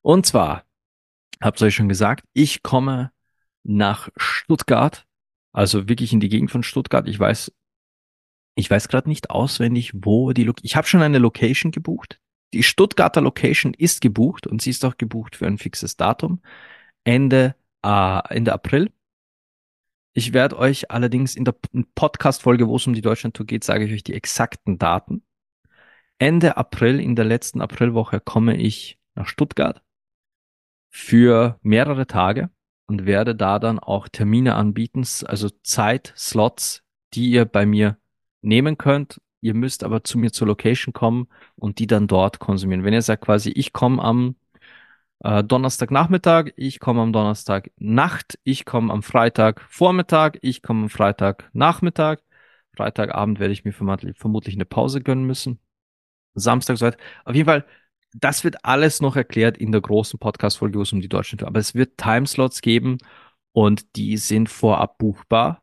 Und 0.02 0.26
zwar, 0.26 0.64
hab's 1.40 1.62
euch 1.62 1.74
schon 1.74 1.88
gesagt, 1.88 2.24
ich 2.32 2.62
komme 2.62 3.12
nach 3.62 4.08
Stuttgart, 4.16 5.06
also 5.52 5.88
wirklich 5.88 6.12
in 6.12 6.20
die 6.20 6.28
Gegend 6.28 6.50
von 6.50 6.62
Stuttgart. 6.62 7.08
Ich 7.08 7.18
weiß, 7.18 7.52
ich 8.54 8.70
weiß 8.70 8.88
gerade 8.88 9.08
nicht 9.08 9.30
auswendig, 9.30 9.92
wo 9.94 10.32
die, 10.32 10.44
Lo 10.44 10.54
ich 10.62 10.76
habe 10.76 10.86
schon 10.86 11.02
eine 11.02 11.18
Location 11.18 11.72
gebucht. 11.72 12.20
Die 12.52 12.62
Stuttgarter 12.62 13.20
Location 13.20 13.74
ist 13.74 14.00
gebucht 14.00 14.46
und 14.46 14.62
sie 14.62 14.70
ist 14.70 14.84
auch 14.84 14.96
gebucht 14.96 15.36
für 15.36 15.46
ein 15.46 15.58
fixes 15.58 15.96
Datum. 15.96 16.40
Ende, 17.04 17.54
äh, 17.84 18.34
Ende 18.34 18.52
April. 18.52 18.90
Ich 20.12 20.32
werde 20.32 20.58
euch 20.58 20.90
allerdings 20.90 21.36
in 21.36 21.44
der 21.44 21.54
Podcast-Folge, 21.94 22.66
wo 22.66 22.76
es 22.76 22.86
um 22.86 22.94
die 22.94 23.00
Deutschland-Tour 23.02 23.46
geht, 23.46 23.62
sage 23.62 23.84
ich 23.84 23.92
euch 23.92 24.02
die 24.02 24.14
exakten 24.14 24.78
Daten. 24.78 25.22
Ende 26.18 26.56
April, 26.56 27.00
in 27.00 27.14
der 27.14 27.24
letzten 27.24 27.60
Aprilwoche, 27.60 28.20
komme 28.20 28.56
ich 28.56 28.98
nach 29.14 29.28
Stuttgart 29.28 29.82
für 30.90 31.58
mehrere 31.62 32.06
Tage 32.06 32.50
und 32.86 33.06
werde 33.06 33.34
da 33.34 33.58
dann 33.58 33.78
auch 33.78 34.08
Termine 34.08 34.56
anbieten, 34.56 35.04
also 35.24 35.48
Zeitslots, 35.62 36.82
die 37.14 37.30
ihr 37.30 37.44
bei 37.44 37.64
mir 37.66 37.96
nehmen 38.42 38.76
könnt. 38.78 39.20
Ihr 39.40 39.54
müsst 39.54 39.84
aber 39.84 40.04
zu 40.04 40.18
mir 40.18 40.32
zur 40.32 40.48
Location 40.48 40.92
kommen 40.92 41.28
und 41.56 41.78
die 41.78 41.86
dann 41.86 42.08
dort 42.08 42.40
konsumieren. 42.40 42.84
Wenn 42.84 42.92
ihr 42.92 43.02
sagt 43.02 43.24
quasi, 43.24 43.50
ich 43.50 43.72
komme 43.72 44.02
am 44.02 44.36
äh, 45.20 45.44
Donnerstagnachmittag, 45.44 46.52
ich 46.56 46.80
komme 46.80 47.00
am 47.02 47.12
Donnerstag 47.12 47.70
Nacht, 47.78 48.38
ich 48.44 48.64
komme 48.64 48.92
am 48.92 49.02
Freitag 49.02 49.62
Vormittag, 49.68 50.38
ich 50.42 50.62
komme 50.62 50.82
am 50.84 50.90
Freitag 50.90 51.48
Nachmittag. 51.52 52.22
Freitagabend 52.76 53.40
werde 53.40 53.52
ich 53.52 53.64
mir 53.64 53.72
vermutlich, 53.72 54.16
vermutlich 54.18 54.54
eine 54.56 54.64
Pause 54.64 55.00
gönnen 55.00 55.26
müssen. 55.26 55.60
Samstag 56.34 56.78
so 56.78 56.86
weiter. 56.86 56.98
Auf 57.24 57.34
jeden 57.34 57.46
Fall, 57.46 57.64
das 58.12 58.44
wird 58.44 58.64
alles 58.64 59.00
noch 59.00 59.16
erklärt 59.16 59.58
in 59.58 59.72
der 59.72 59.80
großen 59.80 60.18
Podcast-Folge, 60.18 60.78
wo 60.78 60.82
es 60.82 60.92
um 60.92 61.00
die 61.00 61.08
deutschen 61.08 61.38
Tour. 61.38 61.48
Aber 61.48 61.60
es 61.60 61.74
wird 61.74 61.96
Timeslots 61.96 62.60
geben 62.60 62.98
und 63.52 63.96
die 63.96 64.16
sind 64.16 64.48
vorab 64.48 64.98
buchbar 64.98 65.62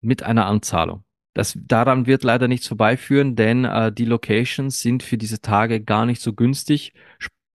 mit 0.00 0.22
einer 0.22 0.46
Anzahlung. 0.46 1.04
Das, 1.34 1.58
daran 1.60 2.06
wird 2.06 2.22
leider 2.22 2.46
nichts 2.46 2.68
vorbeiführen, 2.68 3.34
denn 3.34 3.64
äh, 3.64 3.92
die 3.92 4.04
Locations 4.04 4.80
sind 4.80 5.02
für 5.02 5.18
diese 5.18 5.40
Tage 5.40 5.82
gar 5.82 6.06
nicht 6.06 6.20
so 6.22 6.32
günstig. 6.32 6.92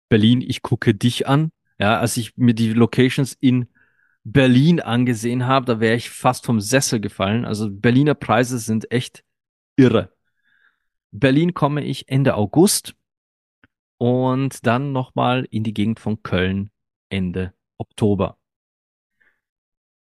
Berlin, 0.09 0.41
ich 0.41 0.63
gucke 0.63 0.95
dich 0.95 1.27
an. 1.27 1.51
Ja, 1.79 1.99
als 1.99 2.17
ich 2.17 2.35
mir 2.37 2.55
die 2.55 2.73
Locations 2.73 3.37
in 3.39 3.67
Berlin 4.23 4.79
angesehen 4.79 5.45
habe, 5.45 5.67
da 5.67 5.79
wäre 5.79 5.95
ich 5.95 6.09
fast 6.09 6.45
vom 6.45 6.59
Sessel 6.59 6.99
gefallen. 6.99 7.45
Also 7.45 7.69
Berliner 7.69 8.15
Preise 8.15 8.57
sind 8.57 8.91
echt 8.91 9.23
irre. 9.75 10.11
Berlin 11.11 11.53
komme 11.53 11.83
ich 11.83 12.09
Ende 12.09 12.35
August 12.35 12.95
und 13.97 14.65
dann 14.65 14.91
nochmal 14.91 15.45
in 15.49 15.63
die 15.63 15.73
Gegend 15.73 15.99
von 15.99 16.21
Köln 16.23 16.71
Ende 17.09 17.53
Oktober. 17.77 18.37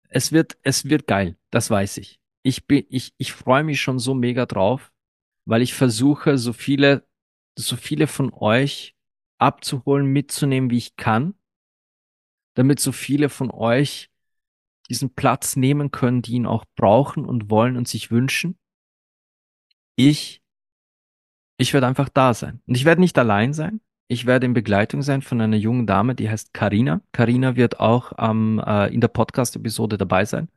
Es 0.09 0.33
wird, 0.33 0.59
es 0.63 0.85
wird 0.85 1.07
geil, 1.07 1.39
das 1.51 1.71
weiß 1.71 1.97
ich. 1.99 2.21
Ich 2.43 2.67
bin, 2.67 2.85
ich, 2.91 3.15
ich 3.19 3.33
freue 3.33 3.65
mich 3.65 3.81
schon 3.81 3.99
so 3.99 4.15
mega 4.15 4.47
drauf, 4.47 4.93
weil 5.47 5.63
ich 5.63 5.75
versuche, 5.75 6.39
so 6.39 6.53
viele, 6.53 7.07
so 7.57 7.77
viele 7.77 8.07
von 8.07 8.33
euch 8.33 8.95
abzuholen, 9.39 10.07
mitzunehmen, 10.07 10.71
wie 10.71 10.79
ich 10.79 10.97
kann, 10.97 11.35
damit 12.55 12.81
so 12.81 12.93
viele 12.93 13.29
von 13.29 13.51
euch 13.51 14.11
diesen 14.89 15.15
Platz 15.15 15.57
nehmen 15.57 15.91
können, 15.91 16.23
die 16.23 16.35
ihn 16.35 16.47
auch 16.47 16.65
brauchen 16.77 17.25
und 17.25 17.51
wollen 17.51 17.77
und 17.77 17.89
sich 17.89 18.11
wünschen. 18.11 18.59
Ich, 19.97 20.42
ich 21.63 21.73
werde 21.73 21.87
einfach 21.87 22.09
da 22.09 22.35
sein. 22.35 22.61
Und 22.67 22.75
ich 22.75 22.85
werde 22.85 23.01
nicht 23.01 23.19
allein 23.19 23.53
sein. 23.53 23.81
Ich 24.09 24.27
werde 24.27 24.47
in 24.47 24.53
Begleitung 24.53 25.03
sein 25.03 25.23
von 25.23 25.41
einer 25.41 25.57
jungen 25.57 25.87
Dame, 25.87 26.15
die 26.15 26.29
heißt 26.29 26.53
Karina. 26.53 27.01
Karina 27.13 27.57
wird 27.57 27.81
auch 27.81 28.13
ähm, 28.19 28.63
äh, 28.65 28.93
in 28.93 29.01
der 29.01 29.09
Podcast-Episode 29.09 29.97
dabei 29.97 30.25
sein 30.25 30.49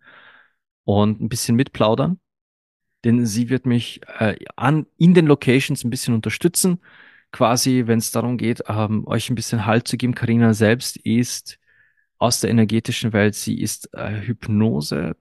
und 0.84 1.22
ein 1.22 1.30
bisschen 1.30 1.56
mitplaudern, 1.56 2.20
denn 3.06 3.26
sie 3.26 3.50
wird 3.50 3.66
mich 3.66 4.02
äh, 4.20 4.36
an 4.56 4.88
in 4.98 5.14
den 5.14 5.28
Locations 5.28 5.84
ein 5.84 5.90
bisschen 5.90 6.14
unterstützen 6.14 6.80
quasi, 7.36 7.84
wenn 7.86 8.00
es 8.00 8.12
darum 8.12 8.38
geht, 8.38 8.64
ähm, 8.68 9.06
euch 9.08 9.30
ein 9.30 9.36
bisschen 9.36 9.66
Halt 9.66 9.88
zu 9.90 9.98
geben. 9.98 10.16
Karina 10.16 10.54
selbst 10.54 10.96
ist 10.98 11.60
aus 12.18 12.40
der 12.40 12.50
energetischen 12.50 13.12
Welt. 13.14 13.36
Sie 13.36 13.60
ist 13.60 13.94
äh, 13.94 14.22
Hypnose. 14.22 15.18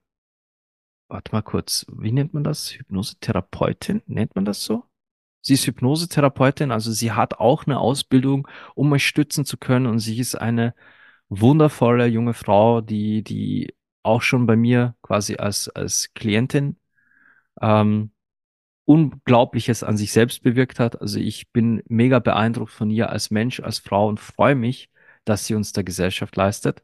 Warte 1.08 1.32
mal 1.32 1.42
kurz, 1.42 1.86
wie 1.88 2.12
nennt 2.12 2.32
man 2.32 2.44
das? 2.44 2.70
Hypnosetherapeutin? 2.70 4.02
Nennt 4.06 4.34
man 4.36 4.44
das 4.44 4.62
so? 4.64 4.84
Sie 5.46 5.54
ist 5.54 5.66
Hypnosetherapeutin, 5.66 6.72
also 6.72 6.90
sie 6.92 7.12
hat 7.12 7.34
auch 7.34 7.66
eine 7.66 7.78
Ausbildung, 7.78 8.48
um 8.74 8.92
euch 8.92 9.06
stützen 9.06 9.44
zu 9.44 9.58
können. 9.58 9.86
Und 9.86 9.98
sie 10.00 10.18
ist 10.18 10.36
eine 10.36 10.74
wundervolle 11.28 12.06
junge 12.06 12.34
Frau, 12.34 12.80
die, 12.80 13.22
die 13.22 13.74
auch 14.02 14.22
schon 14.22 14.46
bei 14.46 14.56
mir 14.56 14.96
quasi 15.02 15.36
als, 15.36 15.68
als 15.68 16.12
Klientin 16.14 16.78
ähm, 17.60 18.12
Unglaubliches 18.86 19.82
an 19.82 19.96
sich 19.96 20.12
selbst 20.12 20.42
bewirkt 20.42 20.78
hat. 20.80 21.00
Also 21.00 21.18
ich 21.20 21.50
bin 21.52 21.82
mega 21.88 22.18
beeindruckt 22.20 22.72
von 22.72 22.90
ihr 22.90 23.10
als 23.10 23.30
Mensch, 23.30 23.60
als 23.60 23.78
Frau 23.78 24.08
und 24.08 24.20
freue 24.20 24.54
mich, 24.54 24.90
dass 25.24 25.46
sie 25.46 25.54
uns 25.54 25.72
der 25.72 25.84
Gesellschaft 25.84 26.36
leistet. 26.36 26.82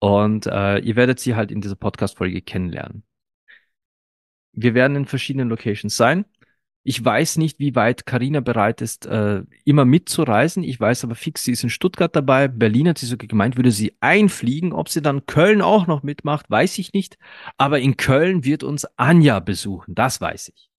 Und 0.00 0.46
äh, 0.46 0.78
ihr 0.78 0.96
werdet 0.96 1.20
sie 1.20 1.36
halt 1.36 1.50
in 1.52 1.60
dieser 1.60 1.76
Podcast-Folge 1.76 2.42
kennenlernen. 2.42 3.04
Wir 4.52 4.74
werden 4.74 4.96
in 4.96 5.06
verschiedenen 5.06 5.48
Locations 5.48 5.96
sein. 5.96 6.24
Ich 6.84 7.04
weiß 7.04 7.36
nicht, 7.36 7.60
wie 7.60 7.76
weit 7.76 8.06
Karina 8.06 8.40
bereit 8.40 8.80
ist, 8.80 9.06
äh, 9.06 9.42
immer 9.64 9.84
mitzureisen. 9.84 10.64
Ich 10.64 10.80
weiß 10.80 11.04
aber 11.04 11.14
fix, 11.14 11.44
sie 11.44 11.52
ist 11.52 11.62
in 11.62 11.70
Stuttgart 11.70 12.14
dabei. 12.14 12.48
Berlin 12.48 12.88
hat 12.88 12.98
sie 12.98 13.06
sogar 13.06 13.28
gemeint, 13.28 13.56
würde 13.56 13.70
sie 13.70 13.94
einfliegen. 14.00 14.72
Ob 14.72 14.88
sie 14.88 15.00
dann 15.00 15.26
Köln 15.26 15.62
auch 15.62 15.86
noch 15.86 16.02
mitmacht, 16.02 16.50
weiß 16.50 16.78
ich 16.78 16.92
nicht. 16.92 17.18
Aber 17.56 17.78
in 17.78 17.96
Köln 17.96 18.44
wird 18.44 18.64
uns 18.64 18.84
Anja 18.96 19.38
besuchen. 19.38 19.94
Das 19.94 20.20
weiß 20.20 20.48
ich. 20.48 20.70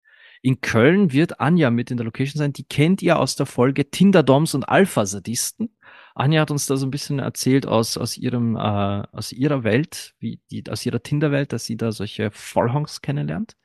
In 0.42 0.60
Köln 0.60 1.14
wird 1.14 1.40
Anja 1.40 1.70
mit 1.72 1.90
in 1.90 1.96
der 1.96 2.04
Location 2.06 2.38
sein. 2.38 2.52
Die 2.52 2.66
kennt 2.66 3.02
ihr 3.02 3.18
aus 3.18 3.38
der 3.38 3.46
Folge 3.46 3.90
Tinder-Doms 3.90 4.56
und 4.56 4.68
Alpha-Sadisten. 4.68 5.70
Anja 6.16 6.42
hat 6.42 6.52
uns 6.52 6.66
da 6.66 6.76
so 6.76 6.86
ein 6.86 6.92
bisschen 6.92 7.20
erzählt 7.20 7.66
aus, 7.66 7.96
aus 7.98 8.18
ihrem, 8.18 8.58
äh, 8.58 8.60
aus 8.60 9.32
ihrer 9.32 9.64
Welt, 9.64 10.16
wie 10.20 10.42
die, 10.52 10.66
aus 10.70 10.86
ihrer 10.86 11.02
Tinder-Welt, 11.02 11.54
dass 11.54 11.66
sie 11.66 11.78
da 11.78 11.94
solche 11.94 12.30
Vollhongs 12.30 13.02
kennenlernt. 13.02 13.56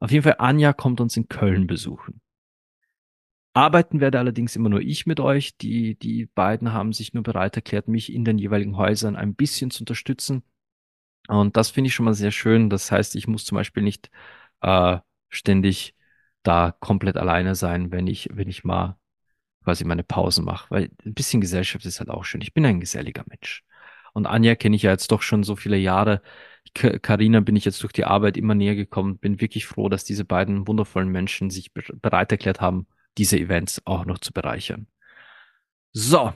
Auf 0.00 0.10
jeden 0.10 0.24
Fall, 0.24 0.36
Anja 0.38 0.72
kommt 0.72 1.00
uns 1.00 1.16
in 1.16 1.28
Köln 1.28 1.66
besuchen. 1.66 2.20
Arbeiten 3.52 4.00
werde 4.00 4.18
allerdings 4.18 4.56
immer 4.56 4.68
nur 4.68 4.80
ich 4.80 5.06
mit 5.06 5.20
euch. 5.20 5.56
Die, 5.58 5.96
die 5.98 6.26
beiden 6.26 6.72
haben 6.72 6.92
sich 6.92 7.14
nur 7.14 7.22
bereit 7.22 7.56
erklärt, 7.56 7.88
mich 7.88 8.12
in 8.12 8.24
den 8.24 8.38
jeweiligen 8.38 8.76
Häusern 8.76 9.16
ein 9.16 9.34
bisschen 9.34 9.70
zu 9.70 9.82
unterstützen. 9.82 10.42
Und 11.28 11.56
das 11.56 11.70
finde 11.70 11.88
ich 11.88 11.94
schon 11.94 12.06
mal 12.06 12.14
sehr 12.14 12.30
schön. 12.30 12.70
Das 12.70 12.90
heißt, 12.92 13.16
ich 13.16 13.28
muss 13.28 13.44
zum 13.44 13.56
Beispiel 13.56 13.82
nicht 13.82 14.10
äh, 14.62 14.98
ständig 15.28 15.94
da 16.42 16.72
komplett 16.80 17.16
alleine 17.16 17.54
sein, 17.54 17.92
wenn 17.92 18.06
ich, 18.06 18.28
wenn 18.32 18.48
ich 18.48 18.64
mal 18.64 18.98
quasi 19.64 19.84
meine 19.84 20.04
Pausen 20.04 20.44
mache. 20.44 20.70
Weil 20.70 20.90
ein 21.04 21.14
bisschen 21.14 21.40
Gesellschaft 21.40 21.84
ist 21.86 22.00
halt 22.00 22.10
auch 22.10 22.24
schön. 22.24 22.40
Ich 22.42 22.54
bin 22.54 22.64
ein 22.66 22.80
geselliger 22.80 23.24
Mensch. 23.28 23.64
Und 24.12 24.26
Anja 24.26 24.54
kenne 24.56 24.76
ich 24.76 24.82
ja 24.82 24.92
jetzt 24.92 25.12
doch 25.12 25.22
schon 25.22 25.44
so 25.44 25.56
viele 25.56 25.76
Jahre. 25.76 26.22
Karina 26.74 27.40
bin 27.40 27.56
ich 27.56 27.64
jetzt 27.64 27.82
durch 27.82 27.92
die 27.92 28.04
Arbeit 28.04 28.36
immer 28.36 28.54
näher 28.54 28.76
gekommen. 28.76 29.18
Bin 29.18 29.40
wirklich 29.40 29.66
froh, 29.66 29.88
dass 29.88 30.04
diese 30.04 30.24
beiden 30.24 30.66
wundervollen 30.66 31.08
Menschen 31.08 31.50
sich 31.50 31.72
bereit 31.72 32.30
erklärt 32.32 32.60
haben, 32.60 32.86
diese 33.18 33.38
Events 33.38 33.82
auch 33.86 34.04
noch 34.04 34.18
zu 34.18 34.32
bereichern. 34.32 34.86
So. 35.92 36.32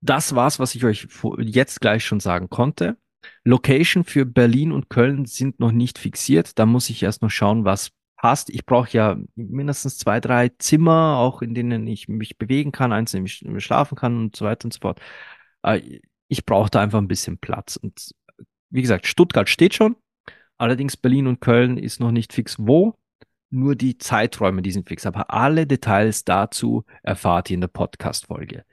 Das 0.00 0.34
war's, 0.34 0.58
was 0.58 0.74
ich 0.74 0.84
euch 0.84 1.08
jetzt 1.38 1.80
gleich 1.80 2.04
schon 2.04 2.20
sagen 2.20 2.50
konnte. 2.50 2.98
Location 3.44 4.04
für 4.04 4.26
Berlin 4.26 4.70
und 4.70 4.90
Köln 4.90 5.24
sind 5.24 5.60
noch 5.60 5.72
nicht 5.72 5.98
fixiert. 5.98 6.58
Da 6.58 6.66
muss 6.66 6.90
ich 6.90 7.02
erst 7.02 7.22
noch 7.22 7.30
schauen, 7.30 7.64
was 7.64 7.90
passt. 8.16 8.50
Ich 8.50 8.66
brauche 8.66 8.90
ja 8.90 9.16
mindestens 9.34 9.98
zwei, 9.98 10.20
drei 10.20 10.50
Zimmer, 10.58 11.16
auch 11.18 11.42
in 11.42 11.54
denen 11.54 11.86
ich 11.86 12.08
mich 12.08 12.38
bewegen 12.38 12.72
kann, 12.72 12.92
eins, 12.92 13.14
in 13.14 13.24
dem 13.24 13.56
ich 13.56 13.64
schlafen 13.64 13.96
kann 13.96 14.16
und 14.18 14.36
so 14.36 14.44
weiter 14.44 14.66
und 14.66 14.74
so 14.74 14.80
fort. 14.80 15.00
Äh, 15.62 16.00
ich 16.28 16.44
brauche 16.44 16.70
da 16.70 16.80
einfach 16.80 16.98
ein 16.98 17.08
bisschen 17.08 17.38
Platz. 17.38 17.76
Und 17.76 18.14
wie 18.74 18.82
gesagt, 18.82 19.06
Stuttgart 19.06 19.48
steht 19.48 19.72
schon. 19.72 19.94
Allerdings 20.58 20.96
Berlin 20.96 21.28
und 21.28 21.40
Köln 21.40 21.78
ist 21.78 22.00
noch 22.00 22.10
nicht 22.10 22.32
fix 22.32 22.56
wo. 22.58 22.94
Nur 23.50 23.76
die 23.76 23.98
Zeiträume, 23.98 24.62
die 24.62 24.72
sind 24.72 24.88
fix. 24.88 25.06
Aber 25.06 25.32
alle 25.32 25.64
Details 25.64 26.24
dazu 26.24 26.84
erfahrt 27.04 27.50
ihr 27.50 27.54
in 27.54 27.60
der 27.60 27.68
Podcast-Folge. 27.68 28.64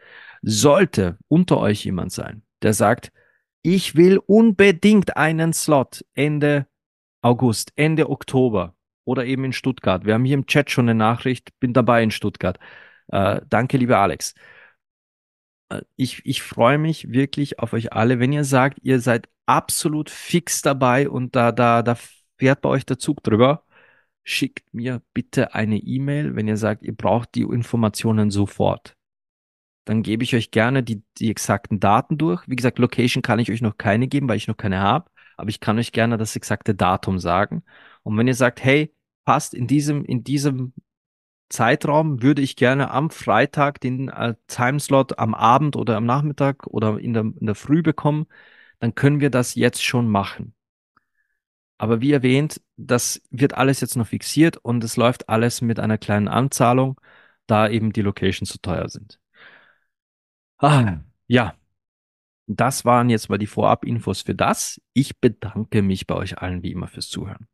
Sollte 0.42 1.20
unter 1.28 1.60
euch 1.60 1.86
jemand 1.86 2.12
sein, 2.12 2.42
der 2.64 2.74
sagt, 2.74 3.12
ich 3.62 3.96
will 3.96 4.18
unbedingt 4.18 5.18
einen 5.18 5.54
Slot 5.54 6.04
Ende 6.16 6.66
August, 7.22 7.72
Ende 7.76 8.10
Oktober 8.10 8.74
oder 9.06 9.26
eben 9.26 9.46
in 9.46 9.54
Stuttgart. 9.54 10.04
Wir 10.04 10.16
haben 10.16 10.26
hier 10.26 10.34
im 10.34 10.48
Chat 10.48 10.72
schon 10.72 10.90
eine 10.90 10.98
Nachricht, 10.98 11.52
bin 11.60 11.74
dabei 11.74 12.02
in 12.02 12.10
Stuttgart. 12.10 12.58
Äh, 13.10 13.42
danke, 13.48 13.78
lieber 13.78 14.00
Alex. 14.00 14.34
Ich, 15.96 16.26
ich 16.26 16.42
freue 16.42 16.78
mich 16.78 17.12
wirklich 17.12 17.60
auf 17.60 17.74
euch 17.74 17.94
alle. 17.94 18.20
Wenn 18.20 18.34
ihr 18.34 18.44
sagt, 18.44 18.80
ihr 18.84 19.00
seid 19.00 19.30
absolut 19.46 20.10
fix 20.10 20.62
dabei 20.62 21.10
und 21.10 21.36
da, 21.36 21.52
da, 21.52 21.84
da 21.84 21.98
fährt 22.38 22.62
bei 22.62 22.70
euch 22.70 22.86
der 22.86 23.00
Zug 23.00 23.24
drüber, 23.24 23.64
schickt 24.24 24.74
mir 24.74 25.02
bitte 25.14 25.54
eine 25.56 25.78
E-Mail, 25.78 26.36
wenn 26.36 26.48
ihr 26.48 26.58
sagt, 26.58 26.84
ihr 26.84 26.96
braucht 26.96 27.36
die 27.36 27.42
Informationen 27.42 28.32
sofort. 28.32 28.96
Dann 29.86 30.04
gebe 30.04 30.24
ich 30.24 30.36
euch 30.36 30.52
gerne 30.52 30.84
die, 30.84 31.04
die 31.18 31.32
exakten 31.32 31.80
Daten 31.80 32.18
durch. 32.18 32.48
Wie 32.48 32.56
gesagt, 32.56 32.80
Location 32.80 33.24
kann 33.24 33.40
ich 33.40 33.52
euch 33.52 33.62
noch 33.62 33.78
keine 33.78 34.08
geben, 34.08 34.30
weil 34.30 34.38
ich 34.38 34.48
noch 34.48 34.58
keine 34.58 34.80
habe, 34.80 35.10
aber 35.38 35.50
ich 35.50 35.60
kann 35.60 35.80
euch 35.80 35.92
gerne 35.92 36.18
das 36.18 36.36
exakte 36.36 36.76
Datum 36.76 37.20
sagen. 37.20 37.64
Und 38.04 38.18
wenn 38.18 38.28
ihr 38.28 38.36
sagt, 38.36 38.64
hey, 38.64 38.94
passt 39.26 39.54
in 39.54 39.68
diesem, 39.68 40.06
in 40.06 40.24
diesem 40.24 40.74
Zeitraum 41.52 42.22
würde 42.24 42.42
ich 42.42 42.56
gerne 42.56 42.92
am 42.92 43.10
Freitag 43.12 43.80
den 43.82 44.10
äh, 44.10 44.36
Timeslot 44.48 45.20
am 45.20 45.34
Abend 45.36 45.76
oder 45.76 45.98
am 45.98 46.06
Nachmittag 46.06 46.68
oder 46.68 47.00
in 47.00 47.14
der, 47.14 47.24
in 47.24 47.46
der 47.46 47.56
Früh 47.56 47.84
bekommen, 47.84 48.28
dann 48.80 48.96
können 48.96 49.20
wir 49.22 49.30
das 49.30 49.56
jetzt 49.56 49.84
schon 49.84 50.10
machen. 50.10 50.56
Aber 51.78 52.02
wie 52.02 52.12
erwähnt, 52.12 52.62
das 52.78 53.22
wird 53.32 53.56
alles 53.56 53.82
jetzt 53.82 53.96
noch 53.98 54.08
fixiert 54.08 54.58
und 54.58 54.84
es 54.84 54.98
läuft 54.98 55.30
alles 55.30 55.62
mit 55.62 55.80
einer 55.80 55.98
kleinen 55.98 56.28
Anzahlung, 56.28 57.00
da 57.48 57.68
eben 57.70 57.92
die 57.92 58.04
Locations 58.04 58.52
zu 58.52 58.60
teuer 58.62 58.88
sind. 58.90 59.20
Ah, 60.60 61.00
ja, 61.28 61.56
das 62.48 62.86
waren 62.86 63.10
jetzt 63.10 63.30
mal 63.30 63.38
die 63.38 63.48
Vorab-Infos 63.48 64.22
für 64.22 64.36
das. 64.36 64.82
Ich 64.94 65.20
bedanke 65.20 65.82
mich 65.82 66.08
bei 66.08 66.16
euch 66.16 66.38
allen 66.40 66.64
wie 66.64 66.72
immer 66.72 66.88
fürs 66.88 67.10
Zuhören. 67.10 67.48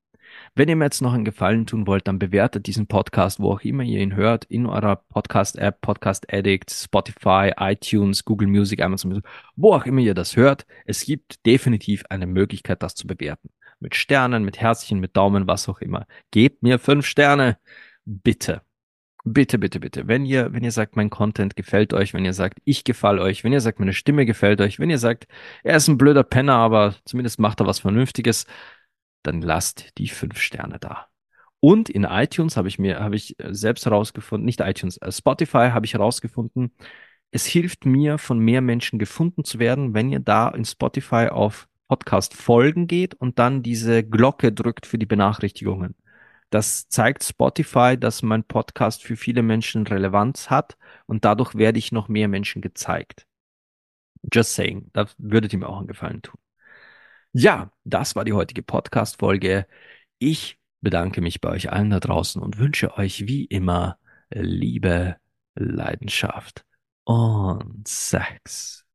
Wenn 0.55 0.69
ihr 0.69 0.75
mir 0.75 0.85
jetzt 0.85 1.01
noch 1.01 1.13
einen 1.13 1.25
Gefallen 1.25 1.65
tun 1.65 1.87
wollt, 1.87 2.07
dann 2.07 2.19
bewertet 2.19 2.67
diesen 2.67 2.87
Podcast, 2.87 3.39
wo 3.39 3.51
auch 3.51 3.61
immer 3.61 3.83
ihr 3.83 3.99
ihn 3.99 4.15
hört, 4.15 4.45
in 4.45 4.65
eurer 4.65 4.95
Podcast-App, 4.95 5.81
Podcast 5.81 6.31
Addict, 6.33 6.71
Spotify, 6.71 7.51
iTunes, 7.57 8.25
Google 8.25 8.47
Music, 8.47 8.81
Amazon 8.81 9.09
Music, 9.09 9.25
wo 9.55 9.73
auch 9.73 9.85
immer 9.85 10.01
ihr 10.01 10.13
das 10.13 10.35
hört. 10.35 10.65
Es 10.85 11.05
gibt 11.05 11.45
definitiv 11.45 12.03
eine 12.09 12.27
Möglichkeit, 12.27 12.83
das 12.83 12.95
zu 12.95 13.07
bewerten. 13.07 13.49
Mit 13.79 13.95
Sternen, 13.95 14.43
mit 14.43 14.59
Herzchen, 14.59 14.99
mit 14.99 15.15
Daumen, 15.15 15.47
was 15.47 15.69
auch 15.69 15.79
immer. 15.81 16.07
Gebt 16.31 16.63
mir 16.63 16.79
fünf 16.79 17.05
Sterne. 17.05 17.57
Bitte. 18.05 18.61
Bitte, 19.29 19.57
bitte, 19.59 19.81
bitte. 19.81 20.07
Wenn 20.07 20.25
ihr, 20.25 20.53
wenn 20.53 20.63
ihr 20.63 20.71
sagt, 20.71 20.95
mein 20.95 21.09
Content 21.09 21.57
gefällt 21.57 21.93
euch, 21.93 22.13
wenn 22.13 22.23
ihr 22.23 22.33
sagt, 22.33 22.59
ich 22.63 22.85
gefall 22.85 23.19
euch, 23.19 23.43
wenn 23.43 23.51
ihr 23.51 23.59
sagt, 23.59 23.77
meine 23.79 23.91
Stimme 23.91 24.25
gefällt 24.25 24.61
euch, 24.61 24.79
wenn 24.79 24.89
ihr 24.89 24.99
sagt, 24.99 25.27
er 25.63 25.75
ist 25.75 25.89
ein 25.89 25.97
blöder 25.97 26.23
Penner, 26.23 26.53
aber 26.53 26.95
zumindest 27.03 27.37
macht 27.37 27.59
er 27.59 27.67
was 27.67 27.79
Vernünftiges, 27.79 28.45
dann 29.23 29.41
lasst 29.41 29.97
die 29.97 30.07
fünf 30.07 30.39
Sterne 30.39 30.79
da. 30.79 31.07
Und 31.59 31.89
in 31.89 32.03
iTunes 32.03 32.55
habe 32.57 32.67
ich 32.67 32.79
mir, 32.79 32.99
habe 32.99 33.15
ich 33.15 33.35
selbst 33.39 33.85
herausgefunden, 33.85 34.45
nicht 34.45 34.61
iTunes, 34.61 34.97
äh, 34.97 35.11
Spotify 35.11 35.69
habe 35.71 35.85
ich 35.85 35.93
herausgefunden, 35.93 36.71
es 37.31 37.45
hilft 37.45 37.85
mir, 37.85 38.17
von 38.17 38.39
mehr 38.39 38.61
Menschen 38.61 38.99
gefunden 38.99 39.43
zu 39.43 39.59
werden, 39.59 39.93
wenn 39.93 40.09
ihr 40.09 40.19
da 40.19 40.49
in 40.49 40.65
Spotify 40.65 41.27
auf 41.29 41.67
Podcast 41.87 42.33
folgen 42.33 42.87
geht 42.87 43.15
und 43.15 43.39
dann 43.39 43.63
diese 43.63 44.03
Glocke 44.03 44.51
drückt 44.51 44.85
für 44.85 44.97
die 44.97 45.05
Benachrichtigungen. 45.05 45.95
Das 46.49 46.87
zeigt 46.87 47.23
Spotify, 47.23 47.97
dass 47.99 48.23
mein 48.23 48.43
Podcast 48.43 49.03
für 49.03 49.17
viele 49.17 49.41
Menschen 49.41 49.85
Relevanz 49.85 50.49
hat 50.49 50.77
und 51.05 51.25
dadurch 51.25 51.55
werde 51.55 51.79
ich 51.79 51.91
noch 51.91 52.07
mehr 52.07 52.27
Menschen 52.27 52.61
gezeigt. 52.61 53.25
Just 54.33 54.53
saying, 54.55 54.89
da 54.93 55.07
würdet 55.17 55.53
ihr 55.53 55.59
mir 55.59 55.69
auch 55.69 55.79
einen 55.79 55.87
Gefallen 55.87 56.21
tun. 56.21 56.39
Ja, 57.33 57.71
das 57.83 58.15
war 58.15 58.25
die 58.25 58.33
heutige 58.33 58.63
Podcast-Folge. 58.63 59.67
Ich 60.19 60.59
bedanke 60.81 61.21
mich 61.21 61.41
bei 61.41 61.49
euch 61.49 61.71
allen 61.71 61.89
da 61.89 61.99
draußen 61.99 62.41
und 62.41 62.57
wünsche 62.57 62.97
euch 62.97 63.27
wie 63.27 63.45
immer 63.45 63.99
Liebe, 64.29 65.17
Leidenschaft 65.55 66.65
und 67.03 67.87
Sex. 67.87 68.86